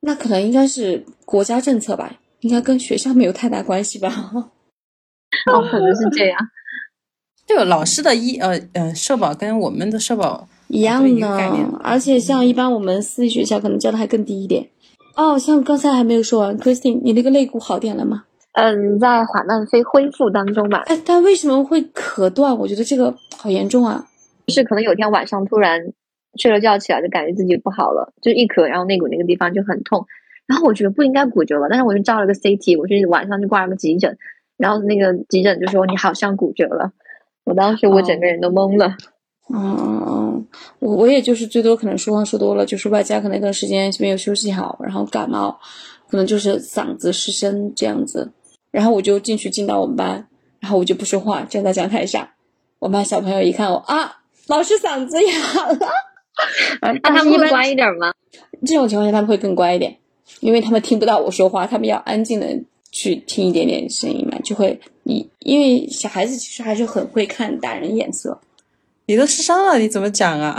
[0.00, 4.32] 那可能应该是国家政策吧，应该跟学校没有太大关系吧。
[5.52, 6.38] 哦，可能是这样。
[7.46, 14.68] 这个老师的医呃呃社保跟我们的社保一样一个概念的，而且像一般我们私立学校可能交的还更低一点。
[15.16, 18.24] 哦，像刚才还没有说完，Christine，你那个肋骨好点了吗？
[18.52, 22.56] 嗯，在缓慢飞恢复当中吧，哎，但为什么会咳断？
[22.58, 24.04] 我觉得这个好严重啊！
[24.46, 25.80] 就是可能有天晚上突然
[26.38, 30.06] 睡了觉起来，就感觉自己不好了，就一咳，然后肋骨那个地方就很痛。
[30.46, 34.18] 然后我觉得不应该骨折了，但是我就照了个 CT，我是晚上就挂了个急诊，
[34.58, 36.92] 然后那个急诊就说你好像骨折了，
[37.44, 38.96] 我当时我整个人都懵了。
[39.48, 40.46] 嗯嗯嗯，
[40.80, 45.58] 我我也就是最多可能说话说多了，就是外加可能那段时间没有休息好，然后感冒，
[46.10, 48.30] 可能就是嗓子失声这样子。
[48.72, 50.26] 然后我就进去进到我们班，
[50.58, 52.28] 然后我就不说话，站在讲台上。
[52.80, 55.78] 我们班小朋友一看我啊，老师嗓子哑了。
[56.82, 58.12] 那他们会乖一点吗？
[58.66, 59.96] 这种情况下他们会更乖一点，
[60.40, 62.46] 因为他们听不到我说话，他们要安静的
[62.90, 68.40] 去听一点点声音嘛，就会你因为小孩子其实还是很会看大人眼色，
[69.06, 70.56] 你都失声了，你怎么讲啊？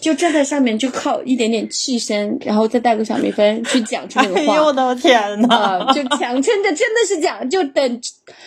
[0.00, 4.56] 就站在上面就靠一点点气声，然后再带个小蜜蜂去讲出那个哎话。
[4.56, 5.48] 呦我的天呐！
[5.48, 8.00] 啊、就强撑着，真的是讲，就等，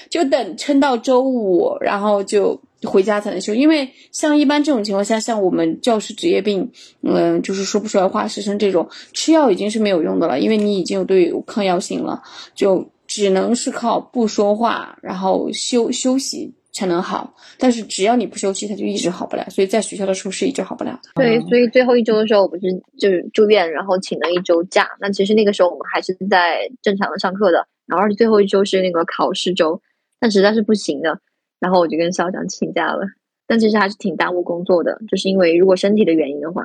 [0.10, 3.54] 就等撑到周五，然后就回家才能休。
[3.54, 12.22] 因为像一般这种情况下，像我们教师职业病，嗯、就是说不出来话、失声这种，吃药已经是没有用的了，因为你已经有对有抗药性了，
[12.56, 17.36] 就只能是靠不说话，然后休休息才能好。
[17.58, 19.46] 但是只要你不休息，他就一直好不了。
[19.50, 21.12] 所以在学校的时候是一直好不了的。
[21.16, 22.62] 对，所以最后一周的时候，我不是
[22.98, 24.88] 就是住院，然后请了一周假。
[25.00, 29.82] 那其实那个时候我们还是在正常的上课的，然后而且最后一周是那个考试周，
[30.20, 31.20] 但实在是不行的，
[31.60, 33.02] 然后我就跟校长请假了。
[33.46, 36.64] 但其实还是挺耽误工作的，就是因为如果身体的原因的话，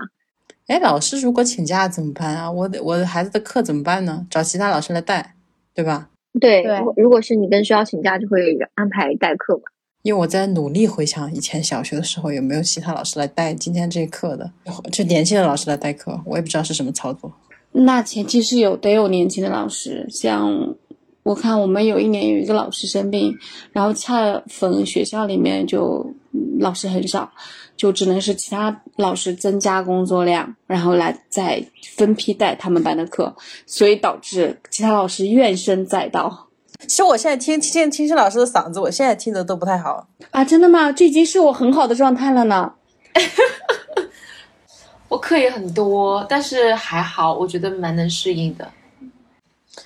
[0.66, 2.51] 哎，老师如果请假怎么办啊？
[2.51, 4.27] 我的我的孩子的课怎么办呢？
[4.31, 5.35] 找其他老师来带，
[5.74, 6.09] 对吧？
[6.39, 9.62] 对，对如果如果是你跟学校请假，就会安排代课嘛。
[10.05, 14.53] 因为我在努力回想以前小学的时候有没有其他老师来带今天这课的，
[14.93, 17.33] 就年轻的老师来代课，我也不知道是什么操作。
[17.73, 20.77] 那前期是有得有年轻的老师，像
[21.23, 23.35] 我看我们有一年有一个老师生病，
[23.73, 26.13] 然后恰逢学校里面就
[26.61, 27.33] 老师很少，
[27.75, 31.65] 就只能是其他老师增加工作量，然后来再
[31.97, 36.49] 分批带他们班的课，所以导致其他老师怨声载道
[36.86, 40.06] 其实我现在听听听听老师的嗓子，我现在听的都不太好。
[40.31, 40.44] 啊！
[40.44, 40.93] 真的吗？
[40.93, 42.73] 这已经是我很好的状态了呢。
[45.09, 48.69] 我课也很多，但是还好，我觉得蛮能适应的。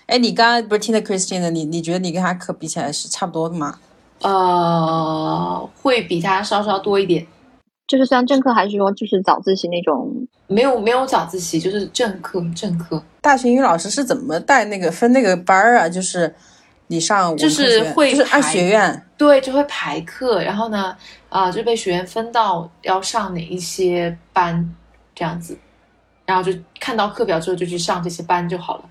[0.06, 3.78] 哎，你刚刚不是听的 Christine 的，你你觉得你跟他课比起来是差不多的吗？
[4.22, 7.26] 呃，会比他稍稍多一点，
[7.86, 15.88] 就是虽然正课还是说就是早自习那种，没有没有早自习，就是正课正课，大学英语老师是怎么带那个分那个班儿啊？
[15.88, 16.34] 就是
[16.88, 19.04] 你上就是会就是按学院。
[19.16, 20.96] 对，就会排课，然后呢，
[21.28, 24.74] 啊、就被学院分到要上哪一些班
[25.14, 25.56] 这样子，
[26.24, 28.84] 然后就看到课表之后就去上这些班就好了。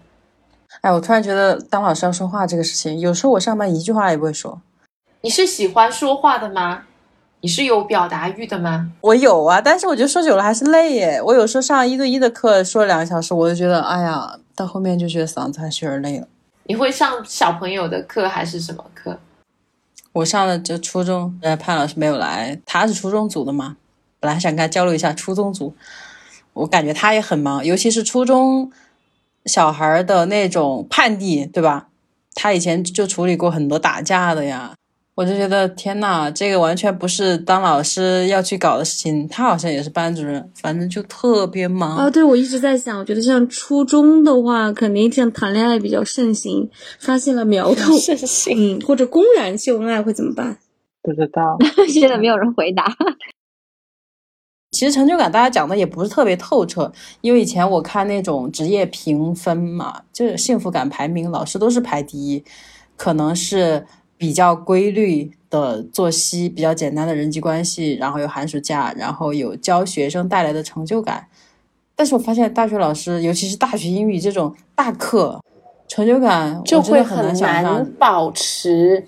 [0.81, 4.61] 哎，我突然觉得当老师要说话这个事情，有时候我上班一句话也不会说。
[5.21, 6.83] 你是喜欢说话的吗？
[7.39, 8.91] 你是有表达欲的吗？
[8.99, 11.21] 我有啊，但是我觉得说久了还是累耶。
[11.23, 16.27] 我有时候上一对一的课说两个小时，我就觉得哎呀，到后面就觉得嗓子还是有点累了。
[16.67, 19.17] 你会上小朋友的课还是什么课？
[20.11, 23.77] 我上了就初中，呃，潘老师没有来，他是初中组的嘛，
[24.19, 25.73] 本来想跟他交流一下初中组，
[26.51, 28.69] 我感觉他也很忙，尤其是初中
[29.45, 31.87] 小孩的那种叛逆，对吧？
[32.35, 34.75] 他以前就处理过很多打架的呀，
[35.17, 39.27] 我就觉得天呐，这个完全不是当老师要去搞的事情。
[39.27, 41.97] 他好像也是班主任，反正就特别忙。
[41.97, 46.69] 啊，对，我一直在想，我觉得像初中的话，肯定像谈恋爱比较盛行，
[46.99, 48.77] 发现了苗头， 盛行。
[48.77, 50.59] 嗯，或者公然秀恩爱会怎么办？
[51.01, 51.57] 不知道。
[51.89, 52.85] 现在没有人回答。
[54.69, 56.91] 其实成就感大家讲的也不是特别透彻，
[57.21, 62.43] 因为以前我看那种职业评分嘛，就是幸福感排名，老师都是排第一，
[62.95, 63.83] 可能是
[64.17, 71.27] 比较规律的作息，比较简单的人际关系，然后有寒暑假，然后有教学生带来的成就感，
[71.95, 75.39] 但是我发现大学老师，尤其是大学英语这种大课，
[75.87, 77.85] 成就感就会很难。
[77.99, 79.05] 保持。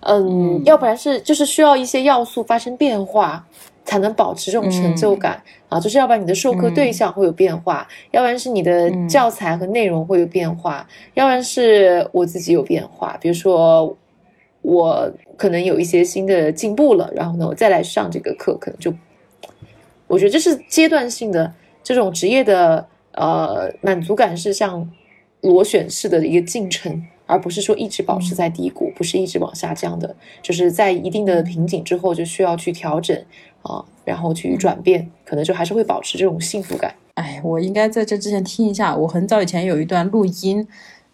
[0.00, 3.46] 嗯，嗯要不然是就是需要一些要素发生变化，
[3.84, 5.78] 才能保持这种成就感、啊。
[5.78, 13.18] 就是要不然你的授课对象会有变化，要不然是你的嗯教材和内容会有变化，要不然是我自己有变化。
[13.20, 13.94] 比如说，
[14.62, 18.92] 我可能有一些新的进步了，然后呢，我再来上这个课，可能就
[20.06, 24.90] 我觉得这是阶段性的这种职业的呃满足感是像
[25.40, 33.16] 螺旋式的一个进程，而不是说一直保持在低谷，不是一直往下降的，就是在一定的瓶颈之后就需要去调整
[33.62, 36.94] 啊、然后去转变，可能就还是会保持这种幸福感。
[37.14, 38.96] 哎，我应该在这之前听一下。
[38.96, 40.66] 我很早以前有一段录音，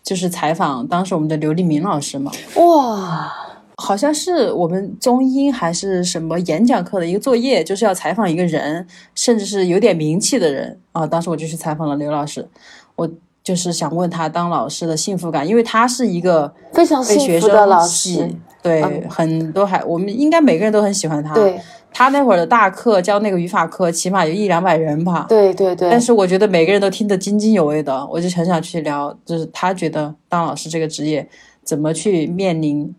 [0.07, 3.29] 就是采访当时我们的刘立明老师嘛，哇，
[3.75, 11.05] 好像是我们中英还是什么演讲课的一个作业，就是要采访一个人，甚至是有点名气的人啊。
[11.05, 12.49] 当时我就去采访了刘老师，
[12.95, 13.11] 我
[13.43, 21.35] 就是想问他当老师的幸福感，因为他是一个非常被学幸福的老生喜师，对，嗯很多还我们应该每个人都很喜欢他。
[21.35, 21.61] 对
[21.99, 25.25] 他那会儿的大课教那个语法课，起码有一两百人吧。
[25.31, 31.27] 对对对，但是我觉得每个人都听得津津有味的，我就很想去聊，就是他觉得当老师这个职业
[31.65, 32.95] 怎么去面临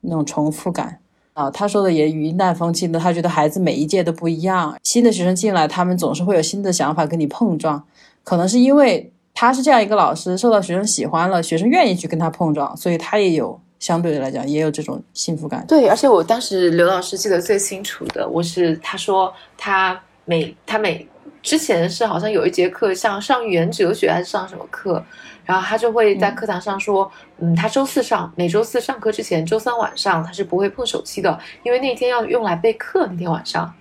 [0.00, 0.98] 那种重复感
[1.34, 1.50] 啊。
[1.50, 7.84] 他说的也云淡风轻的，他觉得孩子每一届都不一样，新的学生进来，他们总是会有新的想法跟你碰撞，
[8.24, 15.64] 可能是因为他是这样一个老师，受到学生喜欢了，学生愿意去跟他碰撞，所以他也有相对的来讲也有这种幸福感。
[15.66, 21.06] 对，而且我当时刘老师记得最清楚的，我是他说他每他每
[21.42, 25.02] 之前是好像有一节课像上语言哲学还是上什么课，
[25.44, 33.06] 然后他就会在课堂上说，嗯，他周四上每周四上课之前，周三晚上他是不会碰手机的，因为那天要用来备课。
[33.06, 33.72] 那天晚上，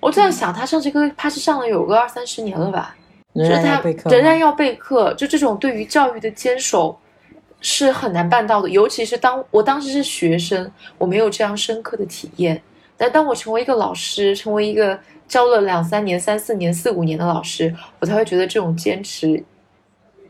[0.00, 2.96] 我在想他上这个他是上了有个二三十年了吧，
[3.32, 6.96] 仍就是他然要备课，仍然要备课，就这种对于教育的坚守
[7.64, 8.68] 是很难办到的。
[8.68, 12.60] 尤其是当我当时是学生，我没有这样深刻的体验。
[12.96, 19.42] 但当我成为一个老师，成为一个教了两三年、三四年、四五年的老师，我才会觉得这种坚持，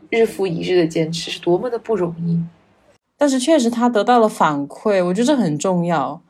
[0.09, 2.39] 日复一日的坚持是多么的不容易。
[3.17, 6.21] 但是确实他得到了反馈，我觉得这很重要。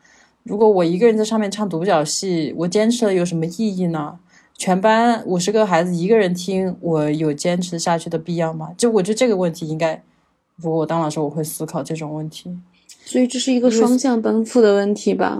[0.44, 4.20] 如果我一个人在上面唱独角戏，我坚持了有什么意义呢？
[4.58, 8.72] 全班五十个孩子一个人听，我有坚持下去的必要吗？
[8.78, 10.04] 就我觉得这个问题应该，
[10.62, 12.56] 如果我当老师，我会思考这种问题。
[13.06, 15.38] 所以这是一个双向奔赴的问题吧？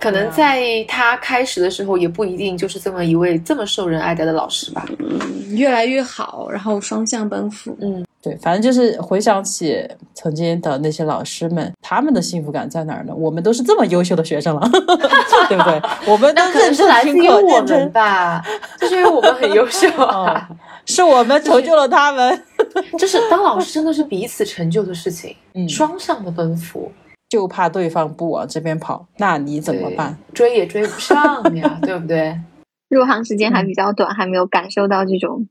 [0.00, 4.84] 可能在他开始的时候，也不一定就是这么一位这么受人爱戴的老师吧。
[4.98, 7.76] 嗯，越来越好，然后双向奔赴。
[7.80, 13.14] 嗯对，反正就是回想起曾经的那些老师们，他们的幸福感在哪儿呢？
[13.14, 14.66] 我们都是这么优秀的学生了，
[15.48, 15.80] 对不对？
[16.06, 18.42] 我们都那可能认是来自真听课，于我们吧，
[18.80, 20.48] 就是因为我们很优秀啊。
[20.86, 22.42] 是我们成就了他们。
[22.98, 26.90] 就是当老师真的是彼此成就的事情， 嗯双向的奔赴，
[27.28, 30.16] 就怕对方不往这边跑，那你怎么办？？
[30.32, 32.38] 追也追不上呀，对不对？
[32.88, 35.48] 入行时间还比较短，还没有感受到这种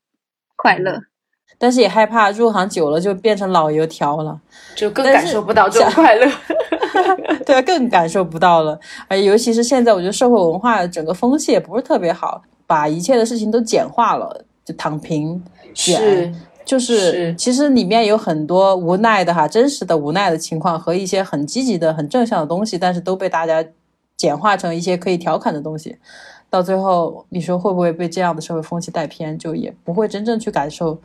[0.55, 1.01] 快乐。
[1.57, 4.39] 但是也害怕入行久了就变成老油条了，
[4.75, 6.29] 就更感受不到这种快乐。
[7.45, 8.79] 对啊，更感受不到了。
[9.07, 23.65] 而尤其是现在，我觉得社会文化整个风气也不是特别好，把一切的事情都简化了，就躺平、卷，是，就是是其实里面有很多无奈的哈，真实的无奈的情况和一些很积极的、很正向的东西，但是都被大家
[24.15, 25.97] 简化成一些可以调侃的东西。
[26.49, 30.97] 到最后，你说会不会被这样的社会风气带偏，就也不会真正去感受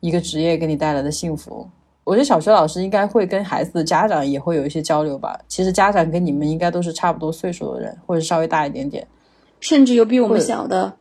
[0.00, 1.68] 一个职业给你带来的幸福。
[2.04, 5.38] 我觉得小学老师应该会跟孩子的家长也会有一些交流吧。
[5.48, 9.06] 其实家长跟你们应该都是差不多岁数的人，或者稍微大一点点。
[9.58, 10.92] 甚至有比我们小的，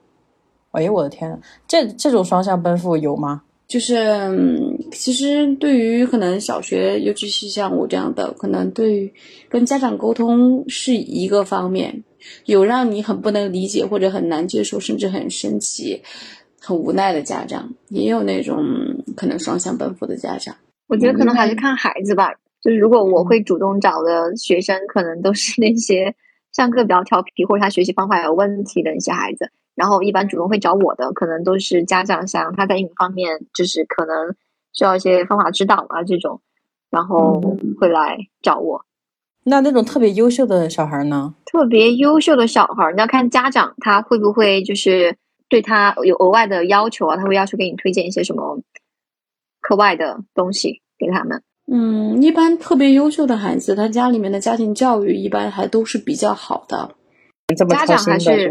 [0.73, 3.41] 哎呦我的天呐，这这种双向奔赴有吗？
[3.65, 9.13] 就是、嗯其实对于可能小学，尤其是像我这样的，可能对于
[9.49, 12.03] 跟家长沟通是一个方面，
[12.45, 16.03] 有让你很不能理解或者很难接受，甚至很生气、
[16.59, 20.55] 很无奈的家长，也有那种嗯可能双向奔赴的家长。
[20.87, 22.31] 我觉得可能还是嗯看孩子吧。
[22.61, 26.15] 就是如果我会主动找的学生，可能都是那些
[26.51, 29.51] 上课比较调皮或者他学习方法有问题的一些孩子。
[29.75, 34.35] 然后一般主动会找我的，可能都是家长想他在英语方面就是可能
[34.71, 36.41] 需要一些方法指导啊这种，
[36.89, 37.41] 然后
[37.79, 38.85] 会来找我。
[39.45, 41.35] 那那种特别优秀的小孩呢？
[41.45, 45.17] 特别优秀的小孩，你要看家长他会不会就是
[45.49, 48.59] 对他有额外的要求啊，他会要求给你推荐一些什么
[49.59, 51.43] 课外的东西给他们。
[51.65, 56.95] 嗯，一般特别优秀的孩子，他家里面的家庭教育一般还都是比较好的。
[57.57, 58.49] 这么家长还是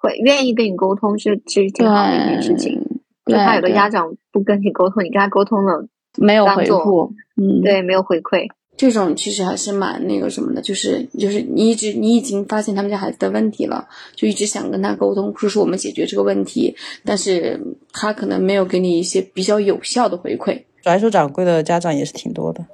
[0.00, 2.80] 会愿意跟你沟通是，其实挺好的一件事情。
[3.26, 5.86] 就对怕有的家长不跟你沟通，你跟他沟通了，
[6.16, 13.86] 没有回复，嗯，对，没有回馈，这种其实还是蛮那个什么的，就是就是你一直你已经发现他们家孩子的问题了，
[14.16, 16.74] 就一直想跟他沟通，说是我们解决这个问题，
[17.04, 17.60] 但是
[17.92, 20.62] 他可能没有给你一些比较有效的回馈。
[20.82, 22.64] 甩手掌柜的家长也是挺多的。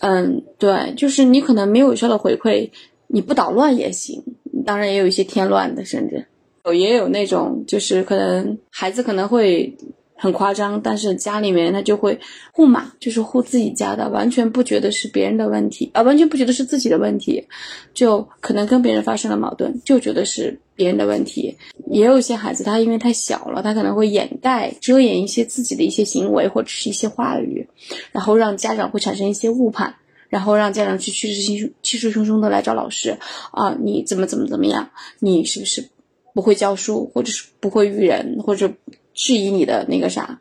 [0.00, 2.70] 嗯，对，就是你可能没有有效的回馈，
[3.08, 4.22] 你不捣乱也行，
[4.64, 6.26] 当然也有一些添乱的，甚至
[6.66, 9.76] 有也有那种就是可能孩子可能会
[10.16, 12.18] 很夸张，但是家里面他就会
[12.52, 17.46] 护嘛，就是护自己家的，完全不觉得是别人的问题，啊，完全不觉得是自己的问题，
[17.94, 21.56] 就可能跟别人发生了矛盾，就觉得是别人的问题。
[21.90, 27.68] 也有一些孩子他因为太小了，他可能会掩盖、遮掩一些自己的一些行为或者是一些话语，
[28.10, 29.94] 然后让家长会产生一些误判。
[30.28, 33.16] 然后让家长去气势汹气势汹汹的来找老师
[33.52, 34.90] 啊，你怎么怎么怎么样？
[35.20, 35.88] 你是不是
[36.36, 38.70] 不会教书，或者是不会育人，或者
[39.14, 40.38] 质疑你的那个啥，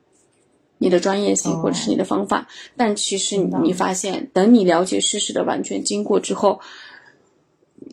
[0.78, 2.50] 你的专业性哦或者是你的方法？
[2.76, 6.60] 但其实你你发现，等你了解事实的完全经过之后，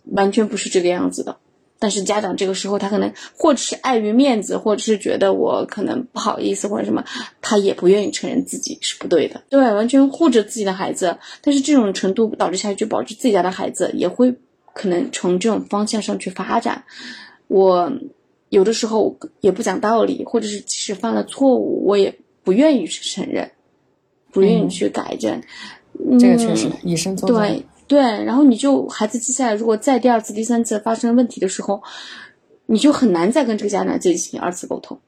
[0.06, 1.36] 完全不是这个样子的。
[1.78, 7.04] 但是家长这个时候，他可能或者是碍于面子，或者是觉得我可能不好意思或者什么，
[7.40, 11.18] 他也不愿意承认自己是不对的，对，完全护着自己的孩子。
[11.40, 14.34] 但是这种程度导致下去，就导致自己家的孩子也会
[14.74, 16.84] 可能从这种方向上去发展。
[17.52, 17.92] 我
[18.48, 23.50] 有的时候也不讲道理，或者是即使犯了错误，我也不愿意去承认，
[24.32, 25.40] 不愿意嗯去改正。
[26.18, 27.38] 这个确实嗯以身作则。
[27.38, 31.82] 对对，然后你就孩子接下来如果再第二次、第三次发生问题的时候，
[32.64, 34.98] 你就很难再跟这个家长进行二次沟通。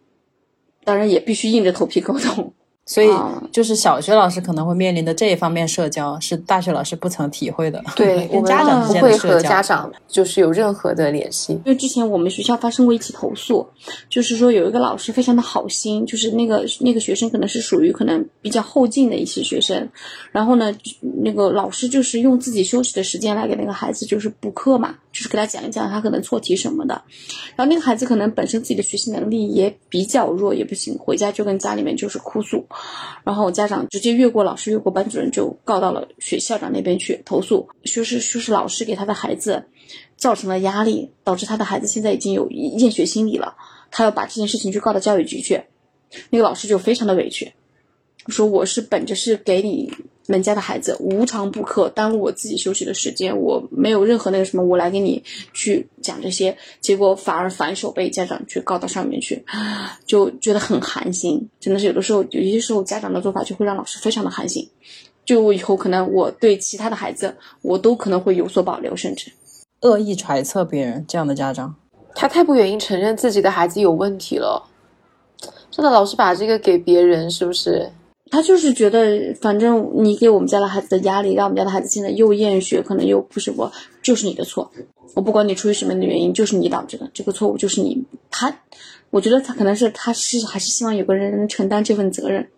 [0.85, 2.53] 当然也必须硬着头皮沟通。
[2.87, 7.83] 所以啊就是小学老师可能会面临的这一方面社交，是大学老师不曾体会的。
[7.97, 9.49] 对，我跟们家长之间不会和的社交。
[9.49, 11.55] 家长就是有任何的联系。
[11.55, 13.67] 因为之前我们学校发生过一起投诉，
[14.11, 19.89] 就是说有一个老师非常的好心，就是那个那个学生可能是属于可能比较后进的一些学生，
[20.31, 20.71] 然后呢，
[21.23, 27.03] 那个老师就是用自己休息的时间来给那个孩子就是补课嘛，就是给他讲一讲他可能错题什么的，
[27.55, 32.67] 然后那个孩子可能本身自己的学习能力也比较弱，也不行，回家就跟家里面就是哭诉，
[33.23, 39.67] 然后家长直接越过老师，越过班主任就告到了学校长那边去投诉，说是说是老师给他的孩子
[40.17, 43.55] 造成了压力，导致他的孩子现在已经有厌学心理了，
[43.93, 45.63] 他要把这件事情去告到教育局去。
[46.31, 47.53] 那个老师就非常的委屈，
[48.27, 49.93] 说我是本着是给你
[50.27, 55.23] 们家的孩子无偿补课，耽误我自己休息的时间，我没有任何那个什么，我来给你
[55.53, 59.45] 去讲这些，结果反而反手被家长去告到上面去，
[60.07, 61.49] 就觉得很寒心。
[61.61, 64.69] 真的是有的时候，有些时候家长的做法就会让老师非常的寒心。
[65.25, 69.33] 就我以后可能我对其他的孩子，我都可能会有所保留，甚至
[69.81, 71.75] 恶意揣测别人这样的家长，
[72.15, 74.63] 他太不愿意承认自己的孩子有问题了，
[75.71, 77.91] 真的老是把这个给别人，是不是？
[78.35, 83.71] 他就是觉得，反正你给我们家的孩子的压力，让我们家的孩子现在又厌学，可能又不是我，
[84.03, 84.73] 就是你的错。
[85.15, 88.05] 我不管你出于什么样的原因，就是你导致的，这个错误就是你。
[88.33, 88.53] 他，
[89.11, 92.49] 我觉得他可能是他是还是希望有个人能承担这份责任，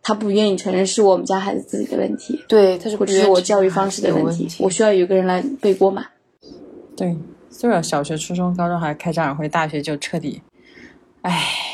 [0.00, 6.06] 他不愿意承认是我们家孩子自己的问题，对，他是或者是我教育方式的问题，我需要有个人来背锅嘛。
[6.96, 7.16] 对，
[7.50, 10.40] 虽然小学、初中、高中还开家长会，大学就彻底，
[11.22, 11.73] 唉。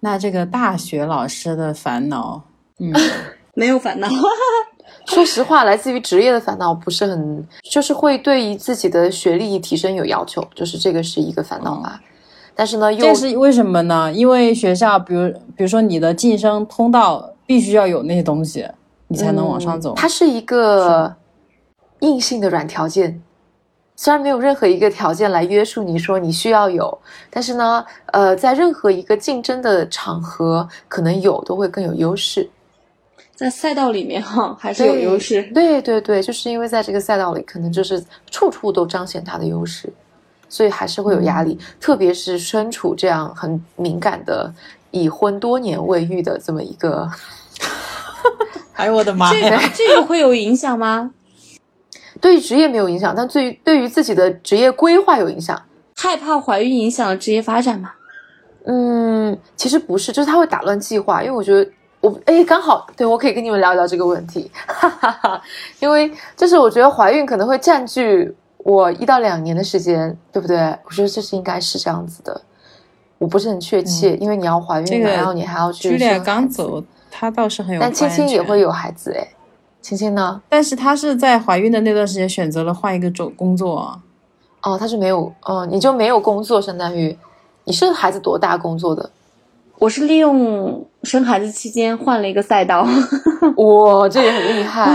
[0.00, 2.42] 那这个大学老师的烦恼，
[2.78, 2.92] 嗯，
[3.54, 4.08] 没有烦恼，
[5.06, 12.00] 说实话，来自于职业的烦恼不是很，就是会对于自己的学历提升有要求，就是这个是一个烦恼吧。
[12.54, 14.12] 但是呢，又这是为什么呢？
[14.12, 18.66] 因为学校，比如比如说你的晋升通道必须要有那些东西，
[19.08, 19.94] 你才能往上走。
[19.94, 21.14] 嗯它是一个
[22.00, 23.22] 硬性的软条件，
[24.02, 26.98] 虽然没有任何一个条件来约束你说你需要有，
[27.28, 32.48] 但是呢，呃，在任何一个竞争的场合，可能有都会更有优势。
[33.34, 35.42] 在赛道里面哈还是有优势。
[35.52, 39.92] 对对对，就是因为在这个赛道里，可能就是处处都彰显他的优势，
[40.48, 44.50] 所以还是会有压力，特别是身处这样很敏感的
[44.92, 47.06] 已婚多年未育的这么一个，
[48.76, 49.60] 哎呦我的妈 这个呀！
[49.74, 51.10] 这个会有影响吗？
[52.20, 55.60] 对于职业没有影响，但对于对于自己的职业规划有影响。
[55.96, 57.92] 害怕怀孕影响了职业发展吗？
[58.64, 61.70] 嗯，其实不是，就是它会打乱计划，因为我觉得
[62.00, 65.42] 我哎，刚好对我可以跟你们聊一聊这个问题， 哈哈哈。
[65.78, 70.58] 因为就是我觉得怀孕可能会占据我一到两年的时间，对不对？
[70.84, 72.40] 我觉得这是应该是这样子的，
[73.18, 79.26] 我不是很确切，因为你要怀孕嘛，这个然后你还要去朱莉亚生孩子，刚走，她倒是很有，但青青也会，有孩子哎，
[79.82, 80.40] 青青呢？
[80.48, 83.98] 但是她是在怀孕的那段时间选择了换一个种工作啊。
[84.62, 87.16] 哦，她是没有，哦，你就没有工作，相当于
[87.64, 89.10] 你是孩子多大工作的？
[89.78, 92.86] 我是利用生孩子期间换了一个赛道。
[93.56, 94.90] 哇，这也很厉害。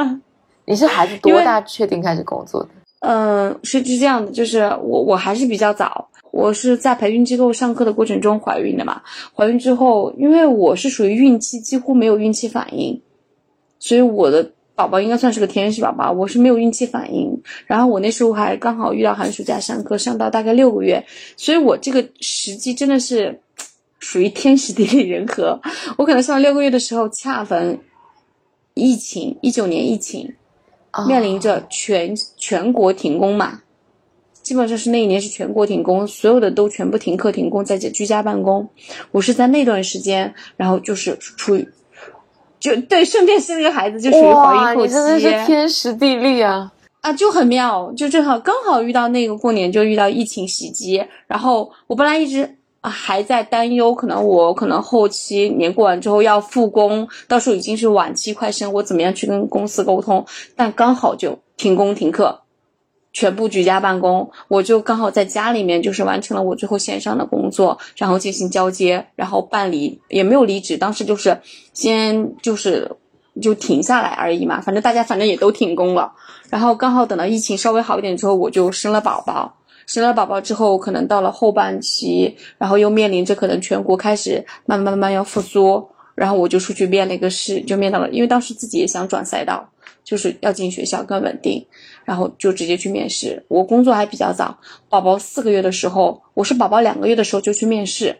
[0.64, 2.68] 你是孩子多大确定开始工作的？
[3.00, 9.02] 嗯，是是这样的，就是我我还是比较早，我是在培训机构上课的过程中怀孕的嘛。
[9.34, 12.98] 怀孕之后，因为我是属于孕期几乎没有孕期反应，
[13.82, 17.42] 所以我的宝宝应该算是个天使宝宝，我是没有孕期反应。
[17.66, 21.04] 然后我那时候还刚好遇到寒暑假上课，上到大概六个月，
[21.36, 23.40] 所以我这个时机真的是
[23.98, 25.60] 属于天时地利人和。
[25.98, 27.80] 我可能上六个月的时候，恰逢
[28.74, 30.32] 疫情，一九年疫情。
[30.92, 33.62] 哦面临着全全国停工嘛，
[34.42, 38.68] 基本上是那一年是全国停工，所有的都全部停课停工，在家居家办公。
[39.10, 41.66] 我是在那段时间，然后就是处于，
[42.62, 46.72] 就对，顺便生了个孩子，就属于怀哇，孕后期你真的是天时地利啊！
[47.02, 52.56] 啊，就很妙，就正好刚好遇到那个过年就遇到疫情袭击，然后我本来一直。
[52.82, 60.26] 啊，还在担忧，可能我可能后期年过完之后要复工，到时候已经是晚期快生，我怎么样去跟公司沟通？
[60.56, 62.41] 但刚好就停工停课，
[63.12, 71.38] 全部居家办公，我就刚好在家里面就是完成了我最后线上的工作，然后进行交接，然后办理也没有离职，当时就是
[71.74, 72.90] 先就是
[73.40, 76.12] 就停下来而已嘛，反正大家反正也都停工了，
[76.50, 79.56] 然后刚好等到疫情稍微好一点之后，我就生了宝宝。
[79.84, 89.68] 生了宝宝之后，可能到了后半期，然后又面临着可能全国开始慢慢慢慢要复苏，然后我就出去面了一个试，就面到了，因为当时自己也想转赛道，
[90.04, 91.66] 就是要进学校更稳定，
[92.04, 93.44] 然后就直接去面试。
[93.48, 94.58] 我工作还比较早，
[94.88, 98.16] 宝宝四个月的时候，我是宝宝两个月的时候就去面试，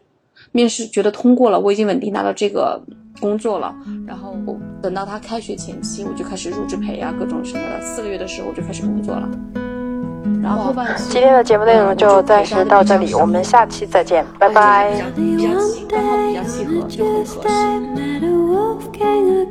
[0.52, 2.82] 面试觉得通过了，我已经稳定拿到这个
[3.20, 3.74] 工作了，
[4.06, 4.36] 然后
[4.82, 9.28] 等到他开学前期，我就开始入职培啊，各种什么的，四个月的时候我就开始工作了。
[10.42, 10.74] 然后
[11.08, 14.90] 今天的节目内容就暂时到这里，我们下期再见，拜拜。
[15.14, 17.48] 比较契，刚好比较契合，就很合适。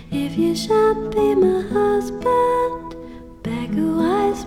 [0.10, 2.97] If you should be my husband.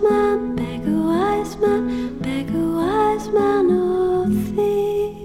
[0.01, 5.20] man, beggar wise man, beggar wise man oh, of thee.